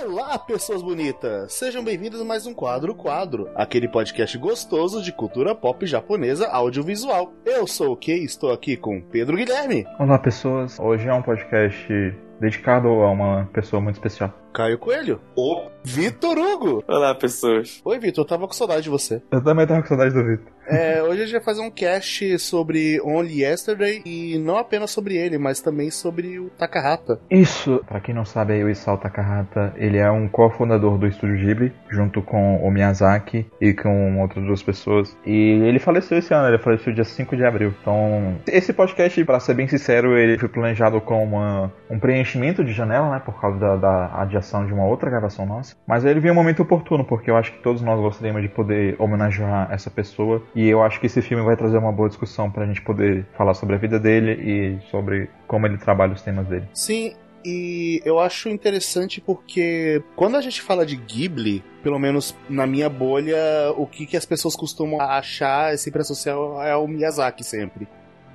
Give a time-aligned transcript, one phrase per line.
[0.00, 1.52] Olá, pessoas bonitas!
[1.54, 7.32] Sejam bem-vindos a mais um Quadro Quadro, aquele podcast gostoso de cultura pop japonesa audiovisual.
[7.44, 9.84] Eu sou o Kei e estou aqui com Pedro Guilherme.
[9.98, 10.78] Olá, pessoas.
[10.78, 11.84] Hoje é um podcast
[12.40, 14.32] dedicado a uma pessoa muito especial.
[14.52, 15.20] Caio Coelho.
[15.36, 16.84] O Vitor Hugo.
[16.86, 17.80] Olá, pessoas.
[17.84, 19.20] Oi, Vitor, eu tava com saudade de você.
[19.32, 20.52] Eu também tava com saudade do Vitor.
[20.68, 25.16] É, hoje a gente vai fazer um cast sobre Only Yesterday e não apenas sobre
[25.16, 27.18] ele, mas também sobre o Takahata.
[27.30, 31.72] Isso, pra quem não sabe, o Isao Takahata, ele é um cofundador do estúdio Ghibli,
[31.88, 35.16] junto com o Miyazaki e com outras duas pessoas.
[35.24, 37.72] E ele faleceu esse ano, ele faleceu dia 5 de abril.
[37.80, 42.72] Então, esse podcast, pra ser bem sincero, ele foi planejado como uma, um preenchimento de
[42.72, 45.74] janela, né, por causa da, da adiação de uma outra gravação nossa.
[45.86, 48.96] Mas ele veio um momento oportuno, porque eu acho que todos nós gostaríamos de poder
[48.98, 50.42] homenagear essa pessoa.
[50.58, 53.54] E eu acho que esse filme vai trazer uma boa discussão pra gente poder falar
[53.54, 56.66] sobre a vida dele e sobre como ele trabalha os temas dele.
[56.74, 62.66] Sim, e eu acho interessante porque quando a gente fala de Ghibli, pelo menos na
[62.66, 63.38] minha bolha,
[63.76, 67.86] o que, que as pessoas costumam achar, sempre associar é o Miyazaki sempre.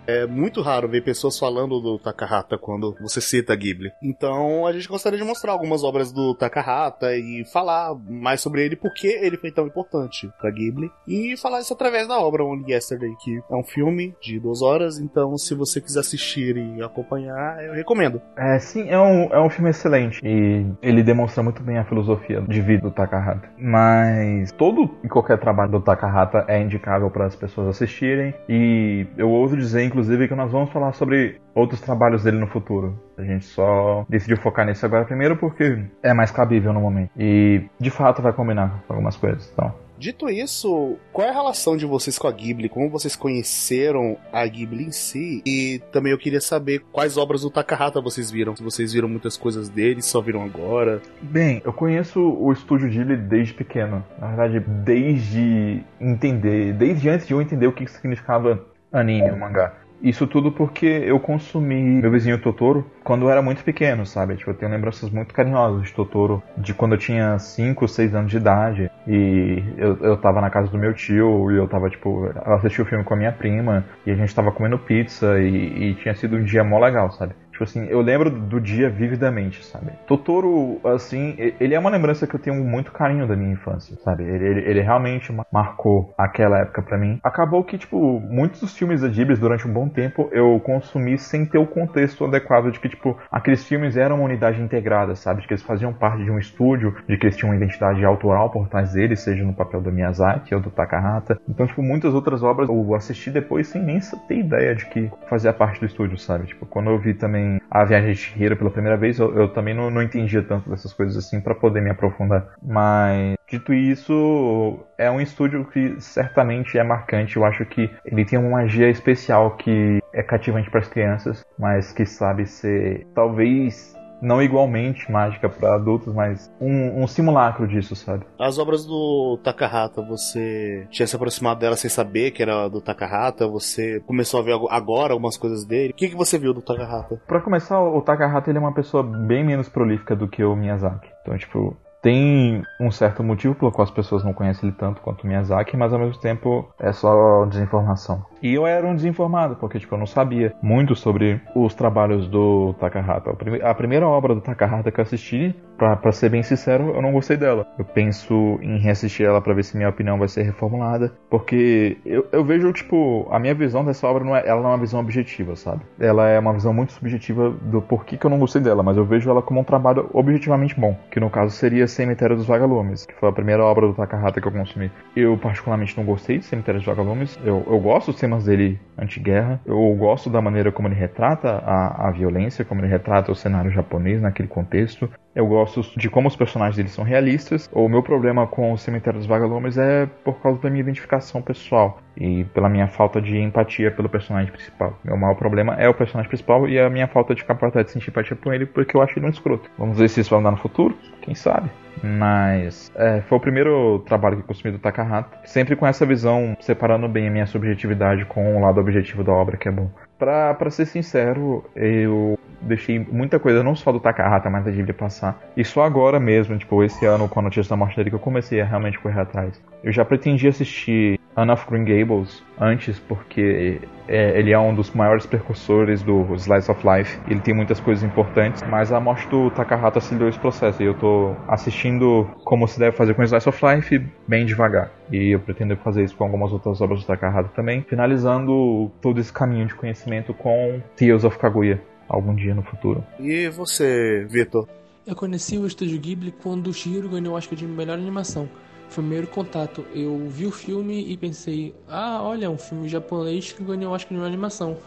[0.06, 3.92] É muito raro ver pessoas falando do Takahata quando você cita Ghibli.
[4.04, 8.76] Então a gente gostaria de mostrar algumas obras do Takahata e falar mais sobre ele,
[8.76, 10.92] porque ele foi tão importante pra Ghibli.
[11.08, 15.00] E falar isso através da obra Only Yesterday, que é um filme de duas horas.
[15.00, 18.22] Então, se você quiser assistir e acompanhar, eu recomendo.
[18.36, 22.42] É, sim, é um, é um filme excelente e ele demonstra muito bem a filosofia
[22.42, 23.50] de vida do Takahata.
[23.58, 29.30] Mas todo e qualquer trabalho do Takahata é indicável para as pessoas assistirem e eu
[29.30, 33.00] ouso dizer, inclusive, que nós vamos falar sobre outros trabalhos dele no futuro.
[33.16, 37.64] A gente só decidiu focar nesse agora primeiro porque é mais cabível no momento e
[37.80, 39.50] de fato vai combinar com algumas coisas.
[39.54, 42.68] Então, Dito isso, qual é a relação de vocês com a Ghibli?
[42.68, 45.42] Como vocês conheceram a Ghibli em si?
[45.46, 48.54] E também eu queria saber quais obras do Takahata vocês viram.
[48.54, 51.02] Se vocês viram muitas coisas dele, só viram agora.
[51.22, 54.04] Bem, eu conheço o estúdio Ghibli desde pequeno.
[54.20, 59.74] Na verdade, desde entender, desde antes de eu entender o que significava anime, mangá.
[60.04, 64.36] Isso tudo porque eu consumi meu vizinho Totoro quando eu era muito pequeno, sabe?
[64.36, 68.30] Tipo, eu tenho lembranças muito carinhosas de Totoro, de quando eu tinha 5, 6 anos
[68.30, 72.26] de idade e eu, eu tava na casa do meu tio e eu tava, tipo,
[72.26, 75.92] eu assisti o filme com a minha prima e a gente tava comendo pizza e,
[75.92, 77.34] e tinha sido um dia mó legal, sabe?
[77.54, 79.92] Tipo assim, eu lembro do dia vividamente, sabe?
[80.08, 84.24] Totoro, assim, ele é uma lembrança que eu tenho muito carinho da minha infância, sabe?
[84.24, 87.20] Ele, ele, ele realmente marcou aquela época para mim.
[87.24, 91.46] Acabou que, tipo, muitos dos filmes da Ghibli durante um bom tempo eu consumi sem
[91.46, 95.42] ter o contexto adequado de que, tipo, aqueles filmes eram uma unidade integrada, sabe?
[95.42, 98.50] De que eles faziam parte de um estúdio, de que eles tinham uma identidade autoral
[98.50, 101.40] por trás deles, seja no papel do Miyazaki ou do Takahata.
[101.48, 105.54] Então, tipo, muitas outras obras eu assisti depois sem nem ter ideia de que fazia
[105.54, 106.48] parte do estúdio, sabe?
[106.48, 109.74] Tipo, quando eu vi também a Viagem de Chihiro pela primeira vez, eu, eu também
[109.74, 112.48] não, não, entendia tanto dessas coisas assim para poder me aprofundar.
[112.62, 117.38] Mas, dito isso, é um estúdio que certamente é marcante.
[117.38, 121.92] Eu acho que ele tem uma magia especial que é cativante para as crianças, mas
[121.92, 128.26] que sabe ser talvez não igualmente mágica para adultos, mas um, um, simulacro disso, sabe?
[128.40, 133.48] As obras do Takahata, você tinha se aproximado dela sem saber que era do Takahata?
[133.48, 135.92] Você começou a ver agora algumas coisas dele?
[135.92, 137.22] O que, que você viu do Takahata?
[137.28, 141.10] Para começar, o Takahata ele é uma pessoa bem menos prolífica do que o Miyazaki.
[141.22, 145.24] Então, tipo, tem um certo motivo pelo qual as pessoas não conhecem ele tanto quanto
[145.24, 148.24] o Miyazaki, mas ao mesmo tempo é só desinformação.
[148.44, 152.74] E eu era um desinformado, porque tipo, eu não sabia muito sobre os trabalhos do
[152.74, 153.34] Takahata.
[153.64, 157.38] A primeira obra do Takahata que eu assisti, pra, ser bem sincero, eu não gostei
[157.38, 157.66] dela.
[157.78, 162.28] Eu penso em reassistir ela para ver se minha opinião vai ser reformulada, porque eu,
[162.32, 165.00] eu vejo, tipo, a minha visão dessa obra não é, ela não é uma visão
[165.00, 165.82] objetiva, sabe?
[166.00, 169.06] Ela é uma visão muito subjetiva do porquê que eu não gostei dela, mas eu
[169.06, 173.14] vejo ela como um trabalho objetivamente bom, que no caso seria Cemitério dos Vagalumes, que
[173.16, 174.92] foi a primeira obra do Takahata que eu consumi.
[175.16, 179.60] Eu particularmente não gostei de Cemitério dos Vagalumes, eu, eu gosto dos temas dele anti-guerra,
[179.66, 183.72] eu gosto da maneira como ele retrata a, a violência, como ele retrata o cenário
[183.72, 187.68] japonês naquele contexto, eu gosto de como os personagens deles são realistas.
[187.74, 192.00] O meu problema com o Cemitério dos Vagalumes é por causa da minha identificação pessoal
[192.16, 194.98] e pela minha falta de empatia pelo personagem principal.
[195.04, 198.12] Meu maior problema é o personagem principal e a minha falta de capacidade de sentir
[198.12, 199.70] empatia por ele porque eu acho ele um escroto.
[199.78, 200.96] Vamos ver se isso vai mudar no futuro?
[201.22, 201.70] Quem sabe?
[202.04, 205.40] Mas é, foi o primeiro trabalho que eu consumi do Takahata.
[205.46, 209.58] Sempre com essa visão, separando bem a minha subjetividade com o lado objetivo da obra,
[209.58, 209.90] que é bom.
[210.18, 214.94] Pra, pra ser sincero, eu deixei muita coisa, não só do Takahata, mas da Ghibli
[214.94, 215.42] passar.
[215.56, 218.20] E só agora mesmo, tipo, esse ano, com a notícia da morte dele, que eu
[218.20, 219.62] comecei a realmente correr atrás.
[219.84, 224.92] Eu já pretendia assistir Anne of Green Gables antes, porque é, ele é um dos
[224.92, 227.20] maiores precursores do Slice of Life.
[227.28, 230.82] Ele tem muitas coisas importantes, mas a morte do Takahata acelerou esse processo.
[230.82, 234.92] E eu tô assistindo como se deve fazer com Slice of Life bem devagar.
[235.12, 239.32] E eu pretendo fazer isso com algumas outras obras do Takahata também, finalizando todo esse
[239.32, 243.04] caminho de conhecimento com Tales of Kaguya algum dia no futuro.
[243.20, 244.68] E você, Vitor?
[245.06, 248.48] Eu conheci o Estúdio Ghibli quando o Shihiro ganhou o Oscar de melhor animação.
[248.94, 249.86] Primeiro contato.
[249.94, 254.10] Eu vi o filme e pensei, ah, olha, um filme japonês que ganhou o Oscar
[254.10, 254.78] de melhor animação.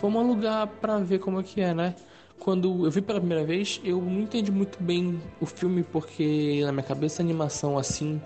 [0.00, 1.94] Vamos um lugar para ver como é que é, né?
[2.38, 6.72] Quando eu vi pela primeira vez, eu não entendi muito bem o filme porque na
[6.72, 8.20] minha cabeça a animação assim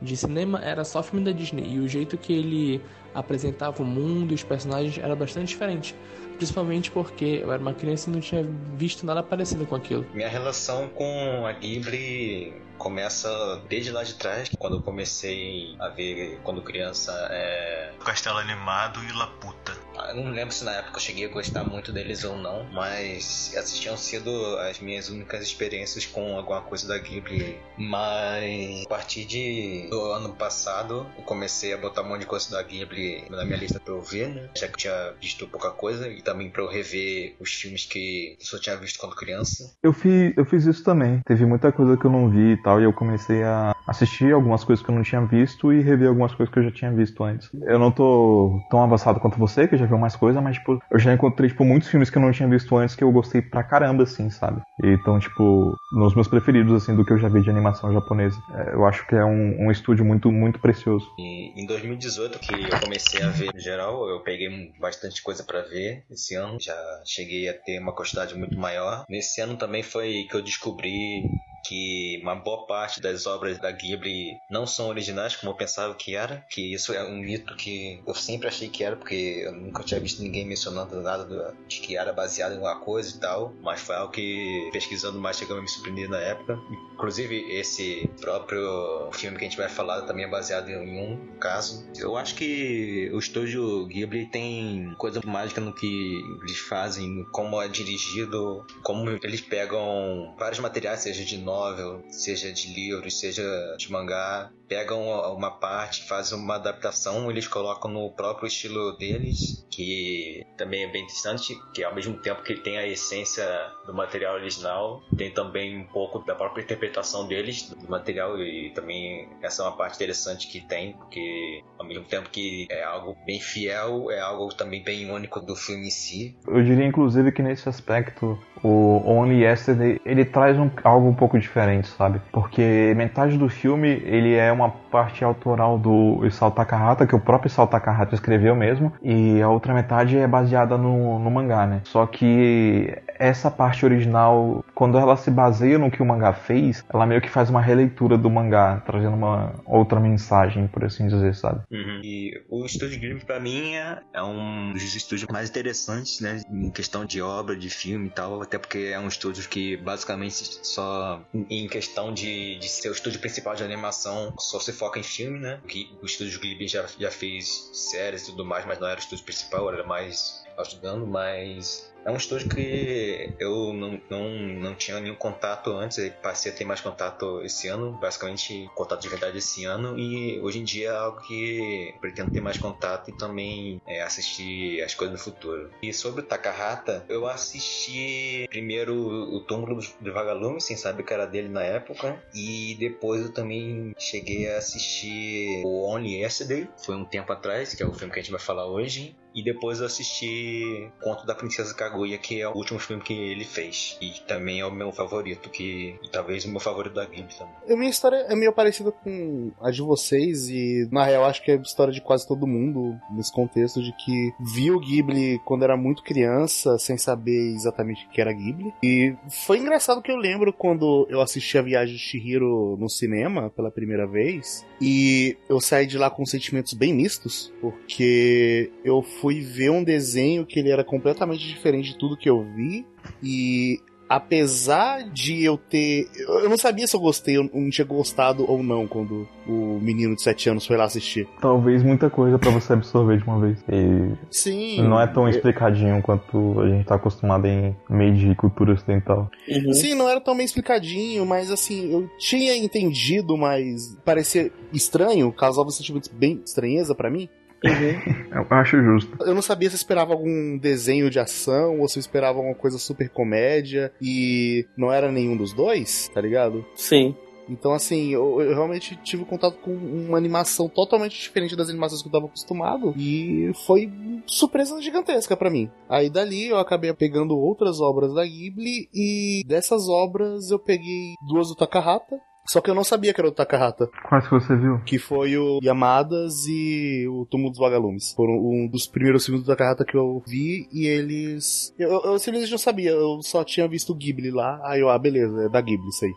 [0.00, 2.82] de cinema era só filme da Disney e o jeito que ele
[3.14, 5.94] apresentava o mundo e os personagens era bastante diferente.
[6.36, 10.06] Principalmente porque eu era uma criança e não tinha visto nada parecido com aquilo.
[10.14, 16.40] Minha relação com a Ghibli começa desde lá de trás, quando eu comecei a ver,
[16.42, 17.92] quando criança, é...
[18.02, 19.76] Castelo Animado e Laputa.
[20.08, 23.52] Eu não lembro se na época eu cheguei a gostar muito deles ou não, mas
[23.54, 27.58] essas tinham sido as minhas únicas experiências com alguma coisa da Ghibli.
[27.76, 32.50] Mas a partir de do ano passado, eu comecei a botar um monte de coisa
[32.50, 34.48] da Ghibli na minha lista pra eu ver, né?
[34.56, 38.36] Já que eu tinha visto pouca coisa, e também pra eu rever os filmes que
[38.38, 39.74] eu só tinha visto quando criança.
[39.82, 41.20] Eu fiz, eu fiz isso também.
[41.26, 44.64] Teve muita coisa que eu não vi e tal, e eu comecei a assistir algumas
[44.64, 47.22] coisas que eu não tinha visto e rever algumas coisas que eu já tinha visto
[47.24, 47.50] antes.
[47.62, 50.98] Eu não tô tão avançado quanto você, que já viu mais coisa, mas, tipo, eu
[50.98, 53.62] já encontrei, tipo, muitos filmes que eu não tinha visto antes que eu gostei pra
[53.62, 54.62] caramba, assim, sabe?
[54.82, 58.40] Então, tipo, nos meus preferidos, assim, do que eu já vi de animação japonesa.
[58.50, 61.06] É, eu acho que é um, um estúdio muito, muito precioso.
[61.18, 64.48] E em 2018, que eu comecei a ver em geral, eu peguei
[64.80, 66.58] bastante coisa para ver esse ano.
[66.60, 69.04] Já cheguei a ter uma quantidade muito maior.
[69.08, 71.22] Nesse ano também foi que eu descobri
[71.64, 76.14] que uma boa parte das obras da Ghibli não são originais como eu pensava que
[76.14, 79.82] era, que isso é um mito que eu sempre achei que era, porque eu nunca
[79.82, 83.80] tinha visto ninguém mencionando nada de que era baseado em alguma coisa e tal, mas
[83.80, 86.58] foi algo que pesquisando mais chegou a me surpreender na época.
[86.94, 91.88] Inclusive esse próprio filme que a gente vai falar também é baseado em um caso.
[91.96, 97.68] Eu acho que o estúdio Ghibli tem coisa mágica no que eles fazem, como é
[97.68, 103.42] dirigido, como eles pegam vários materiais, seja de novel, seja de livros, seja
[103.76, 105.02] de mangá, pegam
[105.34, 111.02] uma parte, fazem uma adaptação, eles colocam no próprio estilo deles, que também é bem
[111.02, 113.44] interessante, que ao mesmo tempo que tem a essência
[113.84, 119.28] do material original, tem também um pouco da própria interpretação deles do material e também
[119.42, 123.40] essa é uma parte interessante que tem, porque ao mesmo tempo que é algo bem
[123.40, 126.38] fiel, é algo também bem único do filme em si.
[126.46, 131.38] Eu diria inclusive que nesse aspecto o Only Yesterday ele traz um, algo um pouco
[131.38, 132.20] diferente, sabe?
[132.30, 137.48] Porque metade do filme ele é uma parte autoral do Isao Takahata, que o próprio
[137.48, 141.80] Isao Takahata escreveu mesmo, e a outra metade é baseada no, no mangá, né?
[141.84, 147.04] Só que essa parte original, quando ela se baseia no que o mangá fez, ela
[147.04, 151.60] meio que faz uma releitura do mangá, trazendo uma outra mensagem, por assim dizer, sabe?
[151.70, 152.00] Uhum.
[152.02, 156.40] E o Estúdio Ghibli, pra mim, é, é um dos estúdios mais interessantes, né?
[156.50, 160.58] Em questão de obra, de filme e tal, até porque é um estúdio que basicamente
[160.62, 165.02] só em questão de, de ser o estúdio principal de animação só se foca em
[165.02, 165.60] filme, né?
[165.68, 169.02] Que o estúdio Ghibli já, já fez séries e tudo mais, mas não era o
[169.02, 174.98] estúdio principal, era mais ajudando, mas é um estúdio que eu não, não, não tinha
[175.00, 179.64] nenhum contato antes, passei a ter mais contato esse ano, basicamente contato de verdade esse
[179.64, 184.02] ano, e hoje em dia é algo que pretendo ter mais contato e também é,
[184.02, 185.70] assistir as coisas no futuro.
[185.82, 191.26] E sobre o Takahata, eu assisti primeiro o Túmulo do Vagalume, sem saber que era
[191.26, 197.04] dele na época, e depois eu também cheguei a assistir o Only Yesterday, foi um
[197.04, 199.86] tempo atrás, que é o filme que a gente vai falar hoje, e depois eu
[199.86, 203.98] assisti Conto da Princesa Kaguya, que é o último filme que ele fez.
[204.00, 207.54] E também é o meu favorito, que e talvez o meu favorito da Ghibli também.
[207.68, 211.50] A minha história é meio parecida com a de vocês, e na real acho que
[211.50, 215.76] é a história de quase todo mundo, nesse contexto de que viu Ghibli quando era
[215.76, 218.72] muito criança, sem saber exatamente o que era Ghibli.
[218.82, 219.14] E
[219.46, 223.70] foi engraçado que eu lembro quando eu assisti a Viagem de Shihiro no cinema pela
[223.70, 229.70] primeira vez, e eu saí de lá com sentimentos bem mistos, porque eu fui ver
[229.70, 232.86] um desenho que ele era completamente diferente de tudo que eu vi.
[233.22, 233.78] E
[234.10, 236.08] apesar de eu ter.
[236.18, 240.16] Eu não sabia se eu gostei ou não tinha gostado ou não quando o menino
[240.16, 241.28] de 7 anos foi lá assistir.
[241.40, 243.64] Talvez muita coisa para você absorver de uma vez.
[243.68, 244.82] E Sim.
[244.82, 249.30] não é tão explicadinho quanto a gente tá acostumado em meio de cultura ocidental.
[249.48, 249.72] Uhum.
[249.72, 255.70] Sim, não era tão bem explicadinho, mas assim, eu tinha entendido, mas parecia estranho, causava
[255.70, 257.28] sentimentos bem estranheza para mim.
[257.62, 259.16] Eu acho justo.
[259.20, 262.54] Eu não sabia se eu esperava algum desenho de ação ou se eu esperava alguma
[262.54, 266.64] coisa super comédia e não era nenhum dos dois, tá ligado?
[266.74, 267.14] Sim.
[267.50, 272.06] Então, assim, eu, eu realmente tive contato com uma animação totalmente diferente das animações que
[272.06, 273.90] eu tava acostumado e foi
[274.24, 275.68] surpresa gigantesca pra mim.
[275.88, 281.48] Aí dali eu acabei pegando outras obras da Ghibli e dessas obras eu peguei duas
[281.48, 282.16] do Takahata.
[282.46, 284.80] Só que eu não sabia que era o Takahata, Quais que você viu?
[284.84, 288.12] que foi o Yamadas e o Túmulo dos Vagalumes.
[288.14, 291.72] Foram um dos primeiros filmes do Takahata que eu vi e eles.
[291.78, 294.60] Eu, eu, eu simplesmente não sabia, eu só tinha visto o Ghibli lá.
[294.64, 296.12] Aí eu, ah, beleza, é da Ghibli isso aí.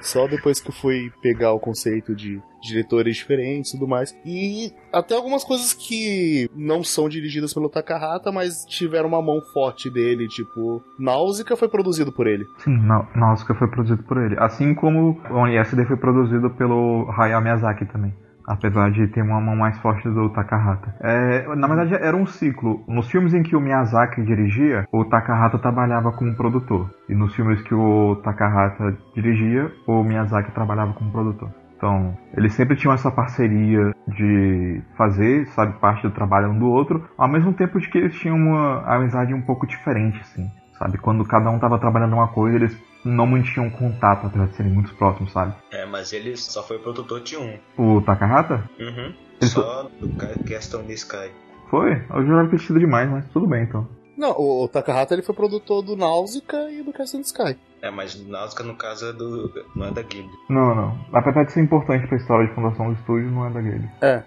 [0.00, 4.16] Só depois que eu fui pegar o conceito de diretores diferentes e tudo mais.
[4.24, 9.90] E até algumas coisas que não são dirigidas pelo Takahata, mas tiveram uma mão forte
[9.90, 12.44] dele, tipo, Náusea foi produzido por ele.
[12.58, 12.76] Sim,
[13.14, 14.36] Nausicaa foi produzido por ele.
[14.38, 18.14] Assim como o ONSD foi produzido pelo Hayao Miyazaki também.
[18.46, 20.94] Apesar de ter uma mão mais forte do Takahata.
[21.00, 22.84] É, na verdade, era um ciclo.
[22.86, 26.90] Nos filmes em que o Miyazaki dirigia, o Takahata trabalhava como produtor.
[27.08, 31.50] E nos filmes que o Takahata dirigia, o Miyazaki trabalhava como produtor.
[31.76, 37.04] Então, eles sempre tinham essa parceria de fazer, sabe, parte do trabalho um do outro,
[37.18, 40.50] ao mesmo tempo de que eles tinham uma amizade um pouco diferente, assim.
[40.78, 44.72] Sabe, quando cada um tava trabalhando uma coisa, eles não mantinham contato, apesar de serem
[44.72, 45.54] muito próximos, sabe?
[45.70, 47.58] É, mas ele só foi produtor de um.
[47.78, 48.68] O Takahata?
[48.78, 49.14] Uhum.
[49.40, 51.30] Ele Só do in the Sky.
[51.70, 52.02] Foi?
[52.10, 53.86] Eu jurava que tinha demais, mas tudo bem então.
[54.16, 57.58] Não, o, o Takahata ele foi produtor do Náusea e do Castle in the Sky.
[57.82, 59.52] É, mas Náusea no caso é do.
[59.74, 60.30] não é da Ghibli.
[60.48, 60.98] Não, não.
[61.12, 63.88] Apesar de ser importante pra história de fundação do estúdio, não é da Gale.
[64.00, 64.22] É.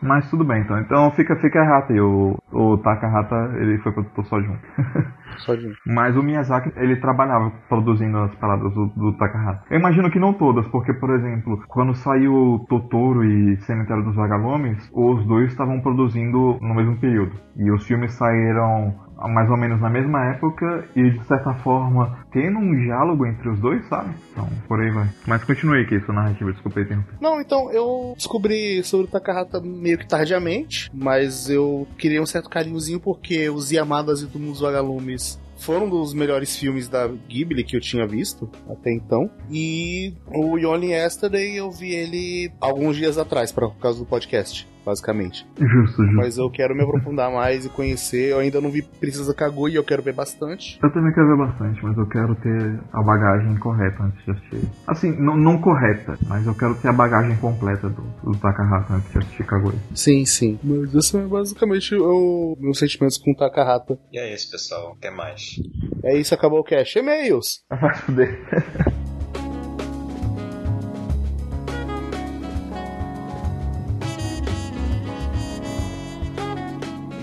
[0.00, 0.78] Mas tudo bem então.
[0.78, 2.00] Então fica, fica errado aí.
[2.00, 4.56] O, o Takahata, ele foi produtor só de um.
[5.48, 5.72] Um.
[5.86, 9.64] Mas o Miyazaki, ele trabalhava produzindo as paradas do, do Takahata.
[9.70, 14.90] Eu imagino que não todas, porque, por exemplo, quando saiu Totoro e Cemitério dos Vagalumes,
[14.92, 17.32] os dois estavam produzindo no mesmo período.
[17.56, 18.94] E os filmes saíram
[19.28, 23.58] mais ou menos na mesma época e, de certa forma, tendo um diálogo entre os
[23.58, 24.14] dois, sabe?
[24.32, 25.08] Então, por aí vai.
[25.26, 27.14] Mas continue aqui sua narrativa, desculpa aí interromper.
[27.20, 32.50] Não, então eu descobri sobre o Takahata meio que tardiamente, mas eu criei um certo
[32.50, 37.76] carinhozinho porque os Yamadas e dos Vagalumes foram um dos melhores filmes da Ghibli que
[37.76, 39.30] eu tinha visto até então.
[39.50, 45.46] E o Yoni Yesterday eu vi ele alguns dias atrás, por causa do podcast, basicamente.
[45.58, 46.16] Justo, justo.
[46.16, 48.30] Mas eu quero me aprofundar mais e conhecer.
[48.30, 50.78] Eu ainda não vi Princesa Kaguya, eu quero ver bastante.
[50.82, 54.68] Eu também quero ver bastante, mas eu quero ter a bagagem correta antes de assistir.
[54.86, 59.10] Assim, não, não correta, mas eu quero ter a bagagem completa do, do Takahata antes
[59.12, 59.78] de assistir Kaguya.
[59.94, 60.58] Sim, sim.
[60.62, 63.98] Mas esse é basicamente o meus sentimentos com o Takahata.
[64.12, 64.96] E é isso, pessoal.
[64.98, 65.56] Até mais.
[66.04, 66.98] É isso, acabou o cast.
[66.98, 67.64] E-mails!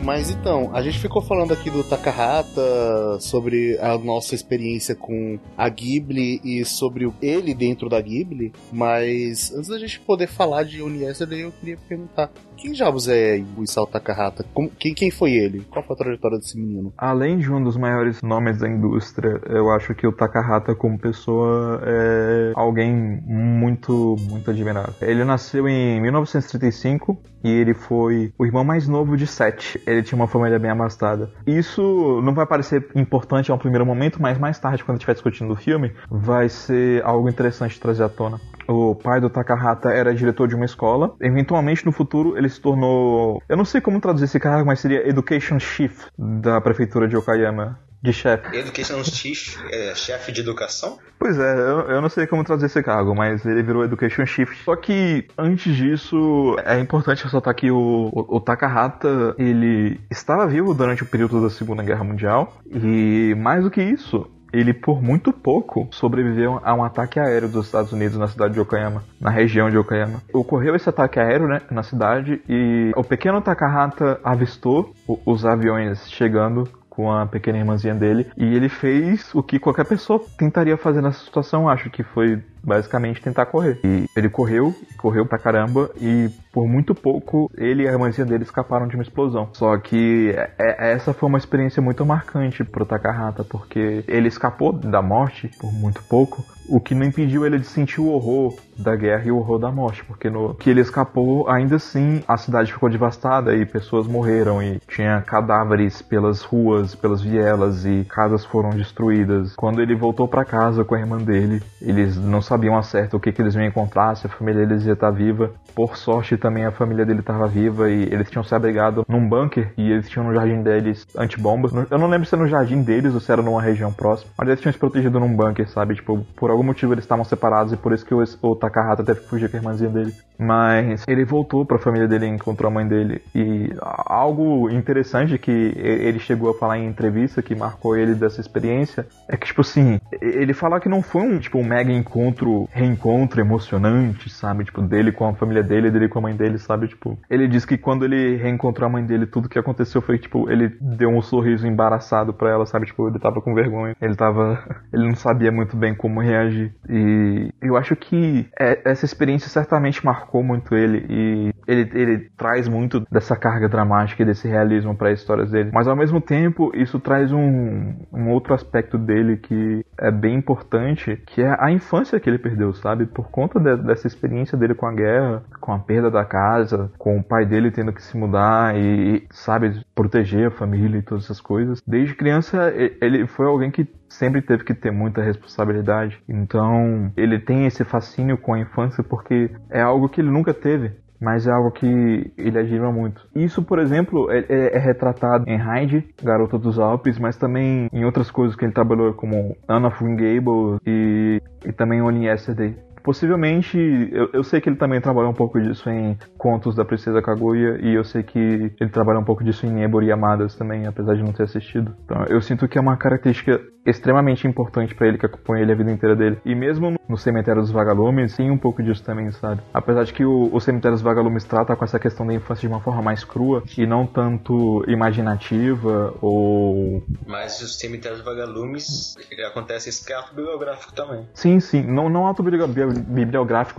[0.09, 5.69] Mas então, a gente ficou falando aqui do Takahata, sobre a nossa experiência com a
[5.69, 11.41] Ghibli e sobre ele dentro da Ghibli, mas antes da gente poder falar de Yesterday,
[11.41, 14.45] eu queria perguntar, quem diabos é o Isao Takahata?
[14.53, 15.61] Como- quem, quem foi ele?
[15.69, 16.93] Qual foi a trajetória desse menino?
[16.97, 21.81] Além de um dos maiores nomes da indústria, eu acho que o Takahata como pessoa
[21.85, 22.93] é alguém
[23.25, 24.93] muito, muito admirável.
[25.01, 29.81] Ele nasceu em 1935 e ele foi o irmão mais novo de sete.
[29.87, 31.29] Ele tinha uma família bem abastada.
[31.47, 35.55] Isso não vai parecer importante ao primeiro momento, mas mais tarde, quando estiver discutindo o
[35.55, 38.39] filme, vai ser algo interessante trazer à tona.
[38.71, 41.15] O pai do Takahata era diretor de uma escola.
[41.19, 43.41] Eventualmente, no futuro, ele se tornou.
[43.49, 47.79] Eu não sei como traduzir esse cargo, mas seria Education Chief da prefeitura de Okayama.
[48.01, 48.55] De chefe.
[48.55, 50.99] Education Chief, é, chefe de educação?
[51.17, 54.49] Pois é, eu, eu não sei como traduzir esse cargo, mas ele virou Education Chief.
[54.63, 60.73] Só que, antes disso, é importante ressaltar que o, o, o Takahata, ele estava vivo
[60.75, 62.53] durante o período da Segunda Guerra Mundial.
[62.71, 67.65] E, mais do que isso, ele por muito pouco sobreviveu a um ataque aéreo dos
[67.65, 70.21] Estados Unidos na cidade de Okayama, na região de Okayama.
[70.33, 74.93] Ocorreu esse ataque aéreo, né, na cidade e o pequeno Takahata avistou
[75.25, 76.67] os aviões chegando
[76.99, 81.23] com a pequena irmãzinha dele e ele fez o que qualquer pessoa tentaria fazer nessa
[81.23, 83.79] situação, acho que foi basicamente tentar correr.
[83.83, 88.43] E ele correu, correu pra caramba e por muito pouco ele e a irmãzinha dele
[88.43, 89.49] escaparam de uma explosão.
[89.53, 94.73] Só que é, é, essa foi uma experiência muito marcante pro Takahata, porque ele escapou
[94.73, 98.95] da morte por muito pouco, o que não impediu ele de sentir o horror da
[98.95, 102.71] guerra e o horror da morte, porque no que ele escapou, ainda assim, a cidade
[102.71, 108.69] ficou devastada e pessoas morreram e tinha cadáveres pelas ruas, pelas vielas e casas foram
[108.69, 109.55] destruídas.
[109.55, 113.19] Quando ele voltou para casa com a irmã dele, eles não sabiam a certo o
[113.19, 115.51] que, que eles iam encontrar, se a família deles ia estar viva.
[115.75, 119.71] Por sorte, também a família dele estava viva e eles tinham se abrigado num bunker
[119.77, 121.71] e eles tinham no jardim deles antibombas.
[121.89, 124.47] Eu não lembro se era no jardim deles ou se era numa região próxima, mas
[124.47, 125.95] eles tinham se protegido num bunker, sabe?
[125.95, 129.21] Tipo, por algum motivo eles estavam separados e por isso que o, o Takahata teve
[129.21, 130.13] que fugir com a irmãzinha dele.
[130.37, 133.21] Mas ele voltou para a família dele e encontrou a mãe dele.
[133.35, 133.73] E
[134.05, 139.37] algo interessante que ele chegou a falar em entrevista que marcou ele dessa experiência é
[139.37, 142.38] que, tipo assim, ele fala que não foi um, tipo, um mega encontro,
[142.71, 144.63] reencontro emocionante, sabe?
[144.65, 146.87] Tipo, dele com a família dele, dele com a mãe dele, sabe?
[146.87, 150.49] Tipo, ele disse que quando ele reencontrou a mãe dele, tudo que aconteceu foi, tipo,
[150.49, 152.85] ele deu um sorriso embaraçado para ela, sabe?
[152.85, 153.95] Tipo, ele tava com vergonha.
[154.01, 154.59] Ele tava.
[154.91, 156.73] Ele não sabia muito bem como reagir.
[156.89, 162.67] E eu acho que é, essa experiência certamente marcou muito ele e ele, ele traz
[162.67, 165.69] muito dessa carga dramática e desse realismo para as histórias dele.
[165.71, 171.21] Mas ao mesmo tempo, isso traz um, um outro aspecto dele que é bem importante,
[171.27, 173.05] que é a infância que ele perdeu, sabe?
[173.05, 177.17] Por conta de, dessa experiência dele com a guerra, com a perda da casa, com
[177.17, 181.41] o pai dele tendo que se mudar e, sabe, proteger a família e todas essas
[181.41, 181.81] coisas.
[181.85, 182.71] Desde criança,
[183.01, 186.21] ele foi alguém que sempre teve que ter muita responsabilidade.
[186.27, 190.91] Então, ele tem esse fascínio com a infância porque é algo que ele nunca teve.
[191.21, 193.27] Mas é algo que ele admira muito.
[193.35, 198.05] Isso, por exemplo, é, é, é retratado em Hyde, Garota dos Alpes, mas também em
[198.05, 202.75] outras coisas que ele trabalhou, como Anna Gable e, e também Only Yesterday.
[203.09, 203.75] Possivelmente,
[204.11, 207.79] eu, eu, sei que ele também trabalhou um pouco disso em Contos da Princesa Kaguya
[207.81, 208.37] e eu sei que
[208.79, 211.91] ele trabalhou um pouco disso em Ebor e Amadas também, apesar de não ter assistido.
[212.05, 215.75] Então, eu sinto que é uma característica extremamente importante para ele que acompanha ele a
[215.75, 216.37] vida inteira dele.
[216.45, 219.61] E mesmo no Cemitério dos Vagalumes, tem um pouco disso também, sabe?
[219.73, 222.73] Apesar de que o, o Cemitério dos Vagalumes trata com essa questão da infância de
[222.73, 227.03] uma forma mais crua e não tanto imaginativa ou.
[227.25, 229.15] Mas o Cemitério dos Vagalumes
[229.47, 231.27] acontece isso que é autobiográfico também.
[231.33, 231.81] Sim, sim.
[231.81, 232.98] Não, não autobiográfico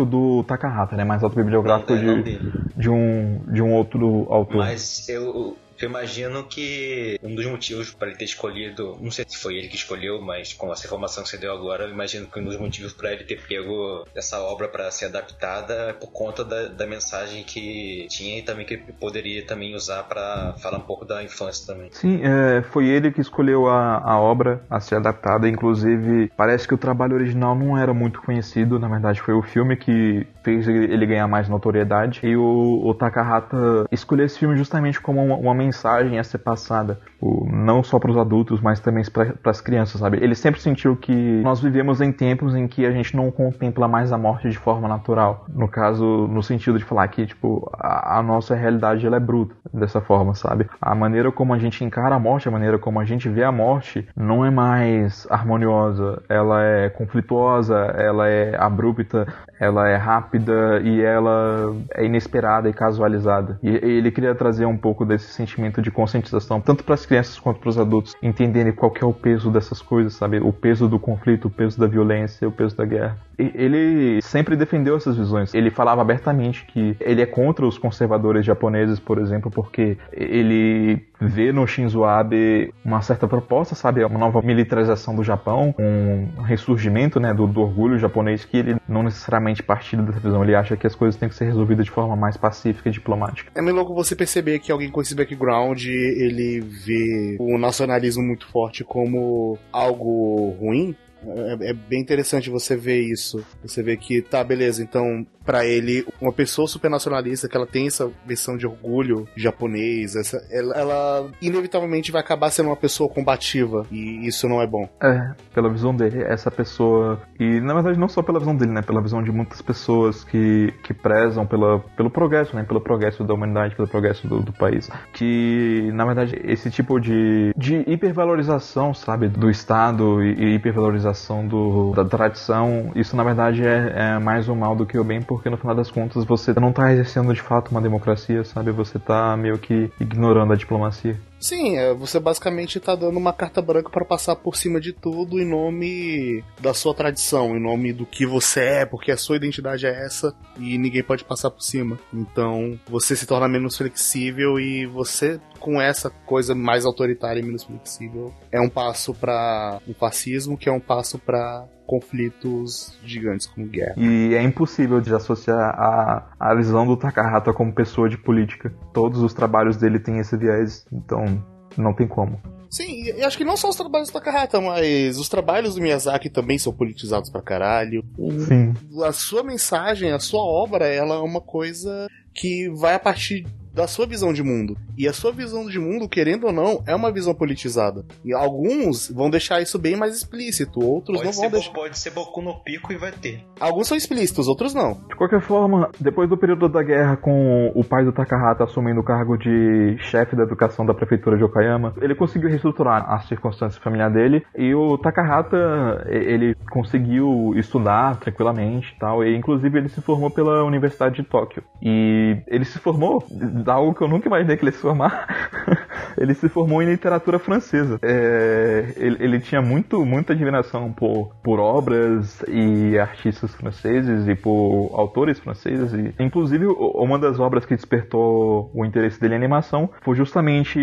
[0.05, 1.05] do Takahata, né?
[1.05, 2.41] Mas autobiográfico não, de,
[2.77, 4.59] de, um, de um outro autor.
[4.59, 9.37] Mas eu eu imagino que um dos motivos para ele ter escolhido, não sei se
[9.37, 12.39] foi ele que escolheu, mas com essa informação que você deu agora, eu imagino que
[12.39, 16.45] um dos motivos para ele ter pego essa obra para ser adaptada é por conta
[16.45, 20.83] da, da, mensagem que tinha e também que ele poderia também usar para falar um
[20.83, 21.89] pouco da infância também.
[21.93, 26.75] Sim, é, foi ele que escolheu a, a obra a ser adaptada, inclusive parece que
[26.75, 31.07] o trabalho original não era muito conhecido, na verdade foi o filme que fez ele
[31.07, 32.21] ganhar mais notoriedade.
[32.23, 36.99] E o, o Takahata escolheu esse filme justamente como uma, uma mensagem a ser passada,
[37.23, 40.19] não só para os adultos, mas também para as crianças, sabe?
[40.21, 44.13] Ele sempre sentiu que nós vivemos em tempos em que a gente não contempla mais
[44.13, 45.47] a morte de forma natural.
[45.49, 49.55] No caso, no sentido de falar que, tipo, a, a nossa realidade ela é bruta
[49.73, 50.69] dessa forma, sabe?
[50.81, 53.53] A maneira como a gente encara a morte, a maneira como a gente vê a
[53.53, 56.23] morte, não é mais harmoniosa.
[56.29, 59.27] Ela é conflituosa, ela é abrupta,
[59.61, 63.59] ela é rápida e ela é inesperada e casualizada.
[63.63, 67.61] E ele queria trazer um pouco desse sentimento de conscientização, tanto para as crianças quanto
[67.61, 70.39] para os adultos, entenderem qual é o peso dessas coisas, sabe?
[70.39, 73.19] O peso do conflito, o peso da violência, o peso da guerra.
[73.39, 75.53] E ele sempre defendeu essas visões.
[75.55, 81.53] Ele falava abertamente que ele é contra os conservadores japoneses, por exemplo, porque ele vê
[81.53, 84.05] no Shinzo Abe uma certa proposta, sabe?
[84.05, 89.03] Uma nova militarização do Japão, um ressurgimento né, do, do orgulho japonês que ele não
[89.03, 90.43] necessariamente partilha dessa visão.
[90.43, 93.51] Ele acha que as coisas têm que ser resolvidas de forma mais pacífica e diplomática.
[93.55, 98.47] É meio louco você perceber que alguém com esse background, ele vê o nacionalismo muito
[98.49, 103.45] forte como algo ruim, é, é, bem interessante você ver isso.
[103.63, 108.11] Você vê que, tá, beleza, então, para ele, uma pessoa supernacionalista, que ela tem essa
[108.27, 114.27] versão de orgulho japonês, essa, ela, ela, inevitavelmente vai acabar sendo uma pessoa combativa, e
[114.27, 114.89] isso não é bom.
[115.03, 118.83] É, pela visão dele, essa pessoa, e na verdade não só pela visão dele, né,
[118.83, 123.35] pela visão de muitas pessoas que, que prezam pela, pelo progresso, né, pelo progresso da
[123.35, 129.29] humanidade, pelo progresso do, do país, que, na verdade, esse tipo de, de hipervalorização, sabe,
[129.29, 134.55] do Estado e, e hipervalorização do, da tradição, isso na verdade é, é, mais um
[134.55, 137.71] mal do que o bem, no final das contas você não está exercendo de fato
[137.71, 138.71] uma democracia, sabe?
[138.73, 141.19] Você está meio que ignorando a diplomacia.
[141.41, 145.41] Sim, é, você basicamente tá dando uma carta branca para passar por cima de tudo
[145.41, 149.87] em nome da sua tradição, em nome do que você é, porque a sua identidade
[149.87, 151.99] é essa e ninguém pode passar por cima.
[152.13, 157.65] Então você se torna menos flexível e você com essa coisa mais autoritária e menos
[157.65, 163.67] flexível é um passo para o fascismo, que é um passo para conflitos gigantes como
[163.67, 163.95] guerra.
[163.97, 168.73] E é impossível de associar a, a visão do Takahata como pessoa de política.
[168.95, 171.30] Todos os trabalhos dele têm esse viés, então
[171.77, 172.41] não tem como.
[172.71, 176.31] Sim, e acho que não só os trabalhos do Takahata, mas os trabalhos do Miyazaki
[176.31, 178.05] também são politizados pra caralho.
[178.47, 178.75] Sim.
[179.05, 183.45] A sua mensagem, a sua obra, ela é uma coisa que vai a partir
[183.81, 184.77] da sua visão de mundo.
[184.99, 188.05] E a sua visão de mundo, querendo ou não, é uma visão politizada.
[188.23, 191.73] E alguns vão deixar isso bem mais explícito, outros pode não vão deixar.
[191.73, 193.43] Pode ser Boku no Pico e vai ter.
[193.59, 195.01] Alguns são explícitos, outros não.
[195.09, 199.03] De qualquer forma, depois do período da guerra, com o pai do Takahata assumindo o
[199.03, 204.13] cargo de chefe da educação da prefeitura de Okayama, ele conseguiu reestruturar as circunstâncias familiares
[204.13, 209.25] dele e o Takahata ele conseguiu estudar tranquilamente e tal.
[209.25, 211.63] E inclusive ele se formou pela Universidade de Tóquio.
[211.81, 213.25] E ele se formou
[213.73, 215.27] algo que eu nunca imaginei que ele ia se formar.
[216.17, 217.99] ele se formou em literatura francesa.
[218.03, 224.93] É, ele, ele, tinha muito, muita admiração por, por obras e artistas franceses e por
[224.95, 225.93] autores franceses.
[225.93, 230.79] E, inclusive, uma das obras que despertou o interesse dele em animação foi justamente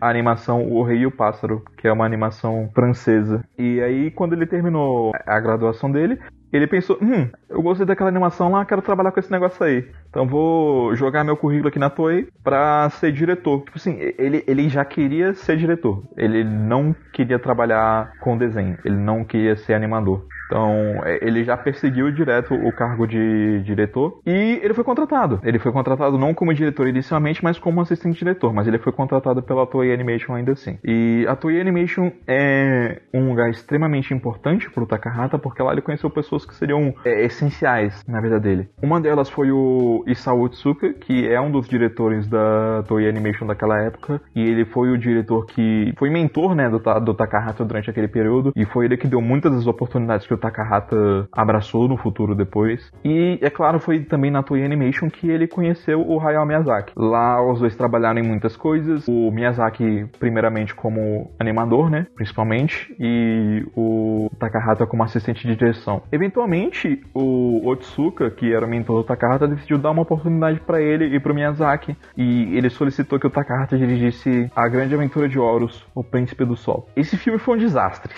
[0.00, 3.44] a animação O Rei e o Pássaro, que é uma animação francesa.
[3.58, 6.18] E aí, quando ele terminou a graduação dele,
[6.52, 9.88] ele pensou, hum, eu gostei daquela animação lá, quero trabalhar com esse negócio aí.
[10.10, 13.60] Então vou jogar meu currículo aqui na Toei pra ser diretor.
[13.64, 16.02] Tipo assim, ele, ele já queria ser diretor.
[16.16, 18.76] Ele não queria trabalhar com desenho.
[18.84, 20.26] Ele não queria ser animador.
[20.52, 25.40] Então, é, ele já perseguiu direto o cargo de diretor e ele foi contratado.
[25.42, 29.42] Ele foi contratado não como diretor inicialmente, mas como assistente diretor, mas ele foi contratado
[29.42, 30.78] pela Toei Animation ainda assim.
[30.84, 35.80] E a Toei Animation é um lugar extremamente importante para o Takahata, porque lá ele
[35.80, 38.68] conheceu pessoas que seriam é, essenciais na vida dele.
[38.82, 43.80] Uma delas foi o Isao Utsuka, que é um dos diretores da Toei Animation daquela
[43.80, 48.08] época, e ele foi o diretor que foi mentor, né, do, do Takahata durante aquele
[48.08, 52.34] período, e foi ele que deu muitas das oportunidades que o Takahata abraçou no futuro
[52.34, 52.90] depois.
[53.04, 56.92] E, é claro, foi também na Toei Animation que ele conheceu o Hayao Miyazaki.
[56.96, 59.06] Lá os dois trabalharam em muitas coisas.
[59.08, 62.06] O Miyazaki, primeiramente, como animador, né?
[62.14, 62.94] Principalmente.
[62.98, 66.02] E o Takahata como assistente de direção.
[66.10, 71.14] Eventualmente, o Otsuka, que era o mentor do Takahata, decidiu dar uma oportunidade para ele
[71.14, 71.96] e pro Miyazaki.
[72.16, 76.56] E ele solicitou que o Takahata dirigisse A Grande Aventura de Horus, O Príncipe do
[76.56, 76.88] Sol.
[76.96, 78.12] Esse filme foi um desastre.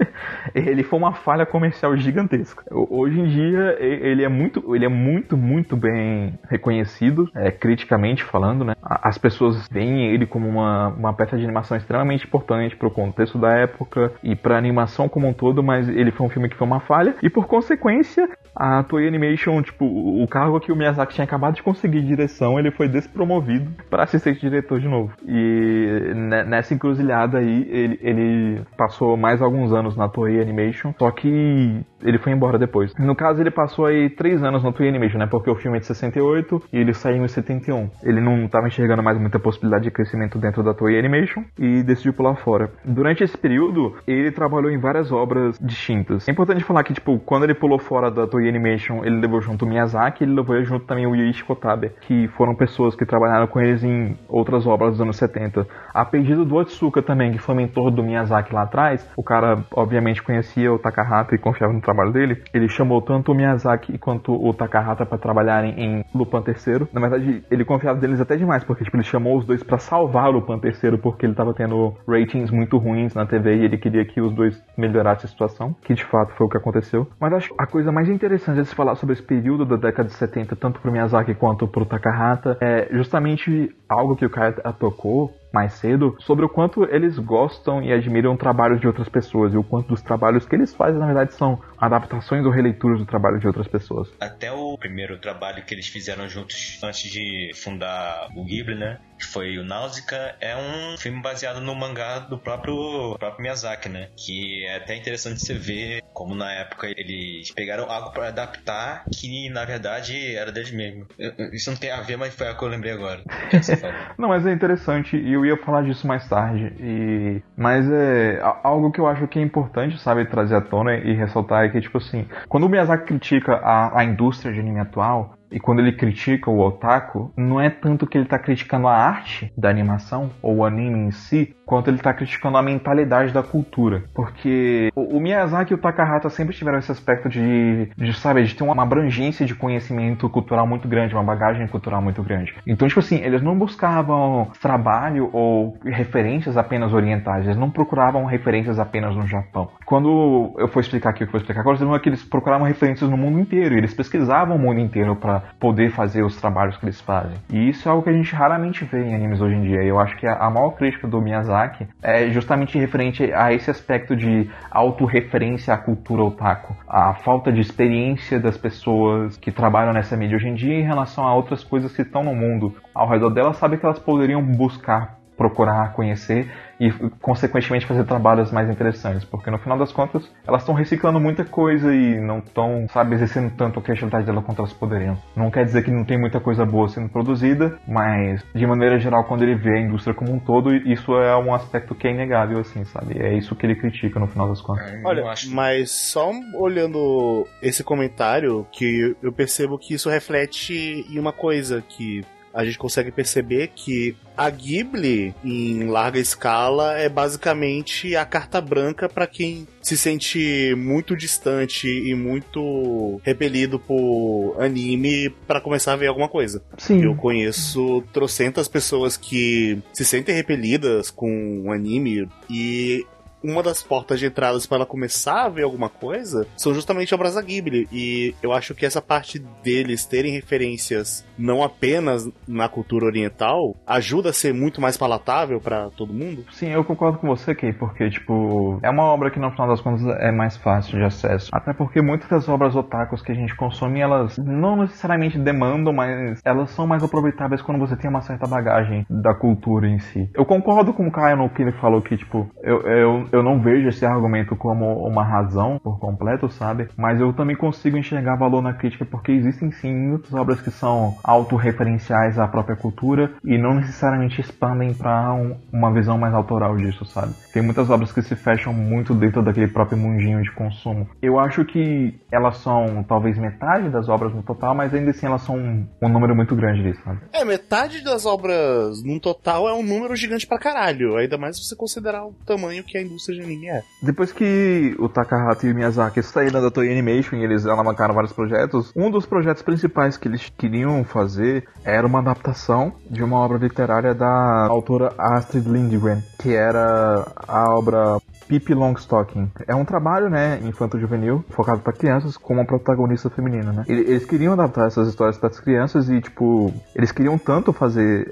[0.54, 2.64] ele foi uma falha comercial gigantesco.
[2.70, 8.64] Hoje em dia ele é muito, ele é muito, muito bem reconhecido, é, criticamente falando,
[8.64, 8.74] né?
[8.82, 13.38] As pessoas veem ele como uma, uma peça de animação extremamente importante para o contexto
[13.38, 16.56] da época e para a animação como um todo, mas ele foi um filme que
[16.56, 21.14] foi uma falha e por consequência a Toei Animation, tipo, o cargo que o Miyazaki
[21.14, 25.12] tinha acabado de conseguir direção, ele foi despromovido para assistente diretor de novo.
[25.26, 26.12] E
[26.46, 31.86] nessa encruzilhada aí, ele, ele passou mais alguns anos na Toei Animation, só que うん。
[32.02, 32.94] Ele foi embora depois.
[32.98, 35.26] No caso, ele passou aí três anos no Toei Animation, né?
[35.26, 37.90] Porque o filme é de 68 e ele saiu em 71.
[38.02, 42.12] Ele não estava enxergando mais muita possibilidade de crescimento dentro da Toei Animation e decidiu
[42.12, 42.70] pular fora.
[42.84, 46.28] Durante esse período, ele trabalhou em várias obras distintas.
[46.28, 49.64] É importante falar que, tipo, quando ele pulou fora da Toei Animation, ele levou junto
[49.64, 53.60] o Miyazaki, ele levou junto também o Yuichi Kotabe, que foram pessoas que trabalharam com
[53.60, 55.66] eles em outras obras dos anos 70.
[55.94, 60.22] A pedido do Otsuka também, que foi mentor do Miyazaki lá atrás, o cara obviamente
[60.22, 64.52] conhecia o Takahata e confiava no trabalho dele, ele chamou tanto o Miyazaki quanto o
[64.52, 66.88] Takahata para trabalharem em Lupin III.
[66.92, 70.30] Na verdade, ele confiava deles até demais, porque tipo, ele chamou os dois para salvar
[70.30, 74.20] Lupin III, porque ele tava tendo ratings muito ruins na TV e ele queria que
[74.20, 77.06] os dois melhorassem a situação, que de fato foi o que aconteceu.
[77.20, 80.14] Mas acho a coisa mais interessante de se falar sobre esse período da década de
[80.14, 85.74] 70, tanto pro Miyazaki quanto pro Takahata, é justamente algo que o Kaya tocou, mais
[85.74, 89.88] cedo sobre o quanto eles gostam e admiram trabalhos de outras pessoas e o quanto
[89.88, 93.68] dos trabalhos que eles fazem na verdade são adaptações ou releituras do trabalho de outras
[93.68, 94.08] pessoas.
[94.20, 98.98] Até o primeiro trabalho que eles fizeram juntos antes de fundar o Ghibli, né?
[99.22, 104.08] Que foi o Náusea, é um filme baseado no mangá do próprio, próprio Miyazaki, né?
[104.16, 109.48] Que é até interessante você ver como na época eles pegaram algo para adaptar que
[109.48, 111.06] na verdade era deles mesmo.
[111.52, 113.22] Isso não tem a ver, mas foi a que eu lembrei agora.
[114.18, 116.74] não, mas é interessante e eu ia falar disso mais tarde.
[116.80, 117.42] E...
[117.56, 121.64] Mas é algo que eu acho que é importante, sabe, trazer à tona e ressaltar
[121.64, 125.60] é que, tipo assim, quando o Miyazaki critica a, a indústria de anime atual, e
[125.60, 129.68] quando ele critica o otaku, não é tanto que ele está criticando a arte da
[129.68, 134.04] animação ou o anime em si, quanto ele está criticando a mentalidade da cultura.
[134.14, 138.54] Porque o, o Miyazaki e o Takahata sempre tiveram esse aspecto de, de, sabe, de
[138.54, 142.54] ter uma abrangência de conhecimento cultural muito grande, uma bagagem cultural muito grande.
[142.66, 148.78] Então, tipo assim, eles não buscavam trabalho ou referências apenas orientais, eles não procuravam referências
[148.78, 149.70] apenas no Japão.
[149.86, 152.08] Quando eu for explicar aqui o que eu vou explicar agora, vocês vão ver que
[152.08, 156.36] eles procuravam referências no mundo inteiro, eles pesquisavam o mundo inteiro para poder fazer os
[156.40, 157.36] trabalhos que eles fazem.
[157.50, 159.82] E isso é algo que a gente raramente vê em animes hoje em dia.
[159.82, 164.16] Eu acho que a, a maior crítica do Miyazaki é justamente referente a esse aspecto
[164.16, 170.36] de autorreferência à cultura otaku, a falta de experiência das pessoas que trabalham nessa mídia
[170.36, 173.56] hoje em dia em relação a outras coisas que estão no mundo ao redor delas,
[173.56, 176.90] sabe que elas poderiam buscar procurar conhecer e,
[177.20, 181.94] consequentemente, fazer trabalhos mais interessantes, porque no final das contas elas estão reciclando muita coisa
[181.94, 185.16] e não estão, sabe, exercendo tanto a criatividade dela quanto elas poderiam.
[185.36, 189.24] Não quer dizer que não tem muita coisa boa sendo produzida, mas de maneira geral,
[189.24, 192.58] quando ele vê a indústria como um todo, isso é um aspecto que é inegável,
[192.58, 193.18] assim, sabe?
[193.18, 194.90] É isso que ele critica no final das contas.
[194.90, 201.32] É, Olha, mas só olhando esse comentário, que eu percebo que isso reflete em uma
[201.32, 202.22] coisa que
[202.54, 209.08] a gente consegue perceber que a Ghibli, em larga escala, é basicamente a carta branca
[209.08, 216.06] para quem se sente muito distante e muito repelido por anime para começar a ver
[216.06, 216.62] alguma coisa.
[216.78, 217.02] Sim.
[217.02, 223.06] Eu conheço trocentas pessoas que se sentem repelidas com anime e
[223.42, 227.34] uma das portas de entradas para ela começar a ver alguma coisa são justamente obras
[227.34, 227.88] da Ghibli.
[227.92, 234.30] E eu acho que essa parte deles terem referências não apenas na cultura oriental ajuda
[234.30, 236.44] a ser muito mais palatável para todo mundo.
[236.52, 239.80] Sim, eu concordo com você, Kay, porque, tipo, é uma obra que no final das
[239.80, 241.50] contas é mais fácil de acesso.
[241.52, 246.40] Até porque muitas das obras otakus que a gente consome, elas não necessariamente demandam, mas
[246.44, 250.30] elas são mais aproveitáveis quando você tem uma certa bagagem da cultura em si.
[250.34, 253.58] Eu concordo com o Caio no que ele falou que, tipo, eu, eu, eu não
[253.58, 256.88] vejo esse argumento como uma razão por completo, sabe?
[256.96, 261.16] Mas eu também consigo enxergar valor na crítica porque existem sim muitas obras que são
[261.24, 267.06] autorreferenciais à própria cultura e não necessariamente expandem para um, uma visão mais autoral disso,
[267.06, 267.32] sabe?
[267.52, 271.08] Tem muitas obras que se fecham muito dentro daquele próprio mundinho de consumo.
[271.22, 275.42] Eu acho que elas são talvez metade das obras no total, mas ainda assim elas
[275.42, 277.20] são um, um número muito grande disso, sabe?
[277.32, 281.64] É, metade das obras no total é um número gigante pra caralho, ainda mais se
[281.64, 283.82] você considerar o tamanho que a indústria de anime é.
[284.02, 288.32] Depois que o Takahata e o Miyazaki saíram da Toei Animation e eles alavancaram vários
[288.32, 293.58] projetos, um dos projetos principais que eles queriam fazer era uma adaptação de uma obra
[293.58, 298.18] literária da autora Astrid Lindgren, que era a obra
[298.52, 299.50] Pippi Longstocking.
[299.66, 303.84] É um trabalho, né, infanto-juvenil, focado para crianças, com uma protagonista feminina, né?
[303.88, 308.30] Eles queriam adaptar essas histórias para as crianças e, tipo, eles queriam tanto fazer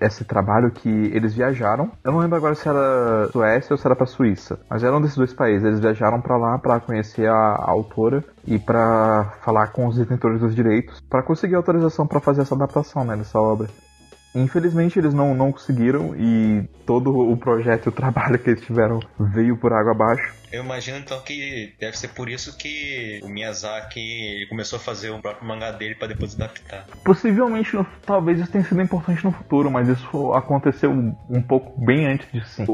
[0.00, 1.88] esse trabalho que eles viajaram.
[2.02, 5.16] Eu não lembro agora se era Suécia ou se era para Suíça, mas eram desses
[5.16, 5.64] dois países.
[5.64, 10.52] Eles viajaram para lá para conhecer a, autora e para falar com os detentores dos
[10.52, 13.68] direitos para conseguir autorização para fazer essa adaptação, né, dessa obra.
[14.34, 19.00] Infelizmente eles não, não conseguiram e todo o projeto e o trabalho que eles tiveram
[19.18, 20.34] veio por água abaixo.
[20.52, 25.20] Eu imagino então que deve ser por isso que o Miyazaki começou a fazer o
[25.20, 26.86] próprio mangá dele para depois adaptar.
[27.04, 32.30] Possivelmente, talvez isso tenha sido importante no futuro, mas isso aconteceu um pouco bem antes
[32.32, 32.64] disso.
[32.64, 32.66] Sim.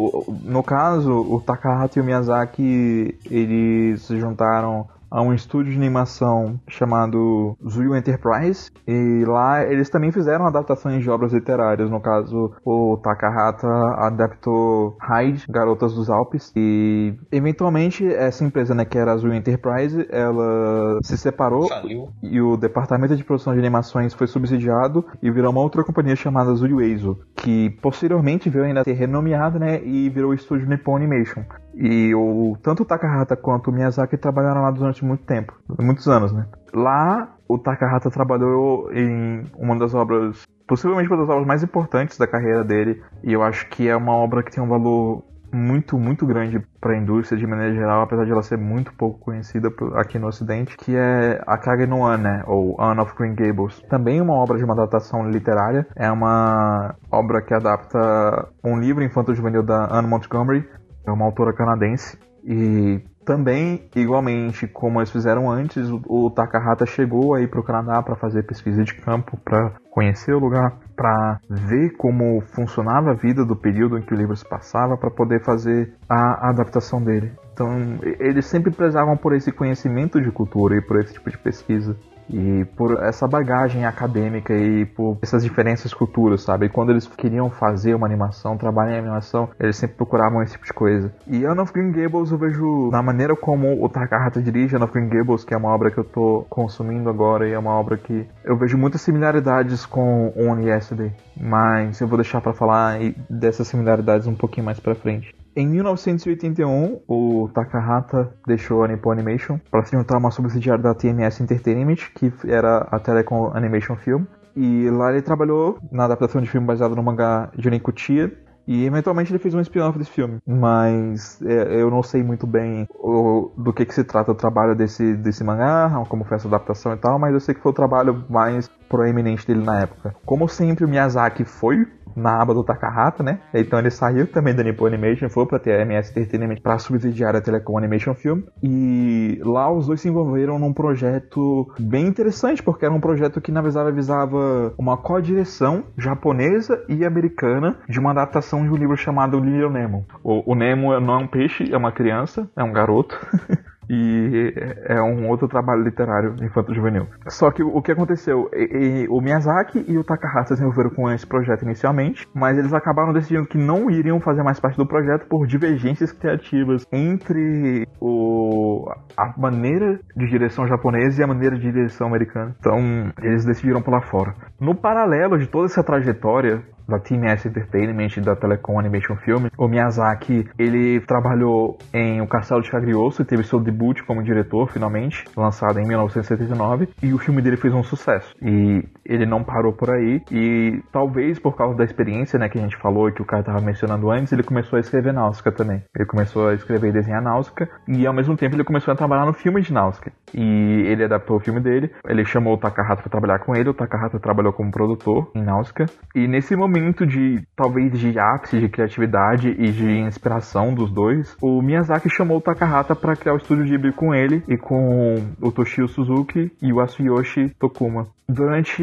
[0.43, 6.61] No caso, o Takahata e o Miyazaki eles se juntaram a um estúdio de animação
[6.69, 11.91] chamado Zuyu Enterprise e lá eles também fizeram adaptações de obras literárias.
[11.91, 18.99] No caso, o Takahata adaptou Hyde, Garotas dos Alpes e eventualmente essa empresa, né, que
[18.99, 22.09] era a Zuyu Enterprise, ela se separou Faliu.
[22.23, 26.55] e o departamento de produção de animações foi subsidiado e virou uma outra companhia chamada
[26.55, 30.97] Zuyu Eizo, que posteriormente veio ainda a ser renomeado, né, e virou o estúdio Nippon
[30.97, 31.45] Animation.
[31.75, 36.33] E o, tanto o Takahata quanto o Miyazaki trabalharam lá durante muito tempo, muitos anos,
[36.33, 36.47] né?
[36.73, 42.27] Lá, o Takahata trabalhou em uma das obras, possivelmente uma das obras mais importantes da
[42.27, 46.27] carreira dele, e eu acho que é uma obra que tem um valor muito, muito
[46.27, 50.19] grande para a indústria de maneira geral, apesar de ela ser muito pouco conhecida aqui
[50.19, 53.81] no ocidente, que é a Kage no An, né, ou Anne of Green Gables.
[53.89, 59.63] Também uma obra de uma adaptação literária, é uma obra que adapta um livro infanto-juvenil
[59.63, 60.69] da Anne Montgomery,
[61.07, 67.35] é uma autora canadense e também, igualmente como eles fizeram antes, o, o Takahata chegou
[67.35, 71.97] aí para o Canadá para fazer pesquisa de campo, para conhecer o lugar, para ver
[71.99, 75.93] como funcionava a vida do período em que o livro se passava, para poder fazer
[76.09, 77.33] a, a adaptação dele.
[77.53, 81.97] Então, eles sempre prezavam por esse conhecimento de cultura e por esse tipo de pesquisa.
[82.29, 86.67] E por essa bagagem acadêmica e por essas diferenças culturas, sabe?
[86.67, 90.65] E quando eles queriam fazer uma animação, trabalhar em animação, eles sempre procuravam esse tipo
[90.65, 91.13] de coisa.
[91.27, 94.93] E Anne of Green Gables eu vejo na maneira como o Takahata dirige Anne of
[94.93, 97.97] Green Gables, que é uma obra que eu tô consumindo agora e é uma obra
[97.97, 103.69] que eu vejo muitas similaridades com Only Yesterday, mas eu vou deixar para falar dessas
[103.69, 105.35] similaridades um pouquinho mais para frente.
[105.57, 110.95] Em 1981, o Takahata deixou a Nippon Animation para se juntar a uma subsidiária da
[110.95, 114.25] TMS Entertainment, que era a Telecom Animation Film.
[114.55, 119.33] E lá ele trabalhou na adaptação de filme baseado no mangá Junin Kutia, e eventualmente
[119.33, 120.39] ele fez um spin-off desse filme.
[120.47, 124.75] Mas é, eu não sei muito bem o, do que, que se trata o trabalho
[124.75, 127.75] desse, desse mangá, como foi essa adaptação e tal, mas eu sei que foi o
[127.75, 130.15] trabalho mais proeminente dele na época.
[130.27, 133.41] Como sempre, o Miyazaki foi na aba do Takahata, né?
[133.55, 137.77] Então ele saiu também da Nippon Animation, foi pra TMS Entertainment pra subsidiar a Telecom
[137.77, 138.43] Animation Film.
[138.63, 143.53] E lá os dois se envolveram num projeto bem interessante, porque era um projeto que
[143.53, 149.39] na verdade visava uma co-direção japonesa e americana de uma adaptação de um livro chamado
[149.39, 150.07] Little Nemo.
[150.23, 153.19] O, o Nemo não é um peixe, é uma criança, é um garoto.
[153.89, 154.53] e
[154.85, 157.07] é um outro trabalho literário infanto-juvenil.
[157.29, 158.51] Só que o que aconteceu?
[158.53, 162.73] E, e, o Miyazaki e o Takahata se desenvolveram com esse projeto inicialmente, mas eles
[162.73, 168.89] acabaram decidindo que não iriam fazer mais parte do projeto por divergências criativas entre o,
[169.17, 172.55] a maneira de direção japonesa e a maneira de direção americana.
[172.59, 174.35] Então, eles decidiram pular fora.
[174.61, 179.47] No paralelo de toda essa trajetória, da Team S Entertainment da Telecom Animation Film.
[179.59, 184.71] O Miyazaki, ele trabalhou em O Castelo de Cagliostro e teve seu debut como diretor,
[184.71, 188.35] finalmente, lançado em 1979, e o filme dele fez um sucesso.
[188.41, 192.63] E ele não parou por aí, e talvez por causa da experiência, né, que a
[192.63, 195.83] gente falou e que o cara estava mencionando antes, ele começou a escrever Náusica também.
[195.95, 199.27] Ele começou a escrever e desenhar Náusica, e ao mesmo tempo ele começou a trabalhar
[199.27, 200.13] no filme de Náusica.
[200.35, 203.75] E ele adaptou o filme dele, ele chamou o Takahata para trabalhar com ele, o
[203.75, 208.69] Takahata trabalhou como produtor em Náusica, e nesse momento momento de, talvez, de ápice de
[208.69, 213.65] criatividade e de inspiração dos dois, o Miyazaki chamou o Takahata para criar o estúdio
[213.65, 218.07] Ghibli com ele e com o Toshio Suzuki e o Asuyoshi Tokuma.
[218.29, 218.83] Durante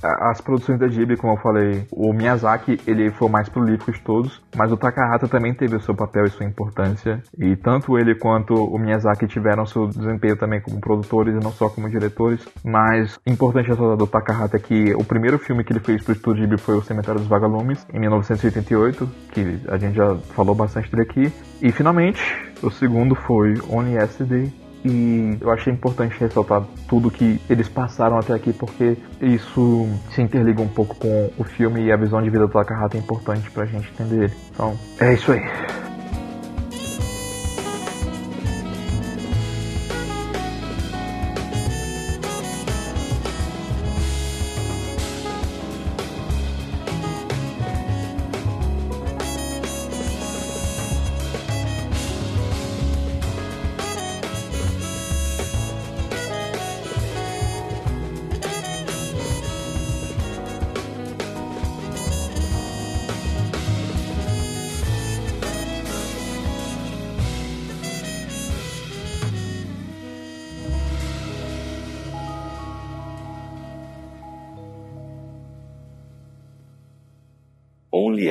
[0.00, 4.00] as produções da Ghibli, como eu falei, o Miyazaki ele foi o mais prolífico de
[4.00, 8.14] todos, mas o Takahata também teve o seu papel e sua importância, e tanto ele
[8.14, 13.18] quanto o Miyazaki tiveram seu desempenho também como produtores e não só como diretores, mas
[13.26, 16.42] importante ressaltar do Takahata é que o primeiro filme que ele fez para o estúdio
[16.42, 21.02] Ghibli foi O Cemitério dos Vagalumes, em 1988, que a gente já falou bastante dele
[21.02, 22.20] aqui, e finalmente,
[22.62, 24.52] o segundo foi Only Yesterday,
[24.84, 30.62] e eu achei importante ressaltar tudo que eles passaram até aqui, porque isso se interliga
[30.62, 33.66] um pouco com o filme e a visão de vida do Takahata é importante pra
[33.66, 34.34] gente entender ele.
[34.52, 35.40] Então, é isso aí.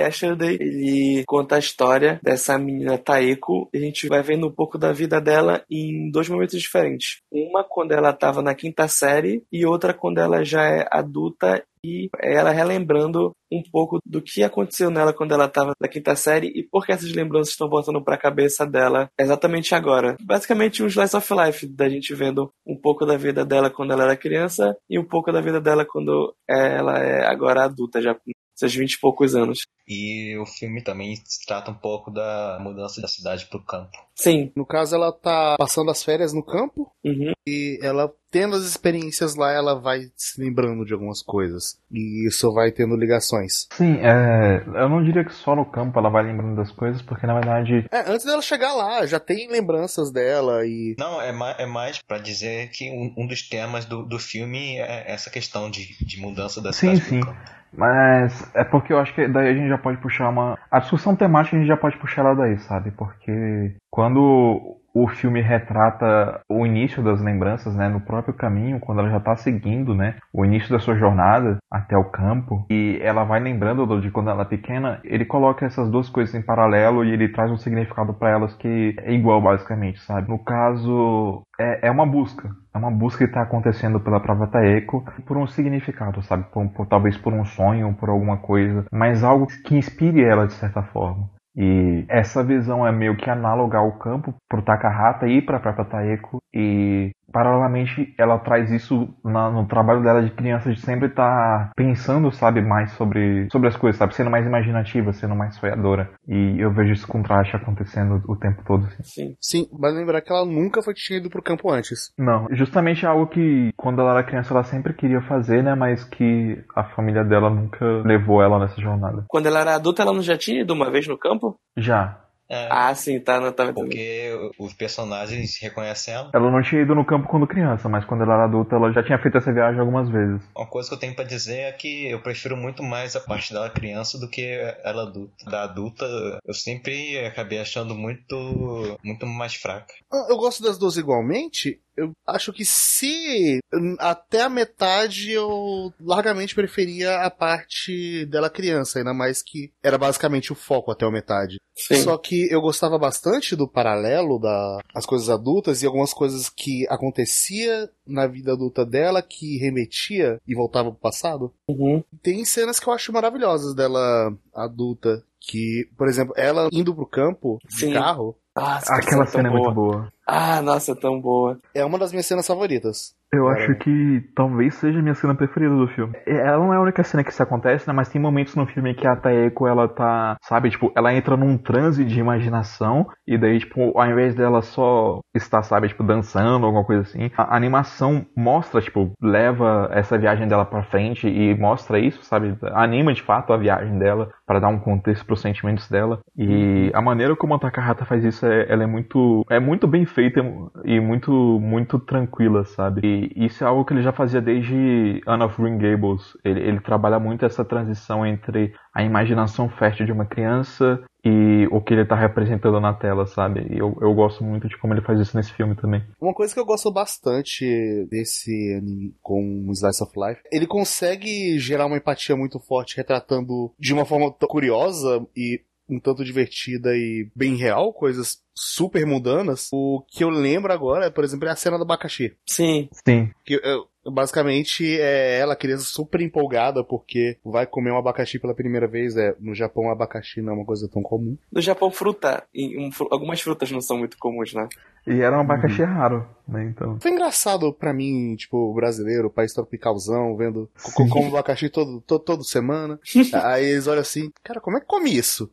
[0.08, 3.70] Yesterday, ele conta a história dessa menina Taeko.
[3.74, 7.22] E a gente vai vendo um pouco da vida dela em dois momentos diferentes.
[7.32, 12.10] Uma quando ela estava na quinta série e outra quando ela já é adulta e
[12.20, 16.64] ela relembrando um pouco do que aconteceu nela quando ela estava na quinta série e
[16.64, 20.18] por que essas lembranças estão voltando para a cabeça dela exatamente agora.
[20.22, 24.04] Basicamente um slice of life da gente vendo um pouco da vida dela quando ela
[24.04, 28.16] era criança e um pouco da vida dela quando ela é agora adulta, já
[28.58, 29.60] seus vinte e poucos anos.
[29.88, 31.14] E o filme também
[31.46, 33.98] trata um pouco da mudança da cidade pro campo.
[34.16, 34.52] Sim.
[34.56, 37.32] No caso, ela tá passando as férias no campo uhum.
[37.48, 41.80] e ela, tendo as experiências lá, ela vai se lembrando de algumas coisas.
[41.92, 43.68] E isso vai tendo ligações.
[43.72, 47.26] Sim, é, eu não diria que só no campo ela vai lembrando das coisas, porque
[47.26, 47.86] na verdade.
[47.92, 50.96] É, antes dela chegar lá, já tem lembranças dela e.
[51.00, 54.78] Não, é mais, é mais para dizer que um, um, dos temas do, do filme
[54.78, 57.34] é essa questão de, de mudança da cidade sim, sim.
[57.74, 60.58] Mas é porque eu acho que daí a gente já pode puxar uma.
[60.72, 62.92] A discussão temática a gente já pode puxar ela daí, sabe?
[62.92, 69.10] Porque quando o filme retrata o início das lembranças, né, no próprio caminho, quando ela
[69.12, 73.40] já tá seguindo, né, o início da sua jornada até o campo, e ela vai
[73.40, 77.30] lembrando de quando ela é pequena, ele coloca essas duas coisas em paralelo e ele
[77.30, 80.30] traz um significado para elas que é igual basicamente, sabe?
[80.30, 85.06] No caso, é, é uma busca, é uma busca que está acontecendo pela própria Taeko
[85.26, 86.46] por um significado, sabe?
[86.52, 90.54] Por, por, talvez por um sonho, por alguma coisa, mas algo que inspire ela de
[90.54, 91.37] certa forma.
[91.58, 96.38] E essa visão é meio que análoga ao campo pro Takahata e pra própria Taeko.
[96.54, 101.72] E paralelamente ela traz isso na, no trabalho dela de criança de sempre estar tá
[101.76, 106.10] pensando, sabe, mais sobre, sobre as coisas, sabe, sendo mais imaginativa, sendo mais sonhadora.
[106.28, 108.86] E eu vejo esse contraste acontecendo o tempo todo.
[108.88, 109.04] Assim.
[109.04, 109.36] Sim.
[109.40, 112.12] Sim, mas lembrar que ela nunca foi tinha ido pro campo antes.
[112.18, 116.58] Não, justamente algo que quando ela era criança ela sempre queria fazer, né, mas que
[116.76, 119.26] a família dela nunca levou ela nessa jornada.
[119.28, 121.56] Quando ela era adulta, ela não já tinha ido uma vez no campo?
[121.78, 122.18] Já.
[122.50, 126.32] É, Ah, sim, tá, não tá porque os personagens reconhecem ela.
[126.34, 129.04] Ela não tinha ido no campo quando criança, mas quando ela era adulta ela já
[129.04, 130.42] tinha feito essa viagem algumas vezes.
[130.56, 133.54] Uma coisa que eu tenho pra dizer é que eu prefiro muito mais a parte
[133.54, 134.44] dela criança do que
[134.84, 135.46] ela adulta.
[135.50, 136.06] Da adulta,
[136.46, 139.94] eu sempre acabei achando muito, muito mais fraca.
[140.30, 141.80] Eu gosto das duas igualmente.
[141.98, 149.00] Eu acho que se hum, até a metade eu largamente preferia a parte dela criança,
[149.00, 151.58] ainda mais que era basicamente o foco até a metade.
[151.76, 152.02] Sim.
[152.02, 156.88] Só que eu gostava bastante do paralelo das as coisas adultas e algumas coisas que
[156.90, 161.54] acontecia na vida adulta dela que remetia e voltava pro passado.
[161.70, 162.04] Uhum.
[162.22, 165.24] Tem cenas que eu acho maravilhosas dela adulta.
[165.40, 167.94] Que, por exemplo, ela indo pro campo de Sim.
[167.94, 169.62] carro Ah, essa Aquela cena é boa.
[169.64, 170.08] muito boa.
[170.26, 171.58] Ah, nossa, tão boa.
[171.74, 173.16] é uma das minhas cenas favoritas.
[173.32, 173.58] Eu Cara.
[173.60, 176.14] acho que talvez seja a minha cena preferida do filme.
[176.26, 177.94] Ela não é a única cena que isso acontece, né?
[177.94, 181.58] Mas tem momentos no filme que a Taeko, ela tá, sabe, tipo, ela entra num
[181.58, 186.86] transe de imaginação e daí, tipo, ao invés dela só estar, sabe, tipo, dançando, alguma
[186.86, 192.24] coisa assim, a animação mostra, tipo, leva essa viagem dela pra frente e mostra isso,
[192.24, 192.58] sabe?
[192.74, 196.22] Anima de fato a viagem dela para dar um contexto pros sentimentos dela.
[196.38, 200.06] E a maneira como a Takahata faz isso, é, ela é muito, é muito bem
[200.06, 200.40] feita
[200.86, 203.02] e muito, muito tranquila, sabe?
[203.36, 206.38] E isso é algo que ele já fazia desde Anne of Green Gables.
[206.46, 211.80] Ele, ele trabalha muito essa transição entre a imaginação fértil de uma criança e o
[211.80, 213.68] que ele tá representando na tela, sabe?
[213.70, 216.04] E eu, eu gosto muito de como ele faz isso nesse filme também.
[216.20, 221.86] Uma coisa que eu gosto bastante desse anime com Slice of Life, ele consegue gerar
[221.86, 227.56] uma empatia muito forte, retratando de uma forma curiosa e um tanto divertida e bem
[227.56, 229.70] real, coisas super mundanas.
[229.72, 232.36] O que eu lembro agora, por exemplo, é a cena do abacaxi.
[232.46, 232.90] Sim.
[233.06, 233.30] Sim.
[233.46, 238.88] Que eu- basicamente é ela, criança, super empolgada porque vai comer um abacaxi pela primeira
[238.88, 239.16] vez.
[239.18, 241.38] É, no Japão, abacaxi não é uma coisa tão comum.
[241.52, 242.44] No Japão, fruta.
[242.54, 244.68] E um algumas frutas não são muito comuns, né?
[245.08, 246.66] E era um abacaxi raro, né?
[246.66, 247.00] Então.
[247.00, 252.44] Foi engraçado pra mim, tipo, brasileiro, país tropicalzão, vendo co- como abacaxi todo, todo, toda
[252.44, 253.00] semana.
[253.44, 255.50] Aí eles olham assim, cara, como é que come isso?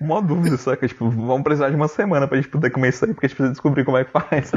[0.00, 0.86] Mó dúvida, saca?
[0.86, 3.36] Tipo, vamos precisar de uma semana pra gente poder comer isso aí, porque a gente
[3.36, 4.50] precisa descobrir como é que faz.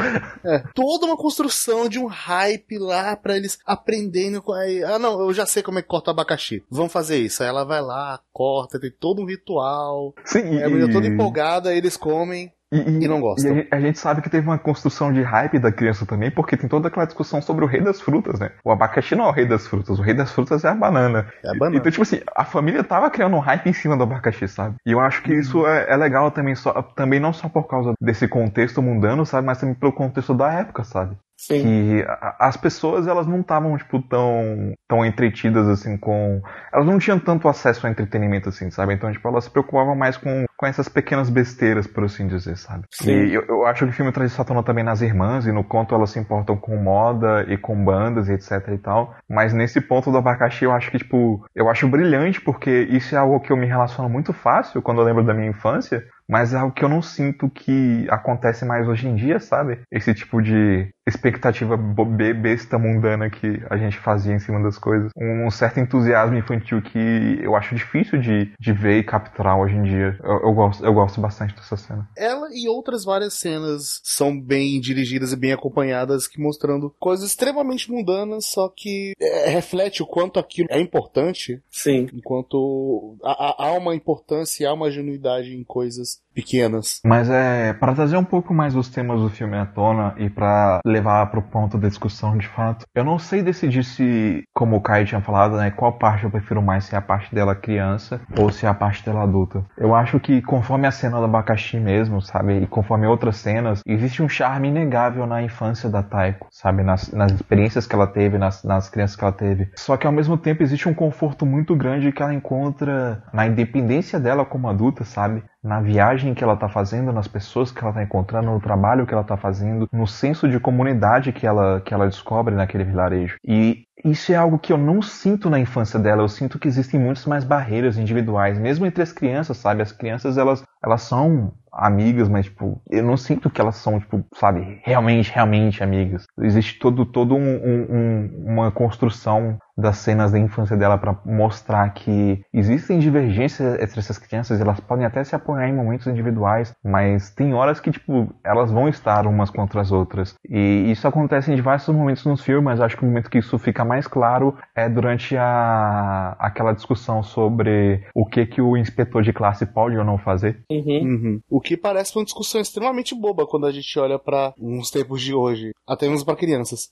[0.43, 4.41] É, toda uma construção de um hype lá pra eles aprenderem.
[4.55, 6.63] aí, Ah, não, eu já sei como é que corta o abacaxi.
[6.69, 7.41] Vamos fazer isso.
[7.43, 10.13] Aí ela vai lá, corta, tem todo um ritual.
[10.25, 12.51] Sim, É, a menina toda empolgada, aí eles comem.
[12.71, 13.49] E, e- E não gostam.
[13.49, 16.29] e a gente- a gente sabe que teve uma construção de hype da criança também,
[16.29, 18.51] porque tem toda aquela discussão sobre o rei das frutas, né?
[18.63, 21.27] O abacaxi não é o rei das frutas, o rei das frutas é a banana.
[21.43, 21.77] É a banana.
[21.77, 24.75] Então, tipo assim, a família tava criando um hype em cima do abacaxi, sabe?
[24.85, 27.93] E eu acho que isso é, é legal também, só, também não só por causa
[28.01, 29.45] desse contexto mundano, sabe?
[29.47, 31.15] Mas também pelo contexto da época, sabe?
[31.37, 31.61] Sim.
[31.61, 32.05] que
[32.39, 36.41] as pessoas elas não estavam tipo tão tão entretidas assim com
[36.73, 40.17] elas não tinham tanto acesso ao entretenimento assim sabe então tipo elas se preocupavam mais
[40.17, 43.11] com, com essas pequenas besteiras por assim dizer sabe Sim.
[43.11, 45.51] e eu, eu acho que o filme traz isso à tona também nas irmãs e
[45.51, 49.53] no quanto elas se importam com moda e com bandas e etc e tal mas
[49.53, 53.39] nesse ponto do abacaxi eu acho que tipo eu acho brilhante porque isso é algo
[53.39, 56.73] que eu me relaciono muito fácil quando eu lembro da minha infância mas é algo
[56.73, 59.79] que eu não sinto que acontece mais hoje em dia, sabe?
[59.89, 65.11] Esse tipo de expectativa besta mundana que a gente fazia em cima das coisas.
[65.15, 69.83] Um certo entusiasmo infantil que eu acho difícil de, de ver e capturar hoje em
[69.83, 70.17] dia.
[70.23, 72.07] Eu, eu gosto, eu gosto bastante dessa cena.
[72.15, 77.91] Ela e outras várias cenas são bem dirigidas e bem acompanhadas, que mostrando coisas extremamente
[77.91, 82.07] mundanas, só que é, reflete o quanto aquilo é importante, Sim.
[82.13, 86.99] enquanto há, uma importância e há uma genuidade em coisas pequenas.
[87.03, 90.81] Mas é para trazer um pouco mais os temas do filme à tona e para
[90.97, 92.85] levar pro ponto da discussão de fato.
[92.93, 96.61] Eu não sei decidir se, como o Kai tinha falado, né, qual parte eu prefiro
[96.61, 99.63] mais, se é a parte dela criança ou se é a parte dela adulta.
[99.77, 104.23] Eu acho que conforme a cena do abacaxi mesmo, sabe, e conforme outras cenas, existe
[104.23, 108.63] um charme inegável na infância da Taiko, sabe, nas, nas experiências que ela teve, nas,
[108.63, 109.69] nas crianças que ela teve.
[109.75, 114.19] Só que ao mesmo tempo existe um conforto muito grande que ela encontra na independência
[114.19, 115.43] dela como adulta, sabe?
[115.63, 119.13] Na viagem que ela está fazendo, nas pessoas que ela está encontrando, no trabalho que
[119.13, 123.37] ela está fazendo, no senso de comunidade que ela, que ela descobre naquele vilarejo.
[123.43, 126.21] E isso é algo que eu não sinto na infância dela.
[126.21, 129.81] Eu sinto que existem muitas mais barreiras individuais, mesmo entre as crianças, sabe?
[129.81, 134.25] As crianças, elas, elas são amigas, mas, tipo, eu não sinto que elas são, tipo,
[134.33, 136.25] sabe, realmente, realmente amigas.
[136.41, 142.43] Existe todo, todo um, um, uma construção das cenas da infância dela para mostrar que
[142.51, 147.53] existem divergências entre essas crianças, elas podem até se apoiar em momentos individuais, mas tem
[147.53, 150.33] horas que, tipo, elas vão estar umas contra as outras.
[150.49, 153.59] E isso acontece em diversos momentos nos filmes, mas acho que o momento que isso
[153.59, 159.33] fica mais claro é durante a aquela discussão sobre o que que o inspetor de
[159.33, 160.61] classe pode ou não fazer.
[160.69, 161.01] Uhum.
[161.01, 161.39] Uhum.
[161.49, 165.33] O que parece uma discussão extremamente boba quando a gente olha para uns tempos de
[165.33, 166.89] hoje, até mesmo para crianças.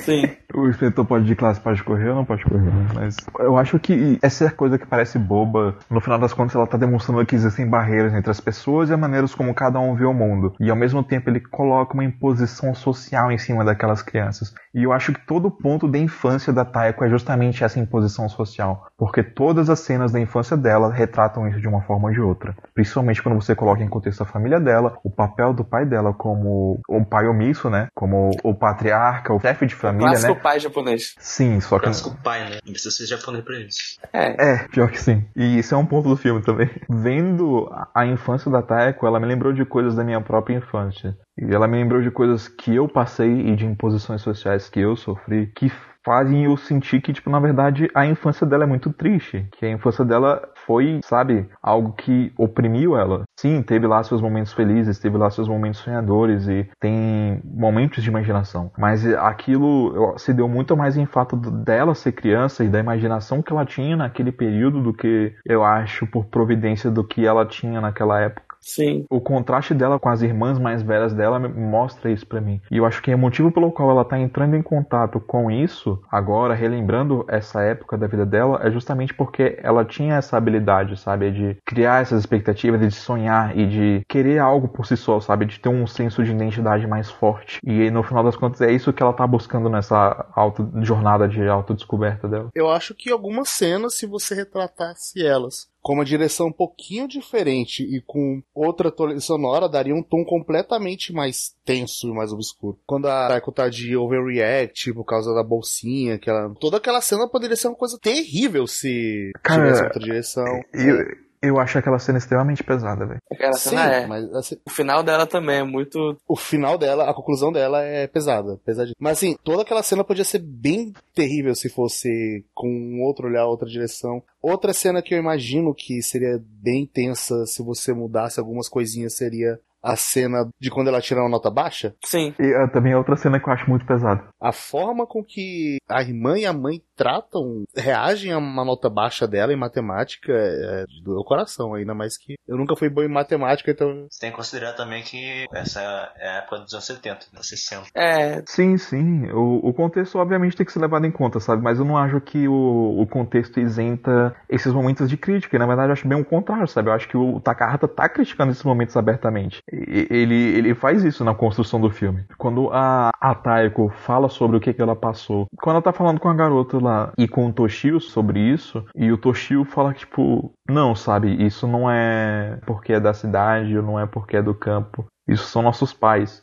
[0.00, 0.22] Sim.
[0.54, 2.86] o inspetor pode de classe pode correr ou não pode correr, né?
[2.94, 5.76] Mas eu acho que essa é coisa que parece boba.
[5.90, 8.98] No final das contas, ela tá demonstrando que existem barreiras entre as pessoas e as
[8.98, 10.54] maneiras como cada um vê o mundo.
[10.60, 14.54] E ao mesmo tempo ele coloca uma imposição social em cima daquelas crianças.
[14.74, 18.28] E eu acho que todo o ponto da infância da Taeko é justamente essa imposição
[18.28, 18.88] social.
[18.96, 22.54] Porque todas as cenas da infância dela retratam isso de uma forma ou de outra.
[22.74, 26.80] Principalmente quando você coloca em contexto a família dela, o papel do pai dela como
[26.88, 27.88] um pai omisso, né?
[27.94, 30.40] Como o patriarca, o chefe de família, Clássico né?
[30.40, 31.14] pai japonês.
[31.18, 31.84] Sim, só que.
[31.84, 32.58] Clássico pai, né?
[32.64, 33.98] Não precisa ser japonês pra isso.
[34.12, 34.52] É.
[34.52, 35.24] É, pior que sim.
[35.34, 36.68] E isso é um ponto do filme também.
[36.88, 41.16] Vendo a infância da Taeko, ela me lembrou de coisas da minha própria infância.
[41.36, 44.96] E ela me lembrou de coisas que eu passei e de imposições sociais que eu
[44.96, 45.70] sofri, que
[46.04, 49.46] fazem eu sentir que, tipo, na verdade, a infância dela é muito triste.
[49.52, 53.24] Que a infância dela foi, sabe, algo que oprimiu ela.
[53.40, 58.08] Sim, teve lá seus momentos felizes, teve lá seus momentos sonhadores e tem momentos de
[58.08, 58.72] imaginação.
[58.76, 63.52] Mas aquilo se deu muito mais em fato dela ser criança e da imaginação que
[63.52, 68.20] ela tinha naquele período do que eu acho por providência do que ela tinha naquela
[68.20, 68.47] época.
[68.68, 69.06] Sim.
[69.08, 72.60] O contraste dela com as irmãs mais velhas dela mostra isso para mim.
[72.70, 75.98] E eu acho que o motivo pelo qual ela tá entrando em contato com isso,
[76.10, 81.30] agora, relembrando essa época da vida dela, é justamente porque ela tinha essa habilidade, sabe?
[81.30, 85.46] De criar essas expectativas, de sonhar e de querer algo por si só, sabe?
[85.46, 87.60] De ter um senso de identidade mais forte.
[87.64, 91.48] E no final das contas é isso que ela tá buscando nessa auto, jornada de
[91.48, 92.50] autodescoberta dela.
[92.54, 97.82] Eu acho que algumas cenas, se você retratasse elas com uma direção um pouquinho diferente
[97.82, 102.78] e com outra trilha sonora, daria um tom completamente mais tenso e mais obscuro.
[102.86, 106.52] Quando a Taiko tá de overreact por causa da bolsinha, que ela...
[106.60, 110.62] toda aquela cena poderia ser uma coisa terrível se Cara, tivesse outra direção.
[110.72, 113.20] Eu, eu acho aquela cena extremamente pesada, velho.
[113.30, 114.06] Aquela cena Sim, é.
[114.06, 116.16] Mas assim, o final dela também é muito.
[116.26, 118.58] O final dela, a conclusão dela é pesada.
[118.64, 118.94] Pesadinha.
[118.98, 123.46] Mas assim, toda aquela cena podia ser bem terrível se fosse com um outro olhar,
[123.46, 124.22] outra direção.
[124.42, 129.58] Outra cena que eu imagino que seria bem tensa se você mudasse algumas coisinhas seria
[129.82, 131.94] a cena de quando ela tira uma nota baixa?
[132.04, 132.34] Sim.
[132.38, 134.28] E uh, também é outra cena que eu acho muito pesada.
[134.40, 139.26] A forma com que a irmã e a mãe tratam, reagem a uma nota baixa
[139.26, 143.02] dela em matemática é, é do meu coração, ainda mais que eu nunca fui bom
[143.02, 144.06] em matemática, então.
[144.10, 145.80] Você tem que considerar também que essa
[146.16, 147.86] é a época dos anos 70, dos 60.
[147.94, 148.42] É.
[148.46, 149.30] Sim, sim.
[149.30, 151.62] O, o contexto, obviamente, tem que ser levado em conta, sabe?
[151.62, 155.54] Mas eu não acho que o, o contexto isenta esses momentos de crítica.
[155.54, 156.88] E, na verdade, eu acho bem o contrário, sabe?
[156.88, 159.62] Eu acho que o Takahata tá criticando esses momentos abertamente.
[159.70, 162.24] Ele, ele faz isso na construção do filme.
[162.36, 166.18] Quando a, a Taiko fala sobre o que, que ela passou, quando ela tá falando
[166.18, 170.00] com a garota lá e com o Toshio sobre isso, e o Toshio fala que,
[170.00, 174.42] tipo, não, sabe, isso não é porque é da cidade ou não é porque é
[174.42, 175.06] do campo.
[175.28, 176.42] Isso são nossos pais.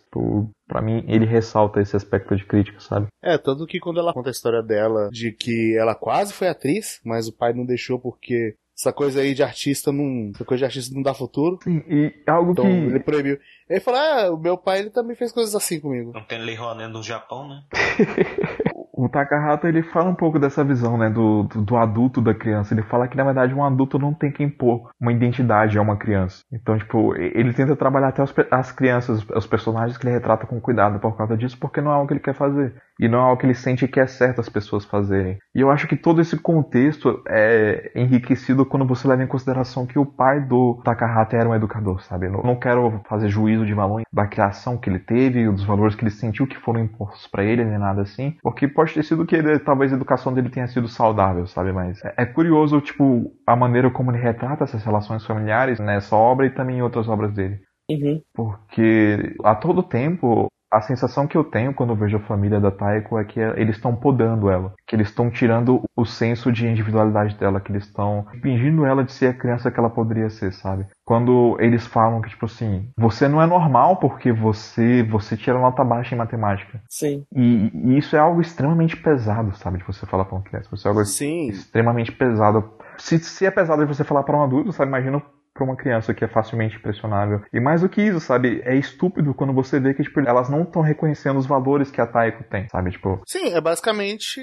[0.67, 3.07] Para mim, ele ressalta esse aspecto de crítica, sabe?
[3.23, 6.99] É, tanto que quando ela conta a história dela, de que ela quase foi atriz,
[7.03, 10.31] mas o pai não deixou porque essa coisa aí de artista não.
[10.35, 11.57] Essa coisa de artista não dá futuro.
[11.63, 12.71] Sim, e algo então, que.
[12.71, 13.39] Ele proibiu.
[13.69, 16.11] Ele falou: ah, o meu pai ele também fez coisas assim comigo.
[16.13, 17.63] Não tem Lei Rouanet no Japão, né?
[18.97, 22.73] o Takahata ele fala um pouco dessa visão, né, do, do, do, adulto da criança.
[22.73, 25.97] Ele fala que na verdade um adulto não tem que impor uma identidade a uma
[25.97, 26.43] criança.
[26.51, 30.61] Então, tipo, ele tenta trabalhar até os, as crianças, os personagens que ele retrata com
[30.61, 32.73] cuidado por causa disso, porque não é algo que ele quer fazer.
[32.99, 35.37] E não é algo que ele sente que é certo as pessoas fazerem.
[35.53, 39.99] E eu acho que todo esse contexto é enriquecido quando você leva em consideração que
[39.99, 42.27] o pai do Takahata era um educador, sabe?
[42.27, 46.03] Eu não quero fazer juízo de valor da criação que ele teve, dos valores que
[46.03, 48.37] ele sentiu que foram impostos para ele, nem nada assim.
[48.41, 51.71] Porque pode ter sido que ele, talvez a educação dele tenha sido saudável, sabe?
[51.71, 56.45] Mas é, é curioso, tipo, a maneira como ele retrata essas relações familiares nessa obra
[56.45, 57.59] e também em outras obras dele.
[57.89, 58.21] Uhum.
[58.33, 62.69] Porque a todo tempo a sensação que eu tenho quando eu vejo a família da
[62.69, 67.37] Taiko é que eles estão podando ela, que eles estão tirando o senso de individualidade
[67.37, 70.85] dela, que eles estão impedindo ela de ser a criança que ela poderia ser, sabe?
[71.05, 75.83] Quando eles falam que tipo assim, você não é normal porque você você tira nota
[75.83, 76.81] baixa em matemática.
[76.89, 77.23] Sim.
[77.33, 80.73] E, e isso é algo extremamente pesado, sabe, de você falar para uma criança.
[80.73, 81.47] Isso é algo Sim.
[81.47, 82.69] extremamente pesado.
[82.97, 85.21] Se, se é pesado de você falar para um adulto, sabe, imagina
[85.55, 87.41] para uma criança que é facilmente impressionável.
[87.53, 88.61] E mais do que isso, sabe?
[88.65, 92.05] É estúpido quando você vê que tipo, elas não estão reconhecendo os valores que a
[92.05, 92.91] Taiko tem, sabe?
[92.91, 94.41] Tipo, Sim, é basicamente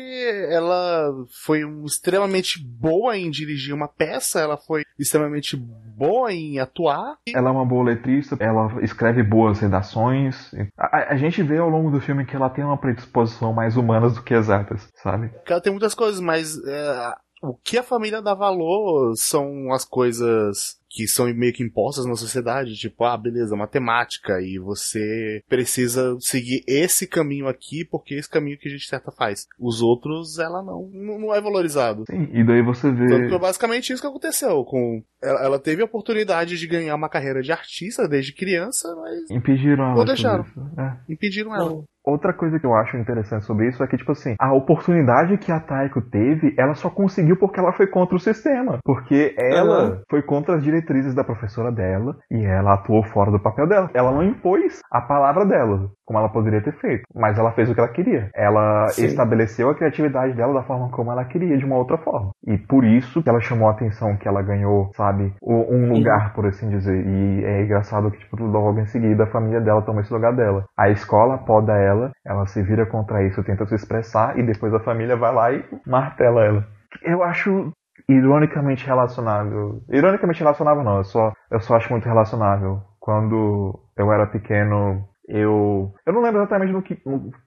[0.49, 1.13] ela
[1.45, 7.17] foi extremamente boa em dirigir uma peça, ela foi extremamente boa em atuar.
[7.27, 10.51] e- ela é uma boa letrista, ela escreve boas redações.
[10.79, 14.15] A, a- gente vê ao longo do filme que ela tem uma predisposição mais humanas
[14.15, 15.31] do que exatas, sabe?
[15.47, 20.81] Ela tem muitas coisas, mas é, o que a família dá valor são as coisas
[20.93, 26.63] que são meio que impostas na sociedade, tipo, ah, beleza, matemática, e você precisa seguir
[26.69, 29.47] esse caminho aqui, porque esse caminho que a gente certa faz.
[29.59, 32.05] Os outros, ela não, não é valorizado.
[32.11, 33.07] Sim, e daí você vê.
[33.09, 34.63] Tanto que é basicamente isso que aconteceu.
[34.65, 39.31] Com ela, ela teve a oportunidade de ganhar uma carreira de artista desde criança, mas
[39.31, 39.95] Impediram ela.
[39.95, 40.45] Fazer deixaram.
[40.79, 41.13] É.
[41.13, 41.71] impediram ela.
[41.71, 41.85] Não.
[42.05, 45.53] Outra coisa que eu acho interessante sobre isso é que, tipo assim, a oportunidade que
[45.53, 48.79] a Taiko teve, ela só conseguiu porque ela foi contra o sistema.
[48.85, 50.03] Porque ela Aham.
[50.11, 53.91] foi contra as diretrizes da professora dela e ela atuou fora do papel dela.
[53.95, 57.05] Ela não impôs a palavra dela, como ela poderia ter feito.
[57.15, 58.29] Mas ela fez o que ela queria.
[58.35, 59.07] Ela Sim.
[59.07, 62.31] estabeleceu a criatividade dela da forma como ela queria, de uma outra forma.
[62.47, 66.47] E por isso que ela chamou a atenção, que ela ganhou, sabe, um lugar, por
[66.47, 67.07] assim dizer.
[67.07, 70.65] E é engraçado que, tipo, logo em seguida a família dela toma esse lugar dela.
[70.79, 74.81] A escola poda ela, ela se vira contra isso, tenta se expressar, e depois a
[74.81, 76.65] família vai lá e martela ela.
[77.03, 77.73] Eu acho
[78.09, 79.81] ironicamente relacionável.
[79.89, 82.81] Ironicamente relacionável não, eu só, eu só acho muito relacionável.
[83.01, 85.93] Quando eu era pequeno, eu.
[86.07, 87.01] Eu não lembro exatamente no que,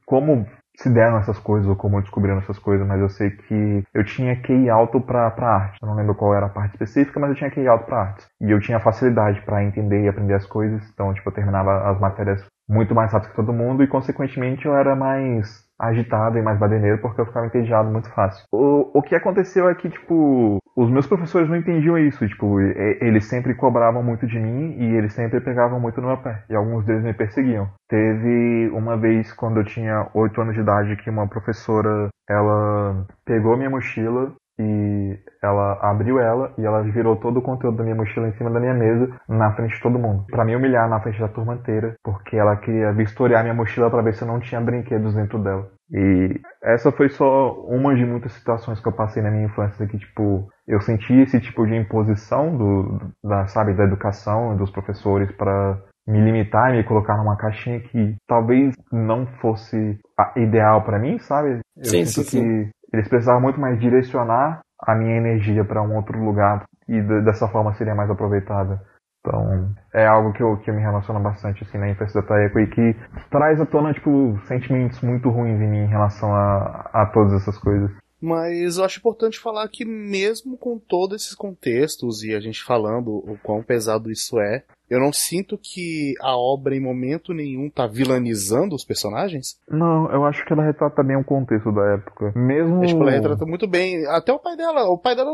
[0.06, 0.46] como
[0.78, 4.42] se deram essas coisas ou como descobriram essas coisas, mas eu sei que eu tinha
[4.42, 5.80] QI alto pra arte.
[5.82, 8.26] Eu não lembro qual era a parte específica, mas eu tinha QI alto pra arte.
[8.42, 12.00] E eu tinha facilidade pra entender e aprender as coisas, então, tipo, eu terminava as
[12.00, 16.58] matérias muito mais rápido que todo mundo e, consequentemente, eu era mais agitado e mais
[16.58, 18.44] badeneiro porque eu ficava entediado muito fácil.
[18.52, 22.28] O, o que aconteceu é que, tipo, os meus professores não entendiam isso.
[22.28, 26.44] Tipo, eles sempre cobravam muito de mim e eles sempre pegavam muito no meu pé.
[26.50, 27.70] E alguns deles me perseguiam.
[27.90, 33.56] Teve uma vez, quando eu tinha 8 anos de idade, que uma professora, ela pegou
[33.56, 38.28] minha mochila e ela abriu ela e ela virou todo o conteúdo da minha mochila
[38.28, 40.26] em cima da minha mesa na frente de todo mundo.
[40.32, 44.02] Pra me humilhar na frente da turma inteira, porque ela queria vistoriar minha mochila pra
[44.02, 45.70] ver se eu não tinha brinquedos dentro dela.
[45.92, 49.98] E essa foi só uma de muitas situações que eu passei na minha infância que
[50.00, 55.78] tipo eu senti esse tipo de imposição do da sabe da educação dos professores para
[56.08, 61.20] me limitar e me colocar numa caixinha que talvez não fosse a ideal pra mim,
[61.20, 61.60] sabe?
[61.78, 65.96] Eu Sim, sinto sim, que eles precisavam muito mais direcionar a minha energia para um
[65.96, 68.82] outro lugar e de- dessa forma seria mais aproveitada.
[69.26, 72.60] Então, é algo que eu, que eu me relaciono bastante assim na infância da Taeko
[72.60, 72.96] e que
[73.32, 77.58] traz à tona tipo sentimentos muito ruins em mim em relação a, a todas essas
[77.58, 77.90] coisas.
[78.22, 83.10] Mas eu acho importante falar que mesmo com todos esses contextos e a gente falando
[83.10, 87.88] o quão pesado isso é, eu não sinto que a obra em momento nenhum tá
[87.88, 89.56] vilanizando os personagens.
[89.70, 92.32] Não, eu acho que ela retrata bem o contexto da época.
[92.36, 92.84] Mesmo.
[92.84, 94.06] É, tipo, ela retrata muito bem.
[94.08, 94.84] Até o pai dela.
[94.90, 95.32] O pai dela,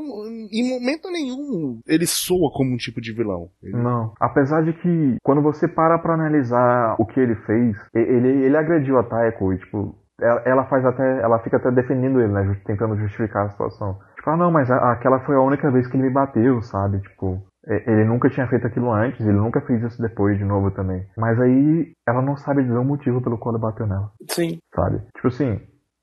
[0.52, 3.50] em momento nenhum, ele soa como um tipo de vilão.
[3.62, 4.14] Ele- Não.
[4.20, 8.98] Apesar de que, quando você para pra analisar o que ele fez, ele, ele agrediu
[9.00, 9.96] a Taeko e, tipo,
[10.46, 11.22] ela, faz até.
[11.22, 12.56] Ela fica até defendendo ele, né?
[12.66, 13.98] Tentando justificar a situação.
[14.16, 17.00] Tipo, ah, não, mas aquela foi a única vez que ele me bateu, sabe?
[17.02, 17.42] Tipo.
[17.68, 21.06] E- Ele nunca tinha feito aquilo antes, ele nunca fez isso depois de novo também.
[21.18, 24.60] Mas aí ela não sabe dizer o motivo pelo qual ele bateu nela, Sim.
[24.76, 25.00] sabe?
[25.16, 25.60] Tipo assim,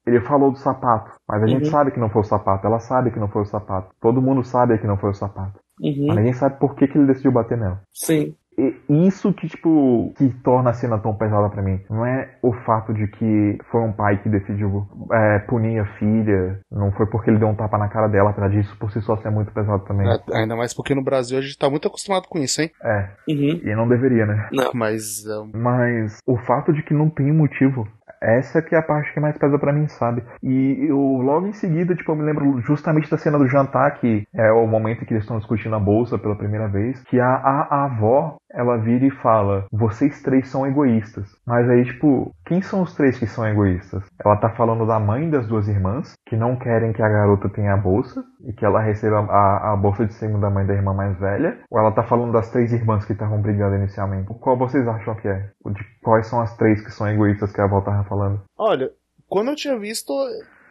[0.07, 1.71] ele falou do sapato, mas a gente Uhum.
[1.71, 3.91] sabe que não foi o sapato, ela sabe que não foi o sapato.
[4.01, 5.59] Todo mundo sabe que não foi o sapato.
[5.81, 6.07] Uhum.
[6.09, 7.81] Mas ninguém sabe por que, que ele decidiu bater nela.
[7.93, 8.35] Sim.
[8.59, 11.81] E isso que, tipo, que torna a cena tão pesada pra mim.
[11.89, 16.61] Não é o fato de que foi um pai que decidiu é, punir a filha.
[16.71, 19.17] Não foi porque ele deu um tapa na cara dela, apesar disso por si só
[19.19, 20.09] ser muito pesado também.
[20.09, 22.71] É, Ainda mais porque no Brasil a gente tá muito acostumado com isso, hein?
[22.83, 23.61] É, Uhum.
[23.63, 24.49] e não deveria, né?
[24.75, 25.25] Mas.
[25.27, 27.87] é, Mas o fato de que não tem motivo.
[28.21, 30.23] Essa que é a parte que mais pesa para mim, sabe?
[30.43, 34.27] E eu, logo em seguida, tipo, eu me lembro justamente da cena do jantar, que
[34.35, 37.69] é o momento que eles estão discutindo a bolsa pela primeira vez, que a, a,
[37.71, 41.29] a avó, ela vira e fala, vocês três são egoístas.
[41.47, 44.05] Mas aí, tipo, quem são os três que são egoístas?
[44.25, 47.75] Ela tá falando da mãe das duas irmãs, que não querem que a garota tenha
[47.75, 50.95] a bolsa, e que ela receba a, a bolsa de cima da mãe da irmã
[50.95, 51.59] mais velha?
[51.71, 54.29] Ou ela tá falando das três irmãs que estavam brigando inicialmente?
[54.41, 55.51] Qual vocês acham que é?
[55.67, 58.41] De quais são as três que são egoístas que a avó tava falando?
[58.57, 58.91] Olha,
[59.29, 60.11] quando eu tinha visto,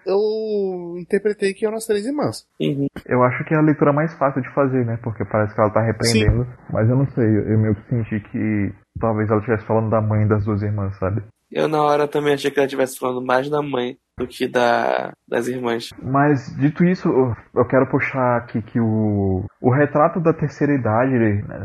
[0.04, 2.44] eu interpretei que eram as três irmãs.
[2.60, 2.88] Uhum.
[3.06, 4.98] Eu acho que é a leitura mais fácil de fazer, né?
[5.04, 6.48] Porque parece que ela tá repreendendo.
[6.74, 10.28] Mas eu não sei, eu meio que senti que talvez ela estivesse falando da mãe
[10.28, 11.22] das duas irmãs, sabe?
[11.52, 15.12] Eu na hora também achei que ela estivesse falando mais da mãe do que da,
[15.28, 15.90] das irmãs.
[16.02, 21.14] Mas, dito isso, eu- quero puxar aqui que o, o retrato da terceira idade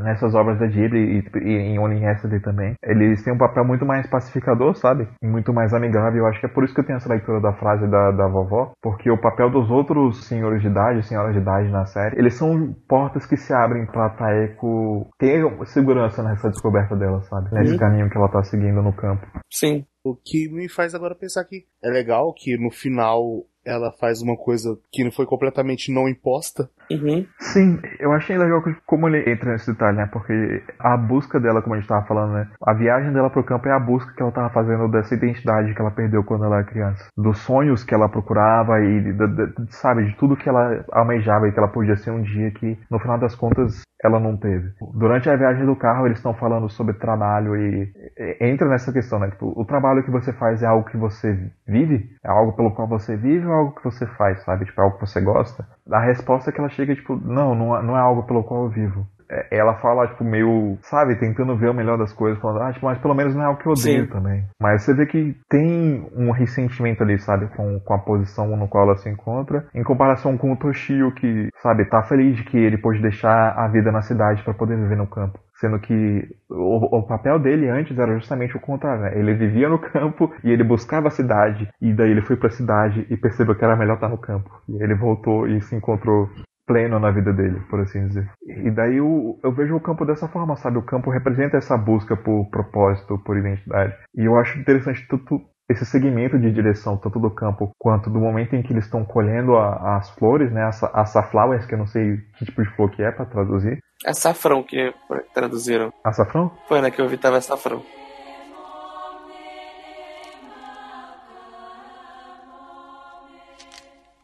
[0.02, 3.86] nessas obras da Ghibli e, e em Only Yesterday também, eles têm um papel muito
[3.86, 5.08] mais pacificador, sabe?
[5.22, 6.18] E muito mais amigável.
[6.24, 8.26] Eu acho que é por isso que eu tenho essa leitura da frase da, da
[8.28, 12.34] vovó, porque o papel dos outros senhores de idade, senhoras de idade na série, eles
[12.34, 17.48] são portas que se abrem pra Taeko ter segurança nessa descoberta dela, sabe?
[17.52, 17.78] Nesse Uhum.
[17.78, 19.26] caminho que ela tá seguindo no campo.
[19.50, 19.84] Sim.
[20.04, 24.36] O que me faz agora pensar que é legal que no final ela faz uma
[24.36, 26.68] coisa que não foi completamente não imposta.
[26.90, 27.24] Uhum.
[27.38, 30.08] Sim, eu achei legal como ele entra nesse detalhe, né?
[30.12, 32.48] Porque a busca dela, como a gente tava falando, né?
[32.66, 35.80] A viagem dela pro campo é a busca que ela tava fazendo dessa identidade que
[35.80, 37.06] ela perdeu quando ela era criança.
[37.16, 41.52] Dos sonhos que ela procurava e, da- da- sabe, de tudo que ela almejava e
[41.52, 44.72] que ela podia ser um dia que, no final das contas, ela não teve.
[44.94, 47.88] Durante a viagem do carro, eles estão falando sobre trabalho e,
[48.18, 49.30] e entra nessa questão, né?
[49.30, 52.10] Tipo, o trabalho que você faz é algo que você vive?
[52.24, 54.64] É algo pelo qual você vive é algo que você faz, sabe?
[54.64, 55.66] Tipo, é algo que você gosta?
[55.90, 58.64] A resposta é que ela chega, tipo, não, não é, não é algo pelo qual
[58.64, 59.06] eu vivo.
[59.50, 62.98] Ela fala, tipo, meio, sabe, tentando ver o melhor das coisas, falando, ah, tipo, mas
[62.98, 64.10] pelo menos não é algo que eu odeio Sim.
[64.10, 64.44] também.
[64.60, 68.84] Mas você vê que tem um ressentimento ali, sabe, com, com a posição no qual
[68.84, 72.76] ela se encontra, em comparação com o Toshio, que, sabe, tá feliz de que ele
[72.76, 75.38] pôde deixar a vida na cidade para poder viver no campo.
[75.62, 79.02] Sendo que o, o papel dele antes era justamente o contrário.
[79.02, 79.16] né?
[79.16, 81.68] Ele vivia no campo e ele buscava a cidade.
[81.80, 84.50] E daí ele foi pra cidade e percebeu que era melhor estar no campo.
[84.68, 86.28] E ele voltou e se encontrou
[86.66, 88.28] pleno na vida dele, por assim dizer.
[88.44, 90.78] E daí eu, eu vejo o campo dessa forma, sabe?
[90.78, 93.94] O campo representa essa busca por propósito, por identidade.
[94.16, 98.55] E eu acho interessante tanto esse segmento de direção, tanto do campo quanto do momento
[98.55, 100.63] em que eles estão colhendo a- as flores, né?
[100.63, 103.79] As, as safflowers, que eu não sei que tipo de flor que é pra traduzir.
[104.05, 104.93] É safrão que
[105.33, 105.91] traduziram.
[106.03, 106.51] Açafrão?
[106.67, 107.83] Foi, né, que eu vi tava safrão.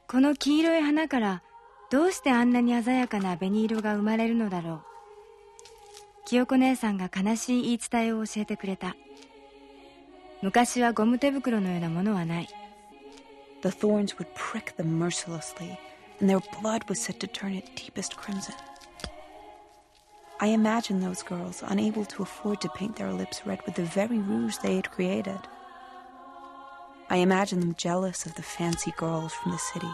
[0.07, 1.41] この黄色い花から
[1.89, 4.81] どうしてあんなに鮮やかな紅色が生まれるのだろう
[6.25, 8.95] 清子姉さんが悲しい言い伝えを教えてくれた
[10.41, 12.49] 昔はゴム手袋のようなものはない
[13.61, 15.77] The thorns would prick them mercilessly,
[16.19, 18.55] and their blood was said to turn it deepest crimson.
[20.41, 24.19] I imagine those girls unable to afford to paint their lips red with the very
[24.19, 25.39] rouge they had created.
[27.09, 29.91] I imagine them jealous of the fancy girls from the city.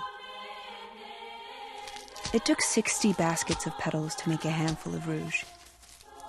[2.34, 5.44] It took 60 baskets of petals to make a handful of rouge.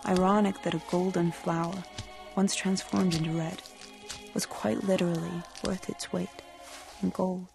[0.05, 1.85] Ironic that a golden flower,
[2.37, 3.63] once transformed into red,
[4.36, 6.44] was quite literally worth its weight
[7.02, 7.48] in gold.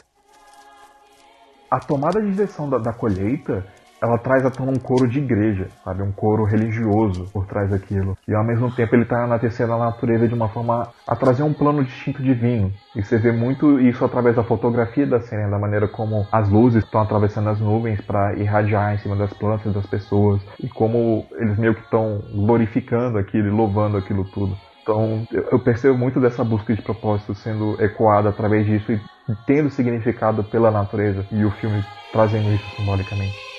[1.71, 3.65] A tomada de direção da, da colheita,
[4.03, 6.03] ela traz tona um coro de igreja, sabe?
[6.03, 8.17] Um coro religioso por trás daquilo.
[8.27, 11.53] E ao mesmo tempo ele tá enaltecendo a natureza de uma forma a trazer um
[11.53, 12.73] plano distinto divino.
[12.97, 16.83] E você vê muito isso através da fotografia da cena, da maneira como as luzes
[16.83, 20.41] estão atravessando as nuvens para irradiar em cima das plantas das pessoas.
[20.59, 24.57] E como eles meio que estão glorificando aquilo e louvando aquilo tudo.
[24.83, 29.01] Então, eu percebo muito dessa busca de propósito sendo ecoada através disso e
[29.47, 33.50] tendo significado pela natureza e o filme trazendo isso simbolicamente.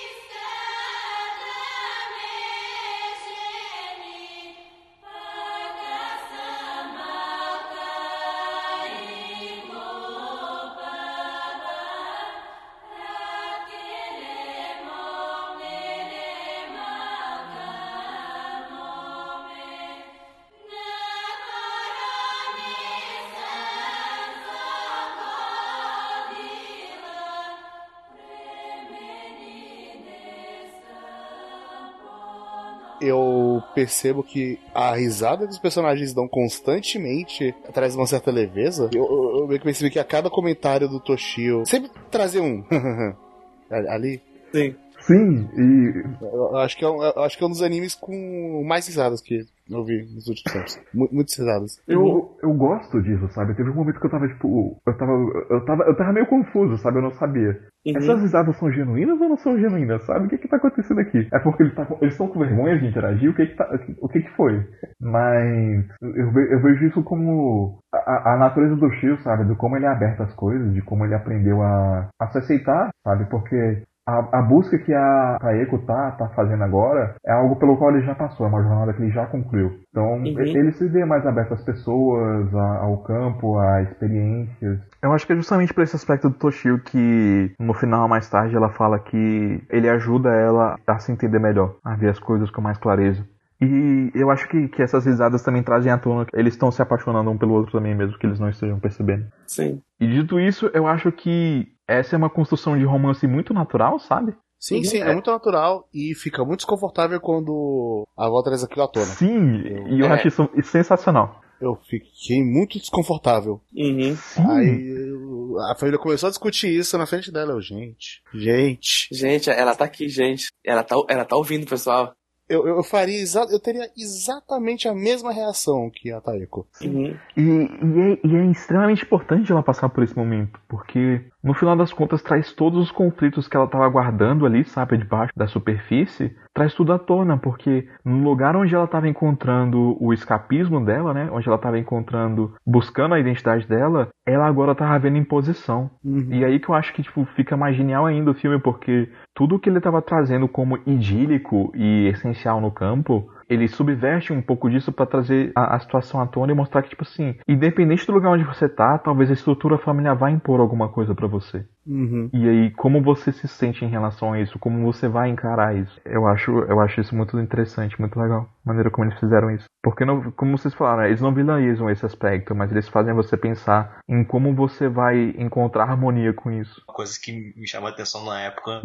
[33.81, 38.91] Percebo que a risada que os personagens dão constantemente traz uma certa leveza.
[38.93, 42.63] Eu, eu, eu meio que percebi que a cada comentário do Toshio sempre trazia um
[43.89, 44.21] ali.
[44.53, 44.75] Sim.
[45.01, 46.03] Sim, e.
[46.21, 49.21] Eu acho que é um, eu acho que é um dos animes com mais risadas
[49.21, 50.79] que eu vi nos últimos tempos.
[50.93, 51.81] Mu- Muitas risadas.
[51.87, 53.55] Eu, eu gosto disso, sabe?
[53.55, 54.77] Teve um momento que eu tava, tipo.
[54.85, 55.11] Eu tava.
[55.49, 56.97] Eu tava, eu tava meio confuso, sabe?
[56.99, 57.59] Eu não sabia.
[57.85, 57.93] Uhum.
[57.97, 60.27] Essas risadas são genuínas ou não são genuínas, sabe?
[60.27, 61.27] O que que tá acontecendo aqui?
[61.33, 63.29] É porque eles tá- estão com vergonha de interagir?
[63.31, 63.67] O que que, tá,
[63.99, 64.63] o que que foi?
[64.99, 69.45] Mas eu, ve- eu vejo isso como a, a natureza do Shio, sabe?
[69.45, 72.89] De como ele é aberto às coisas, de como ele aprendeu a, a se aceitar,
[73.03, 73.25] sabe?
[73.29, 73.81] Porque
[74.19, 78.05] a, a busca que a Taeko tá, tá fazendo agora é algo pelo qual ele
[78.05, 79.71] já passou, é uma jornada que ele já concluiu.
[79.89, 80.25] Então, Uhum.
[80.39, 84.79] ele se vê mais aberto às pessoas, a- ao campo, a experiências.
[85.01, 88.55] Eu acho que é justamente por esse aspecto do Toshio que, no final, mais tarde,
[88.55, 92.61] ela fala que ele ajuda ela a se entender melhor, a ver as coisas com
[92.61, 93.23] mais clareza.
[93.63, 96.81] E eu acho que, que essas risadas também trazem à tona que eles estão se
[96.81, 99.25] apaixonando um pelo outro também, mesmo que eles não estejam percebendo.
[99.45, 99.79] Sim.
[99.99, 101.67] E dito isso, eu acho que
[101.99, 104.33] essa é uma construção de romance muito natural, sabe?
[104.59, 108.87] Sim, sim, é muito natural e fica muito desconfortável quando a avó traz aquilo à
[108.87, 109.05] tona.
[109.07, 109.55] Sim,
[109.89, 110.11] e eu É.
[110.11, 111.41] acho isso sensacional.
[111.59, 113.61] Eu fiquei muito desconfortável.
[113.75, 114.15] Uhum.
[114.15, 114.41] Sim.
[114.51, 117.51] Aí eu- a família começou a discutir isso na frente dela.
[117.53, 119.07] Eu, gente, gente.
[119.11, 120.47] Gente, ela tá aqui, gente.
[120.65, 122.13] Ela tá, ela tá ouvindo, pessoal.
[122.51, 126.67] Eu, eu faria exa eu teria exatamente a mesma reação que a Taeko.
[126.83, 127.15] Uhum.
[127.37, 131.75] E, e é, e é extremamente importante ela passar por esse momento, porque no final
[131.75, 136.35] das contas traz todos os conflitos que ela estava guardando ali, sabe, debaixo da superfície,
[136.53, 141.29] traz tudo à tona, porque no lugar onde ela estava encontrando o escapismo dela, né,
[141.31, 145.89] onde ela estava encontrando, buscando a identidade dela, ela agora estava vendo imposição.
[146.29, 149.59] E aí que eu acho que tipo, fica mais genial ainda o filme, porque tudo
[149.59, 154.93] que ele estava trazendo como idílico e essencial no campo, ele subverte um pouco disso
[154.93, 158.31] para trazer a, a situação à tona e mostrar que, tipo assim, independente do lugar
[158.31, 161.65] onde você tá, talvez a estrutura familiar vá impor alguma coisa para você.
[161.85, 162.29] Uhum.
[162.31, 164.57] E aí, como você se sente em relação a isso?
[164.57, 165.99] Como você vai encarar isso?
[166.05, 168.47] Eu acho, eu acho isso muito interessante, muito legal.
[168.65, 169.65] A maneira como eles fizeram isso.
[169.83, 173.99] Porque, não, como vocês falaram, eles não vilanizam esse aspecto, mas eles fazem você pensar
[174.07, 176.81] em como você vai encontrar harmonia com isso.
[176.87, 178.81] Uma coisa que me chamou a atenção na época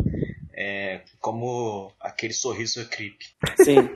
[0.57, 3.27] é como aquele sorriso é creepy.
[3.63, 3.89] Sim.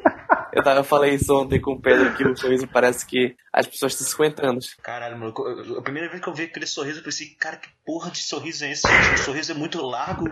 [0.52, 3.66] Eu, tava, eu falei isso ontem com o Pedro, que o sorriso parece que as
[3.68, 4.74] pessoas têm 50 anos.
[4.82, 7.68] Caralho, mano, eu- a primeira vez que eu vi aquele sorriso, eu pensei, cara, que
[7.86, 8.82] porra de sorriso é esse?
[8.86, 9.14] gente?
[9.14, 10.24] O sorriso é muito largo,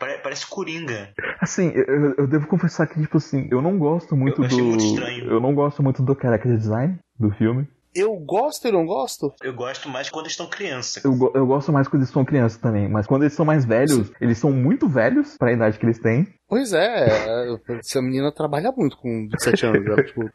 [0.00, 1.12] pare- parece coringa.
[1.40, 4.64] Assim, eu, eu devo confessar que, tipo assim, eu não gosto muito Eu achei do.
[4.64, 5.30] muito estranho.
[5.30, 7.66] Eu não gosto muito do character design do filme.
[7.94, 9.32] Eu gosto e não gosto?
[9.42, 11.00] Eu gosto mais quando eles estão criança.
[11.04, 13.64] Eu, go- eu gosto mais quando eles são crianças também, mas quando eles são mais
[13.64, 16.26] velhos, eles são muito velhos pra idade que eles têm.
[16.48, 17.48] Pois é,
[17.80, 19.86] essa menina trabalha muito com 27 anos.
[19.86, 20.30] Ela, tipo,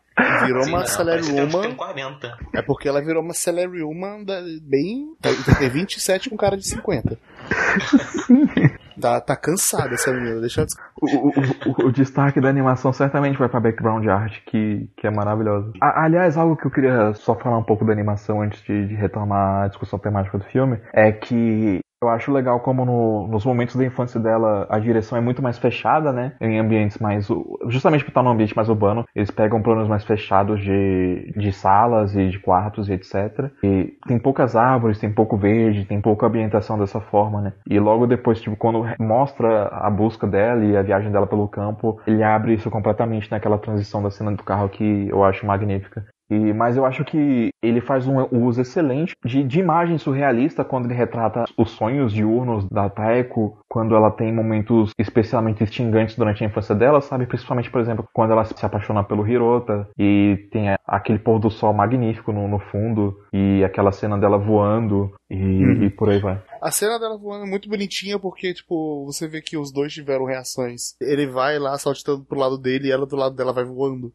[0.46, 0.88] virou Sim, uma não,
[1.32, 1.76] tem Woman.
[1.76, 2.38] 40.
[2.56, 5.16] É porque ela virou uma Celery Woman da- bem.
[5.60, 7.18] Tem 27 com cara de 50.
[9.00, 10.66] Tá, tá cansada essa menina, deixa eu
[11.02, 15.72] O, o- o- destaque da animação certamente vai pra background art, que, que é maravilhosa.
[15.80, 19.66] Aliás, algo que eu queria só falar um pouco da animação antes de, de retomar
[19.66, 23.84] a discussão temática do filme é que eu acho legal como no- nos momentos da
[23.84, 26.34] infância dela a direção é muito mais fechada, né?
[26.40, 27.28] Em ambientes mais.
[27.68, 32.16] Justamente por estar num ambiente mais urbano, eles pegam planos mais fechados de, de salas
[32.16, 33.52] e de quartos e etc.
[33.64, 37.54] E tem poucas árvores, tem pouco verde, tem pouca ambientação dessa forma, né?
[37.68, 42.00] E logo depois, tipo, quando mostra a busca dela e a viagem dela pelo campo,
[42.06, 46.06] ele abre isso completamente naquela transição da cena do carro que eu acho magnífica.
[46.30, 50.86] E, mas eu acho que ele faz um uso excelente de, de imagem surrealista quando
[50.86, 56.48] ele retrata os sonhos diurnos da Taeko, quando ela tem momentos especialmente extingantes durante a
[56.48, 57.26] infância dela, sabe?
[57.26, 61.74] Principalmente, por exemplo, quando ela se apaixona pelo Hirota e tem aquele pôr do sol
[61.74, 66.42] magnífico no, no fundo e aquela cena dela voando e, e por aí vai.
[66.62, 70.26] A cena dela voando é muito bonitinha porque, tipo, você vê que os dois tiveram
[70.26, 70.96] reações.
[71.02, 74.12] Ele vai lá saltitando pro lado dele e ela do lado dela vai voando.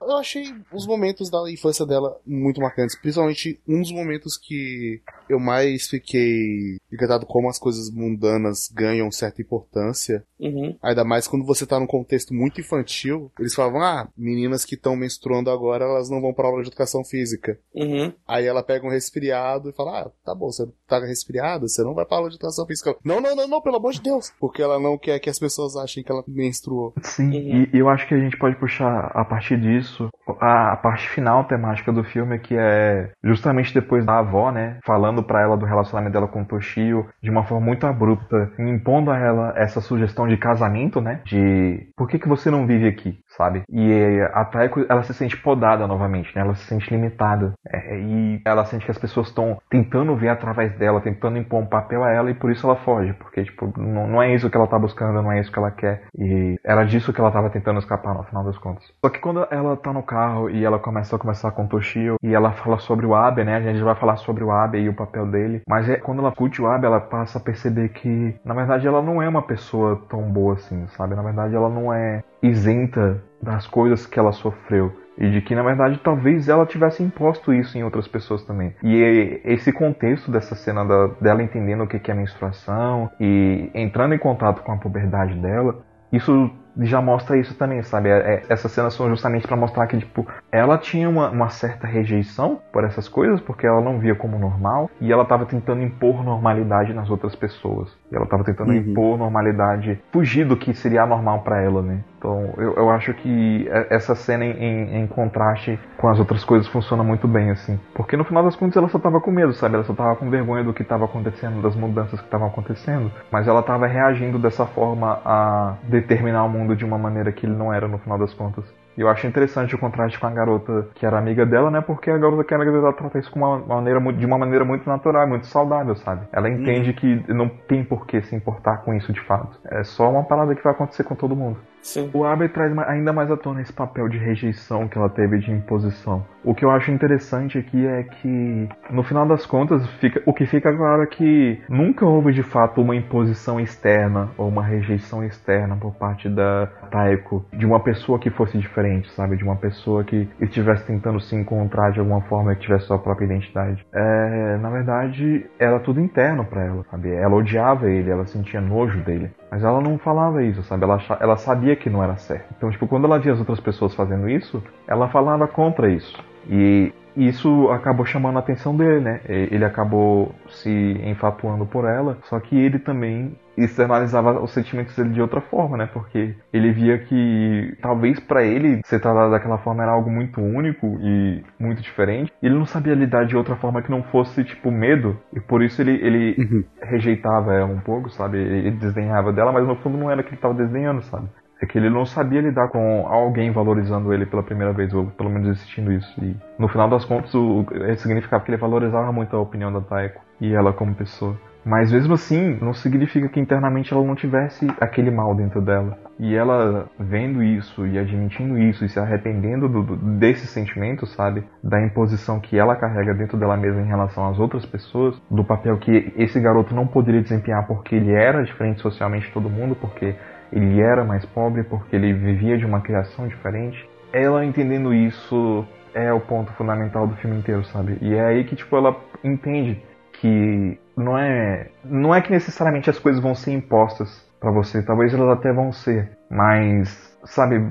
[0.00, 2.96] Eu achei os momentos da infância dela muito marcantes.
[2.98, 9.40] Principalmente um dos momentos que eu mais fiquei encantado como as coisas mundanas ganham certa
[9.42, 10.24] importância.
[10.38, 10.76] Uhum.
[10.82, 13.30] Ainda mais quando você tá num contexto muito infantil.
[13.38, 17.04] Eles falavam, ah, meninas que estão menstruando agora, elas não vão pra aula de educação
[17.04, 17.58] física.
[17.74, 18.12] Uhum.
[18.26, 21.94] Aí ela pega um resfriado e fala: Ah, tá bom, você tá resfriada, você não
[21.94, 22.96] vai pra aula de educação física.
[23.04, 24.32] Não, não, não, não, pelo amor de Deus.
[24.40, 26.94] Porque ela não quer que as pessoas achem que ela menstruou.
[27.02, 27.66] Sim, Uhum.
[27.72, 30.08] e, e eu acho que a gente pode puxar a partir disso,
[30.40, 35.22] a, a, parte final temática do filme, que é justamente depois da avó, né, falando
[35.22, 39.18] para ela do relacionamento dela com o Toshio de uma forma muito abrupta, impondo a
[39.18, 43.62] ela essa sugestão de casamento, né, de por que, que você não vive aqui, sabe?
[43.68, 48.40] E a Taiko, ela se sente podada novamente, né, ela se sente limitada, é, e
[48.44, 52.10] ela sente que as pessoas estão tentando ver através dela, tentando impor um papel a
[52.10, 54.78] ela, e por isso ela foge, porque, tipo, não, não é isso que ela tá
[54.78, 58.14] buscando, não é isso que ela quer, e era disso que ela tava tentando escapar
[58.14, 58.84] no final das contas.
[59.00, 62.16] Só que quando ela tá no carro e ela começa a conversar com o Toshio
[62.22, 63.56] e ela fala sobre o Abe, né?
[63.56, 65.62] A gente vai falar sobre o Abe e o papel dele.
[65.66, 69.02] Mas é, quando ela curte o Abe, ela passa a perceber que, na verdade, ela
[69.02, 71.14] não é uma pessoa tão boa assim, sabe?
[71.14, 74.92] Na verdade, ela não é isenta das coisas que ela sofreu.
[75.18, 78.74] E de que, na verdade, talvez ela tivesse imposto isso em outras pessoas também.
[78.82, 84.18] E esse contexto dessa cena da, dela entendendo o que é menstruação e entrando em
[84.18, 86.50] contato com a puberdade dela, isso
[86.80, 88.08] já mostra isso também, sabe?
[88.08, 91.86] É, é, essas cenas são justamente para mostrar que, tipo, ela tinha uma, uma, certa
[91.86, 96.24] rejeição por essas coisas, porque ela não via como normal, e ela estava tentando impor
[96.24, 97.96] normalidade nas outras pessoas.
[98.10, 98.76] E ela estava tentando uhum.
[98.76, 102.00] impor normalidade, fugir do que seria normal para ela, né?
[102.20, 106.68] Então, eu, eu acho que essa cena em, em, em, contraste com as outras coisas
[106.68, 107.80] funciona muito bem, assim.
[107.94, 109.76] Porque no final das contas ela só tava com medo, sabe?
[109.76, 113.10] Ela só tava com vergonha do que estava acontecendo, das mudanças que estavam acontecendo.
[113.32, 117.54] Mas ela tava reagindo dessa forma a determinar o mundo de uma maneira que ele
[117.54, 118.64] não era no final das contas.
[118.96, 121.80] E eu acho interessante o contraste com a garota que era amiga dela, né?
[121.80, 124.64] Porque a garota que era amiga dela trata isso com uma maneira, de uma maneira
[124.64, 126.26] muito natural, muito saudável, sabe?
[126.32, 126.56] Ela uhum.
[126.56, 129.58] entende que não tem por que se importar com isso de fato.
[129.70, 131.58] É só uma parada que vai acontecer com todo mundo.
[131.82, 132.10] Sim.
[132.12, 135.50] O Abe traz ainda mais à tona esse papel de rejeição que ela teve de
[135.50, 136.24] imposição.
[136.42, 140.46] O que eu acho interessante aqui é que, no final das contas, fica, o que
[140.46, 145.76] fica claro é que nunca houve de fato uma imposição externa ou uma rejeição externa
[145.76, 149.36] por parte da Taeko de uma pessoa que fosse diferente, sabe?
[149.36, 153.26] De uma pessoa que estivesse tentando se encontrar de alguma forma e tivesse sua própria
[153.26, 153.84] identidade.
[153.92, 157.12] É, na verdade, era tudo interno para ela, sabe?
[157.12, 159.30] Ela odiava ele, ela sentia nojo dele.
[159.50, 160.84] Mas ela não falava isso, sabe?
[160.84, 162.54] Ela, ela sabia que não era certo.
[162.56, 166.16] Então, tipo, quando ela via as outras pessoas fazendo isso, ela falava contra isso.
[166.48, 169.20] E isso acabou chamando a atenção dele, né?
[169.26, 170.70] Ele acabou se
[171.04, 175.88] enfatuando por ela, só que ele também externalizava os sentimentos dele de outra forma, né?
[175.92, 180.86] Porque ele via que talvez para ele ser tratado daquela forma era algo muito único
[181.00, 182.32] e muito diferente.
[182.42, 185.62] E ele não sabia lidar de outra forma que não fosse tipo medo, e por
[185.62, 186.64] isso ele, ele uhum.
[186.82, 188.38] rejeitava ela um pouco, sabe?
[188.38, 191.28] Ele desdenhava dela, mas no fundo não era que ele estava desdenhando, sabe?
[191.60, 195.30] É que ele não sabia lidar com alguém valorizando ele pela primeira vez, ou pelo
[195.30, 196.12] menos existindo isso.
[196.24, 200.22] E no final das contas, o, significava que ele valorizava muito a opinião da Taeko
[200.40, 201.36] e ela como pessoa.
[201.64, 205.98] Mas mesmo assim, não significa que internamente ela não tivesse aquele mal dentro dela.
[206.18, 211.44] E ela vendo isso e admitindo isso e se arrependendo do, do, desse sentimento, sabe?
[211.62, 215.76] Da imposição que ela carrega dentro dela mesma em relação às outras pessoas, do papel
[215.76, 220.14] que esse garoto não poderia desempenhar porque ele era diferente socialmente de todo mundo, porque
[220.52, 223.88] ele era mais pobre porque ele vivia de uma criação diferente.
[224.12, 227.98] Ela entendendo isso é o ponto fundamental do filme inteiro, sabe?
[228.00, 229.82] E é aí que tipo ela entende
[230.12, 235.12] que não é não é que necessariamente as coisas vão ser impostas para você, talvez
[235.12, 237.62] elas até vão ser, mas sabe,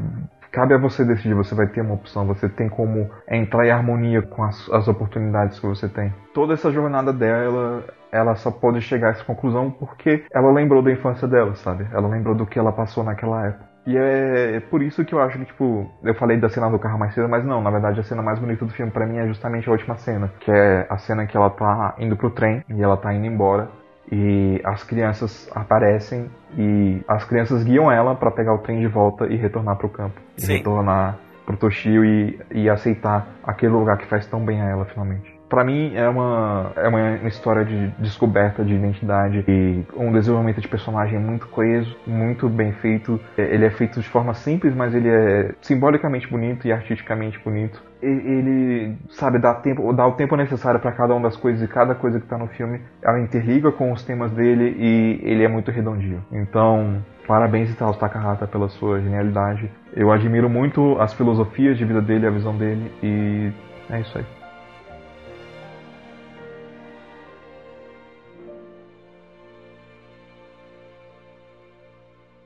[0.51, 4.21] cabe a você decidir, você vai ter uma opção, você tem como entrar em harmonia
[4.21, 6.13] com as, as oportunidades que você tem.
[6.33, 10.91] Toda essa jornada dela ela só pôde chegar a essa conclusão porque ela lembrou da
[10.91, 11.87] infância dela, sabe?
[11.91, 13.69] Ela lembrou do que ela passou naquela época.
[13.85, 16.99] E é por isso que eu acho que, tipo, eu falei da cena do carro
[16.99, 19.27] mais cedo, mas não, na verdade a cena mais bonita do filme para mim é
[19.27, 22.83] justamente a última cena, que é a cena que ela tá indo pro trem e
[22.83, 23.69] ela tá indo embora
[24.11, 29.27] e as crianças aparecem e as crianças guiam ela para pegar o trem de volta
[29.27, 30.19] e retornar pro campo.
[30.37, 30.53] Sim.
[30.53, 34.85] E retornar pro Toshio e, e aceitar aquele lugar que faz tão bem a ela
[34.85, 40.61] finalmente para mim é uma, é uma história de descoberta de identidade e um desenvolvimento
[40.61, 43.19] de personagem muito coeso, muito bem feito.
[43.37, 47.81] É, ele é feito de forma simples, mas ele é simbolicamente bonito e artisticamente bonito.
[48.01, 51.93] Ele, sabe, dá, tempo, dá o tempo necessário para cada uma das coisas e cada
[51.93, 55.69] coisa que tá no filme, ela interliga com os temas dele e ele é muito
[55.69, 56.23] redondinho.
[56.31, 59.69] Então, parabéns Itaú Takahata pela sua genialidade.
[59.93, 63.51] Eu admiro muito as filosofias de vida dele, a visão dele e
[63.89, 64.38] é isso aí.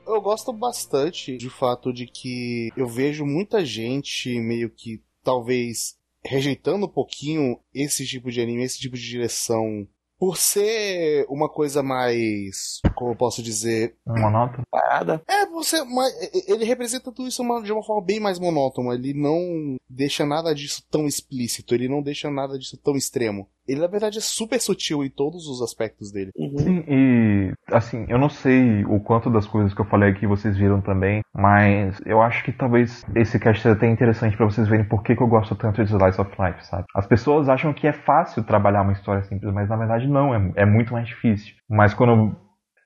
[0.06, 6.86] Eu gosto bastante de fato de que eu vejo muita gente meio que talvez rejeitando
[6.86, 9.86] um pouquinho esse tipo de anime, esse tipo de direção
[10.18, 14.62] por ser uma coisa mais, como eu posso dizer, Monótono.
[14.70, 15.22] Parada.
[15.28, 16.14] é você, mas
[16.48, 18.94] ele representa tudo isso de uma forma bem mais monótona.
[18.94, 21.74] Ele não deixa nada disso tão explícito.
[21.74, 23.48] Ele não deixa nada disso tão extremo.
[23.66, 26.30] Ele na verdade é super sutil em todos os aspectos dele.
[26.36, 26.58] Uhum.
[26.58, 30.56] Sim, e assim, eu não sei o quanto das coisas que eu falei aqui vocês
[30.56, 34.84] viram também, mas eu acho que talvez esse cast seja até interessante pra vocês verem
[34.84, 36.84] por que, que eu gosto tanto de Slice of Life, sabe?
[36.94, 40.52] As pessoas acham que é fácil trabalhar uma história simples, mas na verdade não, é,
[40.56, 41.54] é muito mais difícil.
[41.68, 42.36] Mas quando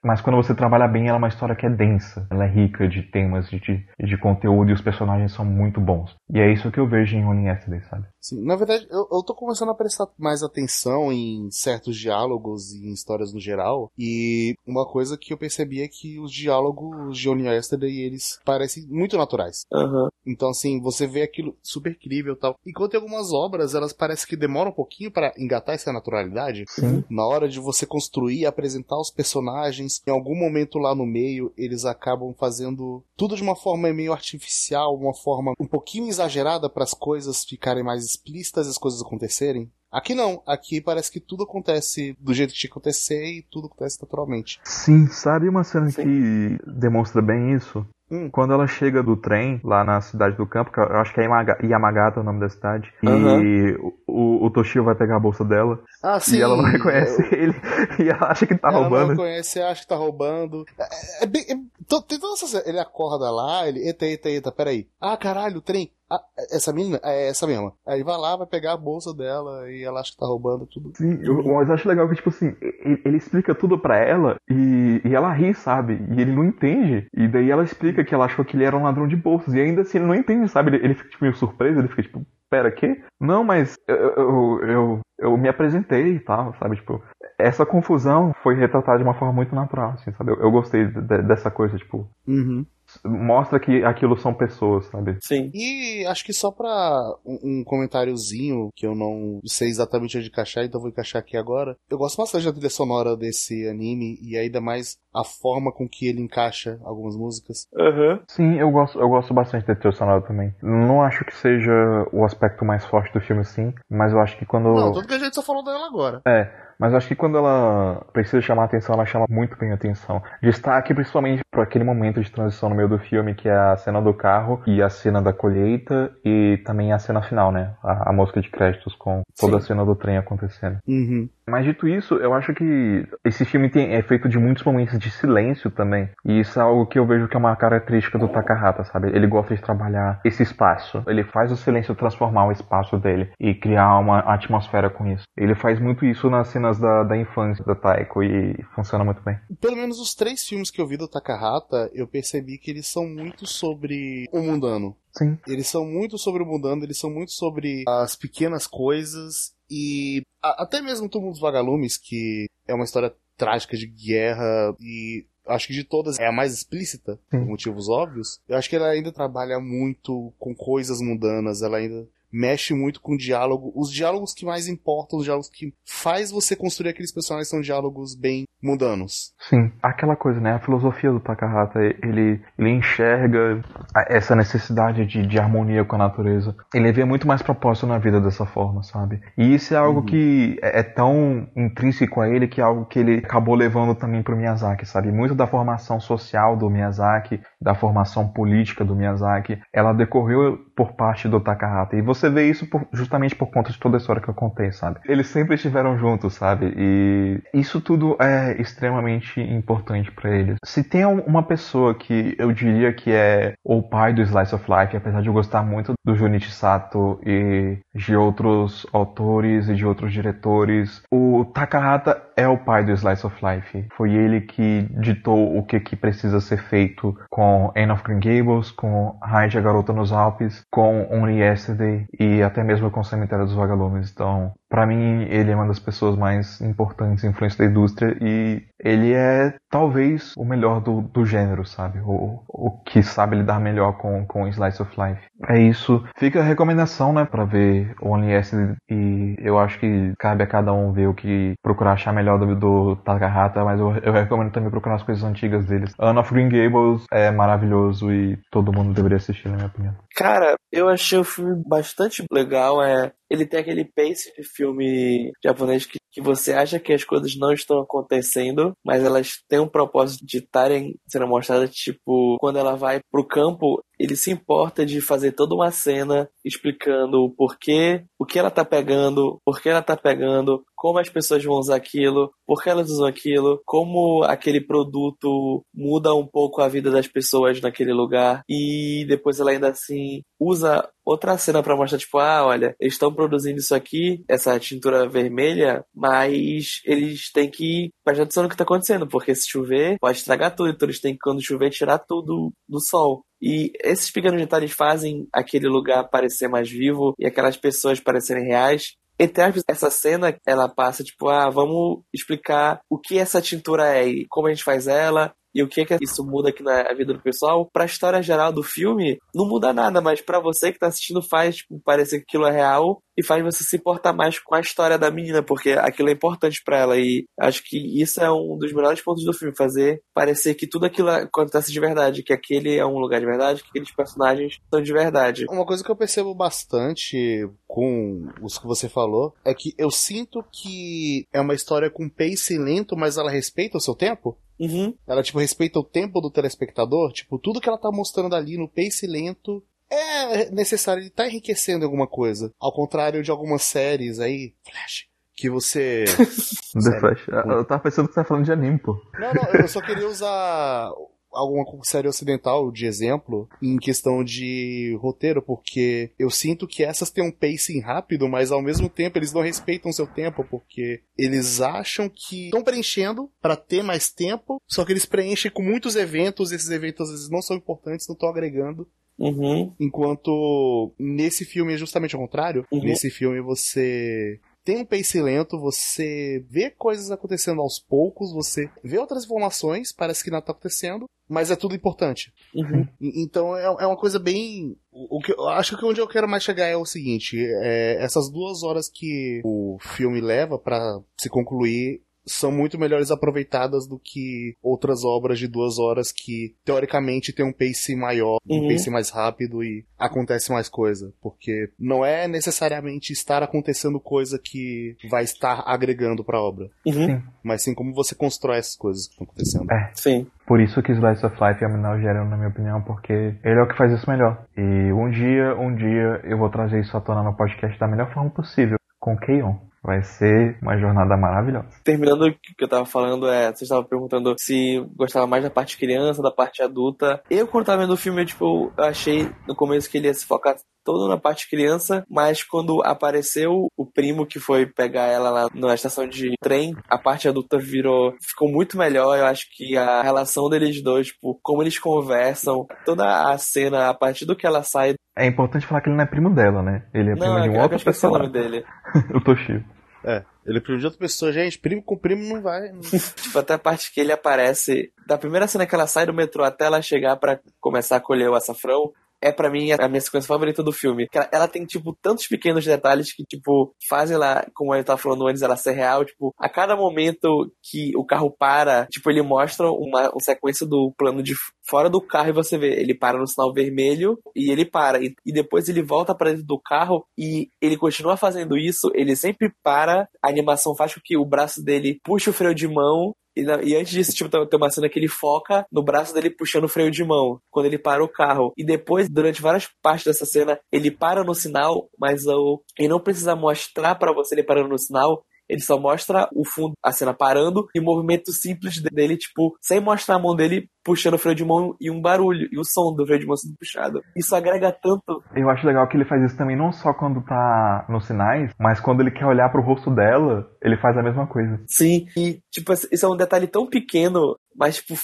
[0.03, 2.27] mas quando você trabalha bem, ela é uma história que é densa.
[2.31, 6.15] Ela é rica de temas, de, de, de conteúdo e os personagens são muito bons.
[6.33, 8.07] E é isso que eu vejo em Only Yesterday, sabe?
[8.29, 12.87] Sim, na verdade, eu, eu tô começando a prestar mais atenção em certos diálogos e
[12.87, 13.91] em histórias no geral.
[13.99, 18.87] E uma coisa que eu percebi é que os diálogos de Only Yesterday, eles parecem
[18.87, 19.63] muito naturais.
[19.73, 20.11] Aham.
[20.27, 22.55] Então, assim, você vê aquilo super incrível e tal.
[22.67, 26.65] Enquanto em algumas obras, elas parecem que demoram um pouquinho para engatar essa naturalidade.
[26.69, 27.03] Sim.
[27.09, 31.51] Na hora de você construir e apresentar os personagens, em algum momento lá no meio,
[31.57, 36.85] eles acabam fazendo tudo de uma forma meio artificial, uma forma um pouquinho exagerada para
[36.85, 39.71] as coisas ficarem mais explícitas as coisas acontecerem.
[39.91, 43.69] Aqui não, aqui parece que tudo acontece do jeito que tinha que acontecer e tudo
[43.69, 44.61] acontece naturalmente.
[44.65, 46.03] Sim, sabe uma cena Sim.
[46.03, 47.87] que demonstra bem isso?
[48.11, 48.29] Hum.
[48.31, 51.25] Quando ela chega do trem, lá na cidade do campo, que eu acho que é
[51.25, 55.79] Yamaga- Yamagata o nome da cidade, e o, o, Toshio vai pegar a bolsa dela,
[56.03, 56.37] Ah, sim.
[56.39, 57.53] e ela não reconhece ele,
[58.03, 59.09] e ela acha que tá ela roubando.
[59.11, 60.65] não conhece, acha que tá roubando.
[60.79, 61.43] É, é bem.
[61.51, 63.81] é- to- tem todas essas- ele acorda lá, ele.
[63.81, 64.89] Eita, eita, eita, peraí.
[65.01, 65.91] Ah, caralho, o trem.
[66.11, 66.99] Ah, essa menina?
[67.05, 67.73] É essa mesma.
[67.87, 70.93] Aí vai lá, vai pegar a bolsa dela e ela acha que tá roubando tudo.
[70.97, 75.03] Sim, eu, mas acho legal que, tipo assim, ele, ele explica tudo pra ela e,
[75.05, 75.95] e ela ri, sabe?
[76.11, 77.07] E ele não entende.
[77.15, 79.53] E daí ela explica que ela achou que ele era um ladrão de bolsas.
[79.53, 80.71] E ainda assim ele não entende, sabe?
[80.71, 83.03] Ele, ele fica tipo, meio surpreso, ele fica tipo, pera, quê?
[83.21, 86.77] Não, mas eu, eu, eu, eu me apresentei e tal, sabe?
[86.77, 87.03] Tipo,
[87.39, 90.31] essa confusão foi retratada de uma forma muito natural, assim, sabe?
[90.33, 92.65] Eu, eu gostei de- dessa coisa, tipo, Uhum.
[93.05, 95.17] Mostra que aquilo são pessoas, sabe?
[95.21, 95.51] Sim.
[95.55, 100.65] E acho que só pra um, um comentáriozinho, que eu não sei exatamente onde encaixar,
[100.65, 101.77] então vou encaixar aqui agora.
[101.91, 106.07] Eu gosto bastante da trilha sonora desse anime e ainda mais a forma com que
[106.07, 107.67] ele encaixa algumas músicas.
[107.77, 108.21] Aham.
[108.29, 110.55] Sim, eu gosto, eu gosto bastante da trilha sonora também.
[110.63, 111.73] Não acho que seja
[112.13, 114.75] o aspecto mais forte do filme, sim, mas eu acho que quando.
[114.75, 116.21] Não, tudo que a gente só falou dela agora.
[116.27, 120.23] É, mas acho que quando ela precisa chamar atenção, ela chama muito bem a atenção.
[120.43, 124.01] Destaque principalmente para aquele momento de transição no meio do filme, que é a cena
[124.01, 127.75] do carro e a cena da colheita e também a cena final, né?
[127.83, 130.79] A, a música de créditos com toda a cena do trem acontecendo.
[130.87, 131.29] Uhum.
[131.49, 135.11] Mas dito isso, eu acho que esse filme tem, é feito de muitos momentos de
[135.11, 136.09] silêncio também.
[136.25, 139.09] E isso é algo que eu vejo que é uma característica do Takahata, sabe?
[139.09, 141.03] Ele gosta de trabalhar esse espaço.
[141.07, 145.25] Ele faz o silêncio transformar o espaço dele e criar uma atmosfera com isso.
[145.37, 149.39] Ele faz muito isso nas cenas da, da infância da Taiko e funciona muito bem.
[149.61, 153.07] Pelo menos os três filmes que eu vi do Takahata, eu percebi que eles são
[153.07, 154.97] muito sobre o mundano.
[155.13, 155.39] Sim.
[155.47, 160.63] Eles são muito sobre o mundano, eles são muito sobre as pequenas coisas e a-
[160.63, 165.73] até mesmo Túmulo dos Vagalumes, que é uma história trágica de guerra e acho que
[165.73, 168.41] de todas é a mais explícita, por motivos óbvios.
[168.49, 173.17] Eu acho que ela ainda trabalha muito com coisas mundanas, ela ainda mexe muito com
[173.17, 173.73] diálogo.
[173.75, 178.15] Os diálogos que mais importam, os diálogos que faz você construir aqueles personagens são diálogos
[178.15, 179.33] bem mundanos.
[179.49, 180.55] Sim, aquela coisa, né?
[180.55, 183.63] A filosofia do Takahata, ele, ele enxerga
[184.09, 186.57] essa necessidade de, de harmonia com a natureza.
[186.75, 189.21] Ele vê muito mais propósito na vida dessa forma, sabe?
[189.37, 192.99] E isso é algo que é, é tão intrínseco a ele que é algo que
[192.99, 195.13] ele acabou levando também pro Miyazaki, sabe?
[195.13, 201.29] Muito da formação social do Miyazaki, da formação política do Miyazaki, ela decorreu por parte
[201.29, 201.97] do Takahata.
[201.97, 204.73] E você vê isso por- justamente por conta de toda a história que eu contei,
[204.73, 205.01] sabe?
[205.07, 206.73] Eles sempre estiveram juntos, sabe?
[206.77, 210.57] E isso tudo é extremamente importante pra eles.
[210.65, 214.65] Se tem um- uma pessoa que eu diria que é o pai do Slice of
[214.71, 219.85] Life, apesar de eu gostar muito do Junichi Sato e de outros autores e de
[219.85, 223.87] outros diretores, o Takahata é o pai do Slice of Life.
[223.97, 228.71] Foi ele que ditou o que, que precisa ser feito com Anne of Green Gables,
[228.71, 233.45] com Raid a Garota nos Alpes, com Only Yesterday e até mesmo com o Cemitério
[233.45, 234.11] dos Vagalumes.
[234.11, 239.13] Então, pra mim, ele é uma das pessoas mais importantes influentes da indústria e ele
[239.13, 241.99] é talvez o melhor do, do gênero, sabe?
[242.01, 245.21] O, o que sabe lidar melhor com, com Slice of Life.
[245.49, 246.05] É isso.
[246.17, 250.73] Fica a recomendação, né, pra ver Only Yesterday e eu acho que cabe a cada
[250.73, 254.71] um ver o que procurar achar melhor do, do Takahata, mas eu, eu recomendo também
[254.71, 255.93] procurar as coisas antigas deles.
[255.99, 259.95] Anne of Green Gables é maravilhoso e todo mundo deveria assistir, na minha opinião.
[260.15, 262.83] Cara, eu achei o filme bastante legal.
[262.83, 267.37] É, ele tem aquele pace de filme japonês que, que você acha que as coisas
[267.37, 272.75] não estão acontecendo, mas elas têm um propósito de estarem sendo mostradas, tipo, quando ela
[272.75, 278.25] vai pro campo, ele se importa de fazer toda uma cena explicando o porquê, o
[278.25, 282.31] que ela tá pegando, por que ela tá pegando, como as pessoas vão usar aquilo,
[282.47, 287.61] por que elas usam aquilo, como aquele produto muda um pouco a vida das pessoas
[287.61, 292.77] naquele lugar e depois ela ainda assim usa outra cena para mostrar tipo, ah, olha,
[292.79, 298.49] eles estão produzindo isso aqui, essa tintura vermelha, mas eles têm que prestar atenção no
[298.49, 301.71] que tá acontecendo, porque se chover pode estragar tudo, então eles têm que quando chover
[301.71, 303.25] tirar tudo do sol.
[303.41, 308.95] E esses pequenos detalhes fazem aquele lugar parecer mais vivo e aquelas pessoas parecerem reais.
[309.19, 314.07] Entre aspas, essa cena, ela passa tipo, ah, vamos explicar o que essa tintura é
[314.07, 317.13] e como a gente faz ela, e o que que isso muda aqui na vida
[317.13, 317.69] do pessoal.
[317.73, 321.57] Pra história geral do filme, não muda nada, mas para você que tá assistindo faz
[321.57, 324.97] tipo, parecer que aquilo é real e faz você se importar mais com a história
[324.97, 326.97] da menina, porque aquilo é importante para ela.
[326.97, 330.87] E acho que isso é um dos melhores pontos do filme, fazer parecer que tudo
[330.87, 334.81] aquilo acontece de verdade, que aquele é um lugar de verdade, que aqueles personagens são
[334.81, 335.47] de verdade.
[335.51, 340.45] Uma coisa que eu percebo bastante com os que você falou é que eu sinto
[340.53, 344.39] que é uma história com pace lento, mas ela respeita o seu tempo.
[344.59, 344.95] Uhum.
[345.07, 347.13] Ela, tipo, respeita o tempo do telespectador.
[347.13, 351.03] Tipo, tudo que ela tá mostrando ali no pace lento é necessário.
[351.03, 352.53] Ele tá enriquecendo alguma coisa.
[352.61, 356.05] Ao contrário de algumas séries aí, Flash, que você.
[356.75, 357.01] The Sério?
[357.01, 357.29] Flash.
[357.29, 359.01] Eu tava pensando que você tá falando de anime, pô.
[359.19, 360.91] Não, não, eu só queria usar
[361.33, 367.25] alguma série ocidental de exemplo em questão de roteiro, porque eu sinto que essas têm
[367.25, 372.09] um pacing rápido, mas ao mesmo tempo eles não respeitam seu tempo, porque eles acham
[372.09, 376.71] que estão preenchendo para ter mais tempo, só que eles preenchem com muitos eventos, esses
[376.71, 378.89] eventos às vezes não são importantes, não estão agregando.
[379.19, 379.75] Uhum.
[379.81, 382.65] Enquanto nesse filme é justamente ao contrário.
[382.71, 382.85] Uhum.
[382.85, 384.39] Nesse filme você
[384.69, 390.23] tem um pace lento, você vê coisas acontecendo aos poucos, você vê outras informações, parece
[390.23, 392.31] que nada tá acontecendo, mas é tudo importante.
[392.55, 392.87] Uhum.
[393.01, 394.77] Então é, é uma coisa bem.
[394.93, 398.31] O que eu acho que onde eu quero mais chegar é o seguinte: é, essas
[398.31, 404.55] duas horas que o filme leva pra se concluir são muito melhores aproveitadas do que
[404.63, 408.69] outras obras de duas horas que teoricamente tem um pace maior, um Uhum.
[408.69, 411.13] pace mais rápido e acontece mais coisa.
[411.23, 417.21] Porque não é necessariamente estar acontecendo coisa que vai estar agregando pra obra, Uhum.
[417.43, 419.71] mas sim como você constrói essas coisas que estão acontecendo.
[419.73, 419.91] É.
[419.95, 420.27] Sim.
[420.47, 423.61] Por isso que Slice of Life é a menor gênero, na minha opinião, porque ele
[423.61, 424.45] é o que faz isso melhor.
[424.57, 428.13] E um dia, um dia, eu vou trazer isso à tona no podcast da melhor
[428.15, 429.57] forma possível, com Keion.
[429.89, 431.81] Vai ser uma jornada maravilhosa.
[431.83, 435.79] Terminando o que eu tava falando, é, você estava perguntando se gostava mais da parte
[435.79, 437.23] criança, da parte adulta.
[437.31, 440.13] Eu, quando tava vendo o filme, eu, tipo, eu achei no começo que ele ia
[440.13, 445.31] se focar todo na parte criança, mas quando apareceu o primo que foi pegar ela
[445.31, 449.17] lá na estação de trem, a parte adulta virou, ficou muito melhor.
[449.17, 453.95] Eu acho que a relação deles dois, tipo, como eles conversam, toda a cena, a
[453.95, 454.95] partir do que ela sai.
[455.17, 456.87] É importante falar que ele não é primo dela, né?
[456.93, 458.51] Ele é primo Não, de é, um eu outro esqueci o nome personagem.
[458.51, 458.67] dele.
[459.17, 459.65] o Toshio.
[460.05, 461.59] É, ele primo de outra pessoa, gente.
[461.59, 462.71] Primo com primo não vai.
[462.73, 462.81] não-
[463.17, 466.45] Tipo, até a parte que ele aparece, da primeira cena que ela sai do metrô
[466.45, 468.93] até ela chegar pra começar a colher o açafrão,
[469.23, 471.07] é pra mim a minha sequência favorita do filme.
[471.13, 475.27] Ela, ela tem, tipo, tantos pequenos detalhes que, tipo, fazem ela, como eu tava falando
[475.27, 476.05] antes, ela ser real.
[476.05, 480.93] Tipo, a cada momento que o carro para, tipo, ele mostra uma, uma sequência do
[480.97, 481.35] plano de
[481.69, 485.03] fora do carro e você vê, ele para no sinal vermelho e ele para.
[485.03, 489.15] E, e depois ele volta pra dentro do carro e ele continua fazendo isso, ele
[489.15, 493.15] sempre para, a animação faz com que o braço dele puxe o freio de mão
[493.41, 496.31] e, na- e antes disso, tipo, tem uma cena que ele foca no braço dele
[496.31, 498.53] puxando o freio de mão, quando ele para o carro.
[498.57, 503.01] E depois, durante várias partes dessa cena, ele para no sinal, mas o, ele não
[503.01, 505.25] precisa mostrar pra você ele parando no sinal.
[505.49, 509.81] Ele só mostra o fundo, a cena parando e o movimento simples dele, tipo, sem
[509.81, 512.95] mostrar a mão dele puxando o freio de mão e um barulho, e o som
[512.95, 514.01] do freio de mão sendo puxado.
[514.17, 515.23] Isso agrega tanto.
[515.35, 518.81] Eu acho legal que ele faz isso também não só quando tá nos sinais, mas
[518.81, 521.61] quando ele quer olhar pro rosto dela, ele faz a mesma coisa.
[521.67, 524.95] Sim, e, tipo, isso é um detalhe tão pequeno, mas, tipo,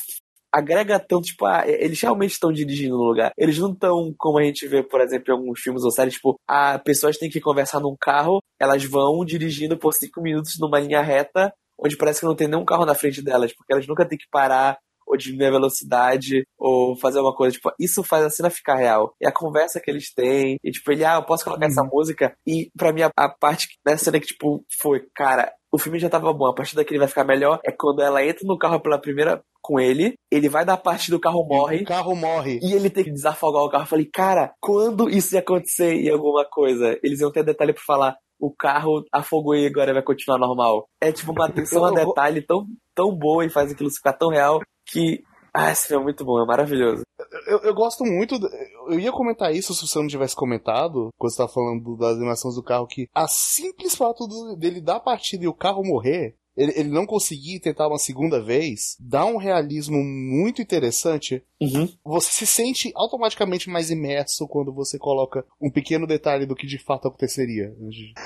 [0.54, 3.32] agrega tanto, tipo, ah, eles realmente estão dirigindo no lugar.
[3.36, 6.36] Eles não estão, como a gente vê, por exemplo, em alguns filmes ou séries, tipo,
[6.48, 11.02] ah, pessoas têm que conversar num carro, elas vão dirigindo por cinco minutos numa linha
[11.02, 14.16] reta, onde parece que não tem nenhum carro na frente delas, porque elas nunca têm
[14.16, 18.48] que parar ou diminuir a velocidade, ou fazer uma coisa, tipo, isso faz a cena
[18.48, 19.14] ficar real.
[19.20, 22.34] E a conversa que eles têm, e tipo, ele, ah, eu posso colocar essa música,
[22.46, 26.08] e pra mim a, a parte nessa cena que, tipo, foi, cara, o filme já
[26.08, 28.80] tava bom, a partir daqui ele vai ficar melhor, é quando ela entra no carro
[28.80, 32.60] pela primeira com ele, ele vai dar parte do carro morre, O carro morre.
[32.62, 33.84] e ele tem que desafogar o carro.
[33.84, 36.98] Eu falei, cara, quando isso ia acontecer em alguma coisa?
[37.02, 38.16] Eles iam ter detalhe pra falar.
[38.38, 40.86] o carro afogou e agora vai continuar normal.
[41.00, 44.60] É tipo uma atenção a detalhe tão, tão boa e faz aquilo ficar tão real
[44.86, 45.22] que.
[45.56, 47.04] Ah, esse filme é muito bom, é maravilhoso.
[47.46, 48.34] Eu, eu gosto muito.
[48.88, 52.56] Eu ia comentar isso se você não tivesse comentado, quando você tava falando das animações
[52.56, 56.34] do carro, que a simples fato do- dele dar a partida e o carro morrer,
[56.56, 61.42] ele, ele não conseguir tentar uma segunda vez, dá um realismo muito interessante.
[61.60, 61.88] Uhum.
[62.04, 66.78] Você se sente automaticamente mais imerso quando você coloca um pequeno detalhe do que de
[66.78, 67.72] fato aconteceria.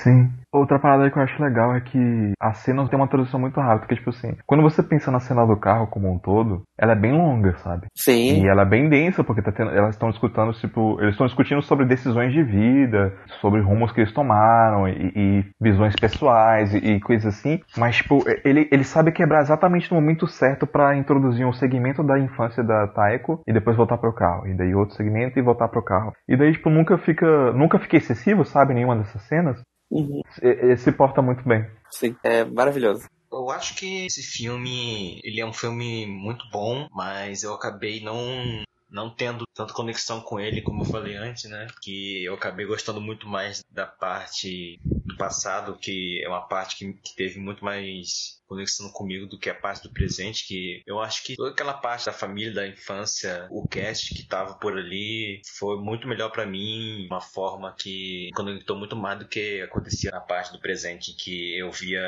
[0.03, 0.29] Sim.
[0.51, 3.87] Outra parada que eu acho legal é que a cena tem uma tradução muito rápida,
[3.87, 6.95] que tipo assim, quando você pensa na cena do carro como um todo, ela é
[6.95, 7.87] bem longa, sabe?
[7.95, 8.43] Sim.
[8.43, 11.61] E ela é bem densa, porque tá tendo- elas estão discutindo, tipo, eles estão discutindo
[11.61, 16.99] sobre decisões de vida, sobre rumos que eles tomaram, e, e visões pessoais, e, e
[16.99, 17.59] coisas assim.
[17.77, 22.19] Mas, tipo, ele, ele sabe quebrar exatamente no momento certo pra introduzir um segmento da
[22.19, 24.47] infância da Taeko e depois voltar pro carro.
[24.47, 26.13] E daí outro segmento e voltar pro carro.
[26.27, 27.51] E daí, tipo, nunca fica.
[27.53, 28.73] Nunca fica excessivo, sabe?
[28.73, 29.61] Nenhuma dessas cenas.
[29.91, 30.21] Uhum.
[30.41, 31.65] Ele se porta muito bem.
[31.89, 33.07] Sim, é maravilhoso.
[33.31, 38.63] Eu acho que esse filme, ele é um filme muito bom, mas eu acabei não
[38.89, 41.67] não tendo tanta conexão com ele como eu falei antes, né?
[41.81, 46.93] Que eu acabei gostando muito mais da parte do passado, que é uma parte que,
[46.93, 51.23] que teve muito mais conexão comigo do que a parte do presente, que eu acho
[51.23, 55.77] que toda aquela parte da família, da infância, o cast que tava por ali foi
[55.79, 60.51] muito melhor pra mim, uma forma que conectou muito mais do que acontecia na parte
[60.51, 62.01] do presente, que eu via,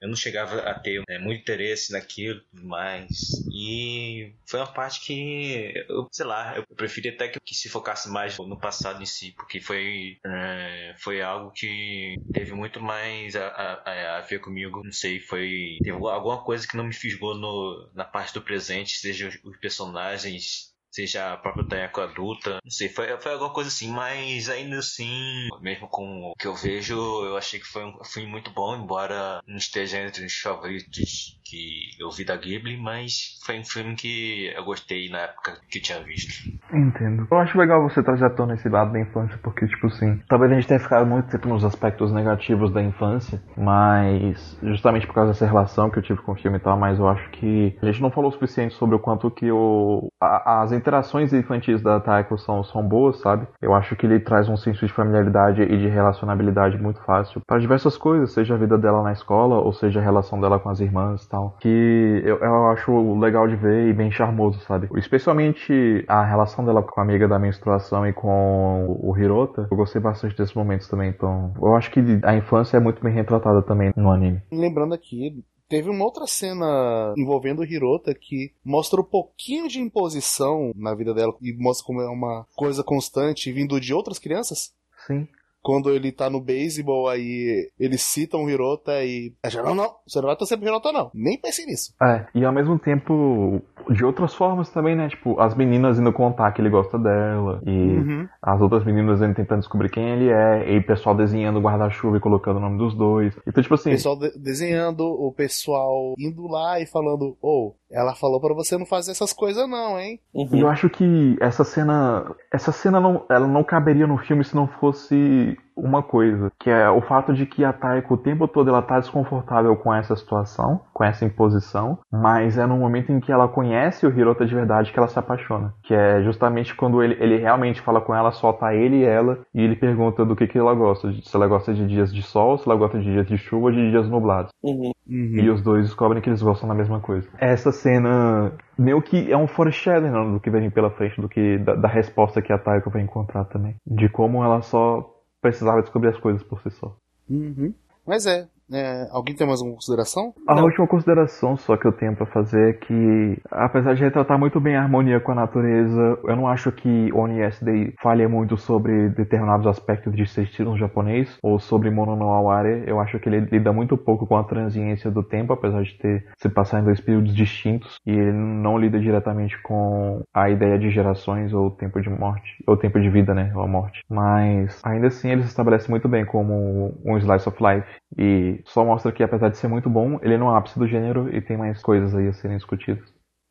[0.00, 5.72] eu não chegava a ter né, muito interesse naquilo, mas e foi uma parte que
[5.88, 9.32] eu, sei lá, eu preferia até que, que se focasse mais no passado em si,
[9.36, 14.92] porque foi é, foi algo que teve muito mais a, a, a ver comigo, não
[14.92, 19.28] sei, foi teve alguma coisa que não me fisgou no, na parte do presente, seja
[19.44, 24.48] os, personagens, seja a própria Taeko adulta, não sei, foi, foi alguma coisa assim, mas
[24.48, 28.50] ainda assim, mesmo com o que eu vejo, eu achei que foi um filme muito
[28.50, 33.64] bom, embora não esteja entre os favoritos que eu vi da Ghibli, mas foi um
[33.64, 36.32] filme que eu gostei na época que tinha visto.
[36.72, 37.28] Entendo.
[37.30, 40.50] Eu acho legal você trazer à tona esse lado da infância, porque, tipo assim, talvez
[40.50, 45.30] a gente tenha ficado muito tempo nos aspectos negativos da infância, mas justamente por causa
[45.32, 47.86] dessa relação que eu tive com o filme e tal, mas eu acho que a
[47.86, 52.00] gente não falou o suficiente sobre o quanto que o, a- as interações infantis da
[52.00, 53.46] Taeko são, são boas, sabe?
[53.62, 57.60] Eu acho que ele traz um senso de familiaridade e de relacionabilidade muito fácil para
[57.60, 60.80] diversas coisas, seja a vida dela na escola, ou seja a relação dela com as
[60.80, 64.88] irmãs e tal, que eu, eu acho legal de ver e bem charmoso, sabe?
[64.96, 70.00] Especialmente a relação dela com a amiga da menstruação e com o Hirota, eu gostei
[70.00, 73.92] bastante desses momentos também, então eu acho que a infância é muito bem retratada também
[73.96, 74.42] no anime.
[74.52, 80.94] Lembrando aqui, teve uma outra cena envolvendo Hirota que mostra um pouquinho de imposição na
[80.94, 84.74] vida dela e mostra como é uma coisa constante vindo de outras crianças.
[85.06, 85.28] Sim.
[85.66, 89.32] Quando ele tá no beisebol, aí eles citam o Hirota e.
[89.48, 91.10] Já, Não, não, você não vai torcer pro Hirota, não.
[91.12, 91.92] Nem pense nisso.
[92.00, 93.60] É, e ao mesmo tempo,
[93.90, 95.08] de outras formas também, né?
[95.08, 98.28] Tipo, as meninas indo contar que ele gosta dela, e Uhum.
[98.40, 102.16] as outras meninas indo tentando descobrir quem ele é, e o pessoal desenhando o guarda-chuva
[102.16, 103.36] e colocando o nome dos dois.
[103.44, 108.14] Então, tipo O assim, pessoal de- desenhando, o pessoal indo lá e falando: Ô, ela
[108.14, 110.20] falou pra você não fazer essas coisas, não, hein?
[110.34, 114.54] E eu acho que essa cena, essa cena não, ela não caberia no filme se
[114.54, 118.70] não fosse uma coisa, que é o fato de que a Taiko o tempo todo
[118.70, 123.30] ela tá desconfortável com essa situação, com essa imposição, mas é no momento em que
[123.30, 127.16] ela conhece o Hirota de verdade que ela se apaixona, que é justamente quando ele,
[127.20, 130.46] ele realmente fala com ela, só tá ele e ela, e ele pergunta do que
[130.46, 133.26] que ela gosta, se ela gosta de dias de sol, se ela gosta de dias
[133.26, 134.50] de chuva ou de dias nublados.
[134.62, 134.92] Uhum.
[135.08, 137.28] E os dois descobrem que eles gostam da mesma coisa.
[137.38, 141.28] Essa cena meio que é um foreshadowing né, do que vai vir pela frente, do
[141.28, 143.76] que da, da resposta que a Taiko vai encontrar também.
[143.86, 146.96] De como ela só precisava descobrir as coisas por si só.
[147.28, 147.74] Uhum.
[148.06, 150.32] Mas é, é, Alguém tem mais uma consideração?
[150.46, 154.60] A última consideração só que eu tenho pra fazer é que, apesar de retratar muito
[154.60, 159.08] bem a harmonia com a natureza, eu não acho que Oni SD falha muito sobre
[159.10, 162.84] determinados aspectos de ser estilo japonês ou sobre Mono no Aware.
[162.86, 166.26] Eu acho que ele lida muito pouco com a transiência do tempo, apesar de ter
[166.38, 170.90] se passar em dois períodos distintos, e ele não lida diretamente com a ideia de
[170.90, 174.00] gerações ou tempo de morte, ou tempo de vida, né, ou a morte.
[174.10, 178.84] Mas ainda assim ele se estabelece muito bem como um slice of life e só
[178.84, 181.40] mostra que, apesar de ser muito bom, ele não é no ápice do gênero e
[181.40, 183.04] tem mais coisas aí a serem discutidas.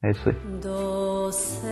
[0.03, 0.36] É isso aí.
[0.61, 1.65] Doce,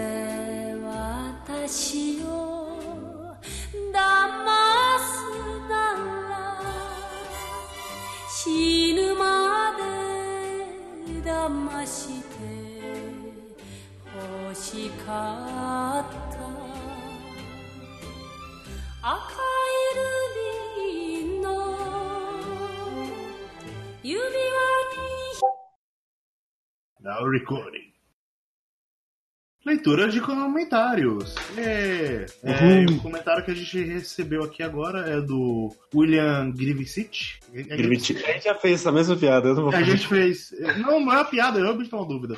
[26.99, 27.93] Now recording.
[29.65, 31.35] Leitura de comentários.
[31.57, 37.39] É, é, o comentário que a gente recebeu aqui agora é do William Grivicic.
[37.53, 39.53] É, é a gente, já fez essa mesma piada.
[39.73, 40.53] A gente fez.
[40.79, 42.37] Não, não é uma piada, eu realmente tenho uma dúvida.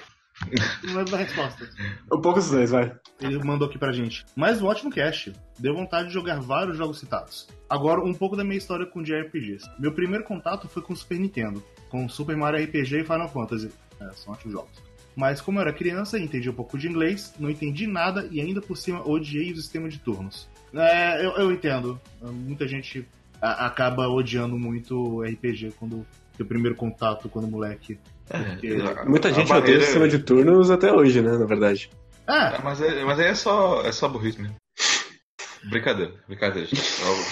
[0.83, 1.67] Não lembro da resposta.
[2.11, 2.93] Um pouco dos dois, vai.
[3.21, 4.25] Ele mandou aqui pra gente.
[4.35, 5.31] Mais um ótimo cast.
[5.57, 7.47] Deu vontade de jogar vários jogos citados.
[7.69, 9.65] Agora, um pouco da minha história com JRPGs.
[9.79, 13.71] Meu primeiro contato foi com o Super Nintendo, com Super Mario RPG e Final Fantasy.
[13.99, 14.83] É, são ótimos jogos.
[15.15, 18.61] Mas como eu era criança entendi um pouco de inglês, não entendi nada e ainda
[18.61, 20.49] por cima odiei o sistema de turnos.
[20.73, 21.99] É, eu, eu entendo.
[22.21, 23.07] Muita gente
[23.41, 26.05] a- acaba odiando muito RPG quando
[26.35, 27.97] tem o primeiro contato quando moleque.
[28.27, 28.75] Porque-
[29.05, 31.89] Muita a gente odeia o sistema de turnos até hoje, né, na verdade.
[32.27, 34.55] Ah, Mas, é, mas aí é só, é só burrice mesmo.
[35.69, 36.67] Brincadeira, brincadeira.
[36.67, 36.81] gente.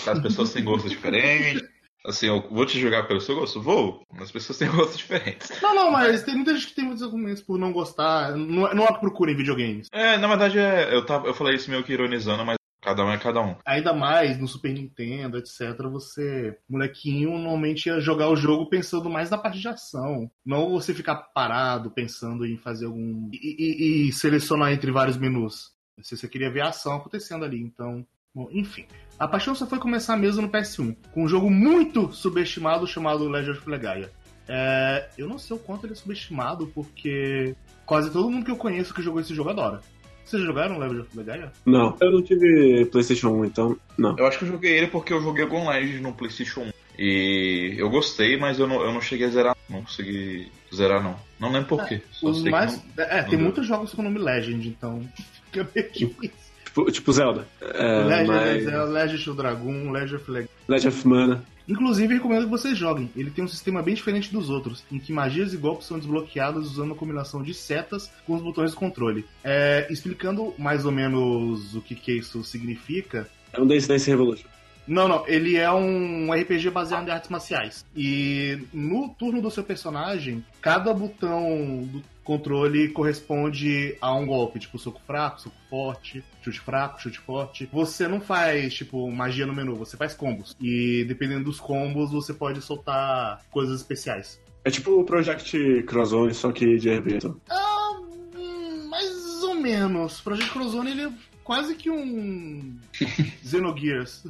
[0.10, 1.62] As pessoas têm gostos diferentes.
[2.06, 3.62] Assim, eu vou te julgar pelo seu gosto?
[3.62, 5.50] Vou, mas as pessoas têm gostos diferentes.
[5.62, 8.36] Não, não, mas tem muita gente que tem muitos argumentos por não gostar.
[8.36, 9.88] Não, é- não é que procura em videogames.
[9.92, 13.12] É, na verdade, é, eu, tava, eu falei isso meio que ironizando, mas cada um
[13.12, 13.56] é cada um.
[13.66, 15.76] Ainda mais no Super Nintendo, etc.
[15.92, 20.30] Você, molequinho, normalmente ia jogar o jogo pensando mais na parte de ação.
[20.46, 23.30] Não você ficar parado pensando em fazer algum.
[23.32, 25.72] e, e- e selecionar entre vários menus.
[26.02, 28.06] Você queria ver a ação acontecendo ali, então.
[28.36, 28.86] Bom, enfim.
[29.20, 33.60] A paixão só foi começar mesmo no PS1, com um jogo muito subestimado chamado Legend
[33.60, 34.12] of Legaia.
[34.50, 37.56] É, eu não sei o quanto ele é subestimado, porque
[37.86, 39.82] quase todo mundo que eu conheço que jogou esse jogo adora.
[40.26, 41.52] Vocês jogaram Legend of Legaia?
[41.66, 44.16] Não, eu não tive PlayStation 1, então, não.
[44.18, 46.72] Eu acho que eu joguei ele porque eu joguei algum Legend no PlayStation 1.
[46.98, 49.58] E eu gostei, mas eu não, eu não cheguei a zerar.
[49.70, 51.16] Não consegui zerar, não.
[51.40, 52.02] Não lembro por quê.
[52.12, 52.82] Só Os que mais...
[52.96, 53.40] não- É, não tem deu.
[53.40, 55.02] muitos jogos com o nome Legend, então
[55.52, 56.32] fica meio difícil.
[56.66, 57.48] Tipo, tipo Zelda.
[57.62, 58.68] É, Legend, mas...
[58.68, 60.50] é Legend of Dragon, Legend of Legaia.
[60.68, 61.44] Legend of Mana.
[61.68, 63.10] Inclusive, recomendo que vocês joguem.
[63.16, 66.72] Ele tem um sistema bem diferente dos outros, em que magias e golpes são desbloqueados
[66.72, 69.26] usando uma combinação de setas com os botões de controle.
[69.44, 74.48] É, explicando mais ou menos o que, que isso significa, É um Dance Dance Revolution.
[74.88, 75.28] Não, não.
[75.28, 77.86] Ele é um RPG baseado em artes marciais.
[77.96, 84.60] E no turno do seu personagem, cada botão do controle corresponde a um golpe.
[84.60, 87.70] Tipo, soco fraco, soco forte, chute fraco, chute forte.
[87.72, 90.56] Você não faz, tipo, magia no menu, você faz combos.
[90.60, 94.40] E dependendo dos combos, você pode soltar coisas especiais.
[94.66, 97.34] É tipo o Project Crosszone, só que de RPG.
[97.50, 98.00] Ah,
[98.36, 100.22] hum, mais ou menos.
[100.22, 102.78] Project Crozone, ele quase que um
[103.44, 104.26] Xenogears.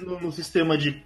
[0.00, 1.02] no, no sistema de.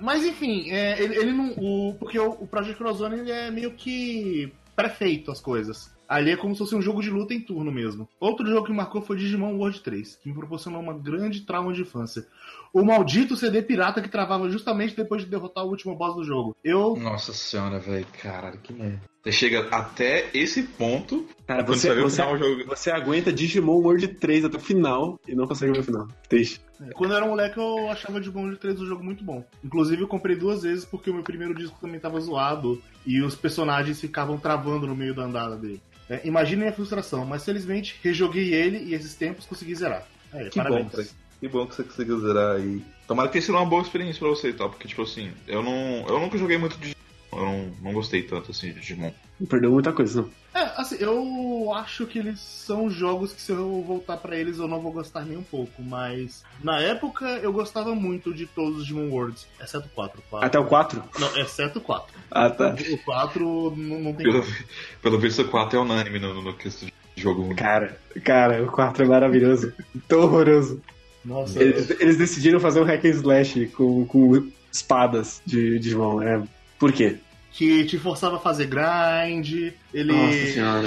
[0.00, 1.52] Mas enfim, é, ele, ele não.
[1.56, 5.94] O, porque o, o Project Crozone ele é meio que prefeito as coisas.
[6.08, 8.08] Ali é como se fosse um jogo de luta em turno mesmo.
[8.18, 11.82] Outro jogo que marcou foi Digimon World 3, que me proporcionou uma grande trauma de
[11.82, 12.26] infância.
[12.72, 16.56] O maldito CD pirata que travava justamente depois de derrotar o último boss do jogo.
[16.62, 16.96] Eu.
[16.96, 18.06] Nossa senhora, velho.
[18.22, 19.00] Caralho, que merda.
[19.22, 21.26] Você chega até esse ponto.
[21.46, 22.66] Cara, você, vai ver o você, final do jogo.
[22.66, 26.08] você aguenta Digimon World 3 até o final e não consegue ver o final.
[26.28, 26.60] Triste.
[26.94, 29.44] Quando eu era moleque, eu achava Digimon World 3 um jogo muito bom.
[29.62, 33.34] Inclusive, eu comprei duas vezes porque o meu primeiro disco também tava zoado e os
[33.34, 35.82] personagens ficavam travando no meio da andada dele.
[36.08, 40.06] É, imaginem a frustração, mas felizmente rejoguei ele e esses tempos consegui zerar.
[40.32, 40.92] É, Que bom, parabéns.
[40.92, 41.06] cara.
[41.40, 42.82] Que bom que você conseguiu zerar aí.
[43.08, 45.62] Tomara que tenha sido uma boa experiência pra você e tal, porque, tipo assim, eu
[45.62, 46.06] não.
[46.06, 47.00] Eu nunca joguei muito Digimon.
[47.32, 49.10] Eu não, não gostei tanto assim de Digimon.
[49.38, 50.30] Não perdeu muita coisa, não.
[50.52, 54.66] É, assim, eu acho que eles são jogos que se eu voltar pra eles eu
[54.68, 58.82] não vou gostar nem um pouco, mas na época eu gostava muito de todos os
[58.86, 60.22] Digimon Worlds, exceto o 4.
[60.28, 60.46] quatro.
[60.46, 61.02] Até o 4?
[61.18, 62.14] Não, exceto o 4.
[62.30, 62.74] Ah, tá.
[62.90, 64.44] O 4 não, não tem Pelo,
[65.00, 67.54] pelo visto, o 4 é unânime no, no questão de jogo.
[67.54, 69.72] Cara, cara, o 4 é maravilhoso.
[70.08, 70.82] Tão horroroso.
[71.24, 76.22] Nossa, Eles, eles decidiram fazer um hack and slash com, com espadas de Digimon.
[76.22, 76.42] É,
[76.78, 77.18] por quê?
[77.52, 80.14] que te forçava a fazer grind, ele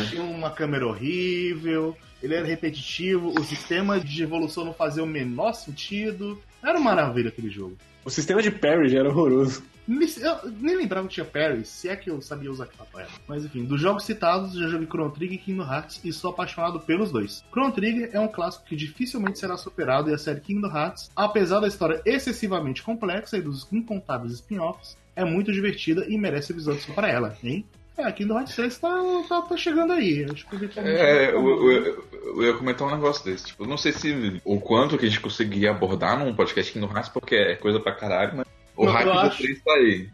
[0.09, 5.53] tinha uma câmera horrível, ele era repetitivo, o sistema de evolução não fazia o menor
[5.53, 6.41] sentido.
[6.63, 7.77] Era uma maravilha aquele jogo.
[8.05, 9.63] O sistema de parry já era horroroso.
[9.87, 13.11] Nem- Eu nem lembrava que tinha parry, se é que eu sabia usar aquela parada.
[13.27, 16.79] Mas enfim, dos jogos citados, já joguei Chrono Trigger e Kingdom Hearts e sou apaixonado
[16.79, 17.43] pelos dois.
[17.51, 21.59] Chrono Trigger é um clássico que dificilmente será superado e a série Kingdom Hearts, apesar
[21.59, 26.93] da história excessivamente complexa e dos incontáveis spin-offs, é muito divertida e merece episódios só
[26.93, 27.65] para ela, hein?
[27.95, 28.89] É, Kingdom Hearts 3 tá,
[29.29, 30.25] tá, tá chegando aí.
[30.31, 31.71] Acho que É, eu, eu,
[32.11, 33.45] eu- ia comentar um negócio desse.
[33.45, 37.09] Tipo, não sei se o quanto que a gente conseguia abordar num podcast Kingdom Hearts,
[37.09, 40.09] porque é coisa pra caralho, mas O eu do acho- 3 tá aí.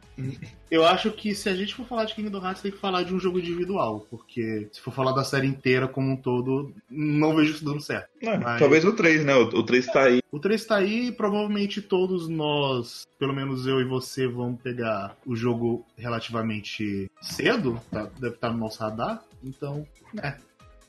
[0.69, 3.13] Eu acho que se a gente for falar de Kingdom Hearts, tem que falar de
[3.13, 7.53] um jogo individual, porque se for falar da série inteira como um todo, não vejo
[7.53, 8.09] isso dando certo.
[8.21, 9.33] Mas- Talvez o 3, né?
[9.35, 10.21] O, o 3 tá aí.
[10.29, 15.17] O 3 tá aí e provavelmente todos nós, pelo menos eu e você, vamos pegar
[15.25, 18.09] o jogo relativamente cedo, tá?
[18.19, 19.87] deve estar no nosso radar, então,
[20.21, 20.35] é.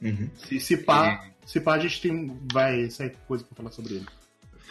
[0.03, 0.29] Uhum.
[0.35, 4.07] Se, se pá, se pá, a gente tem, vai sair coisa pra falar sobre ele.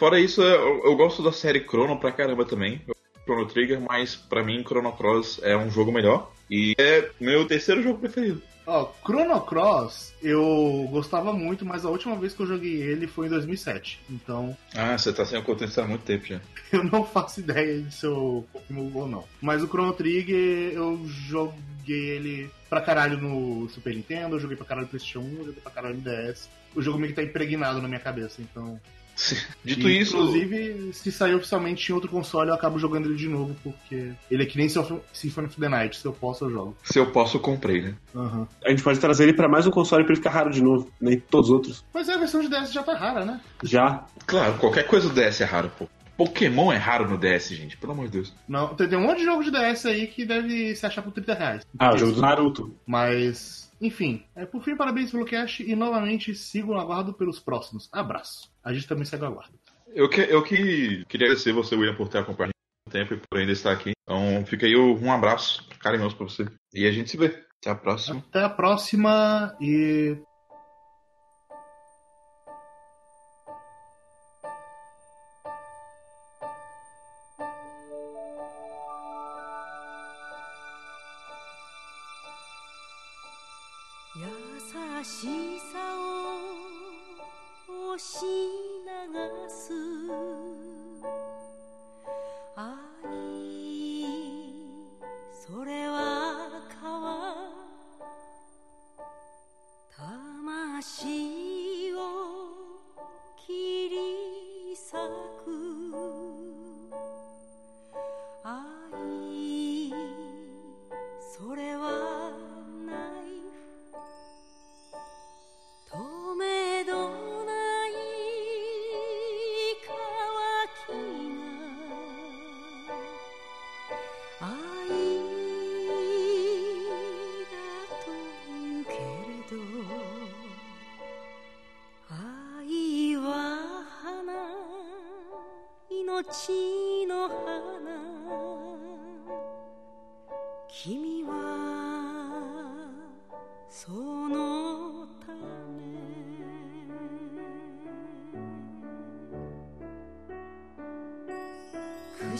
[0.00, 2.80] Fora isso, eu, eu gosto da série Chrono pra caramba também.
[3.22, 6.32] Chrono Trigger, mas pra mim Chrono Cross é um jogo melhor.
[6.50, 8.40] E é meu terceiro jogo preferido.
[8.66, 13.26] Ó, Chrono Cross, eu gostava muito, mas a última vez que eu joguei ele foi
[13.26, 14.00] em 2007.
[14.08, 16.40] Então, Ah, você tá sem acontecer há muito tempo já.
[16.72, 19.24] eu não faço ideia de se eu confirmo ou não.
[19.38, 24.64] Mas o Chrono Trigger, eu joguei ele pra caralho no Super Nintendo, eu joguei pra
[24.64, 26.48] caralho no PlayStation 1, eu joguei pra caralho no DS.
[26.74, 28.80] O jogo meio que tá impregnado na minha cabeça, então.
[29.64, 30.16] Dito E, isso.
[30.16, 34.42] Inclusive, se sair oficialmente em outro console, eu acabo jogando ele de novo, porque ele
[34.42, 35.96] é que nem Symphony of the Night.
[35.96, 36.76] Se eu posso, eu jogo.
[36.82, 37.94] Se eu posso, eu comprei, né?
[38.14, 38.48] Aham.
[38.64, 40.90] A gente pode trazer ele pra mais um console pra ele ficar raro de novo.
[41.00, 41.84] Nem todos os outros.
[41.92, 43.40] Mas é, a versão de DS já tá rara, né?
[43.62, 44.04] Já.
[44.26, 45.88] Claro, qualquer coisa do DS é raro, pô.
[46.16, 48.34] Pokémon é raro no DS, gente, pelo amor de Deus.
[48.46, 51.12] Não, tem, tem um monte de jogo de DS aí que deve se achar por
[51.12, 51.66] 30 reais.
[51.78, 52.76] Ah, o jogo do Naruto.
[52.86, 54.22] Mas, enfim.
[54.36, 57.88] É, por fim, parabéns pelo cast e novamente sigo no aguardo pelos próximos.
[57.90, 58.49] Abraço.
[58.62, 59.58] A gente também segue o aguardo.
[59.88, 62.52] Eu que, eu que queria agradecer você, William, por ter acompanhado
[62.86, 63.92] o tempo e por ainda estar aqui.
[64.02, 66.46] Então fica aí um abraço carinhoso pra você.
[66.74, 67.44] E a gente se vê.
[67.60, 68.24] Até a próxima.
[68.28, 70.29] Até a próxima e.「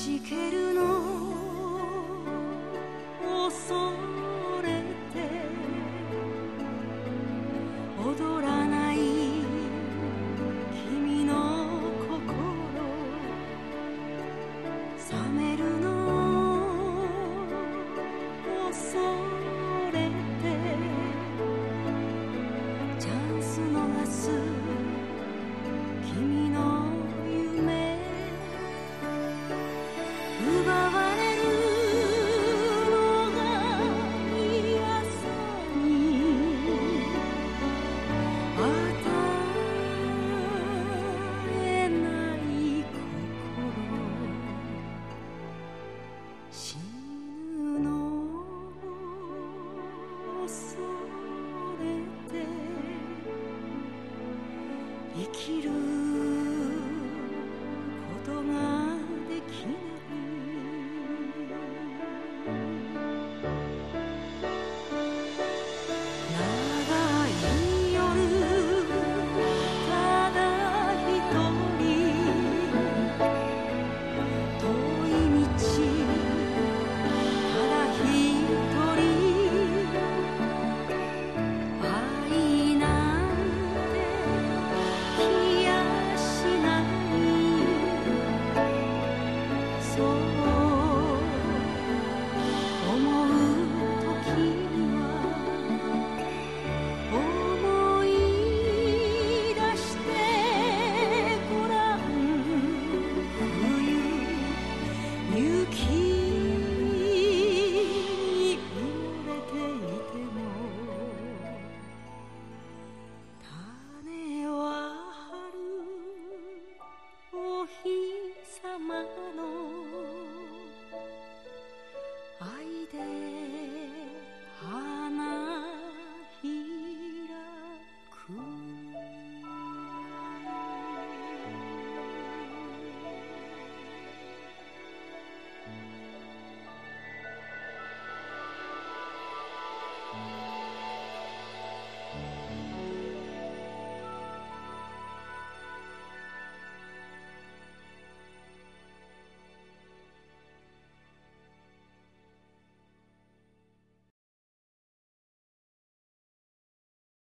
[0.02, 0.59] じける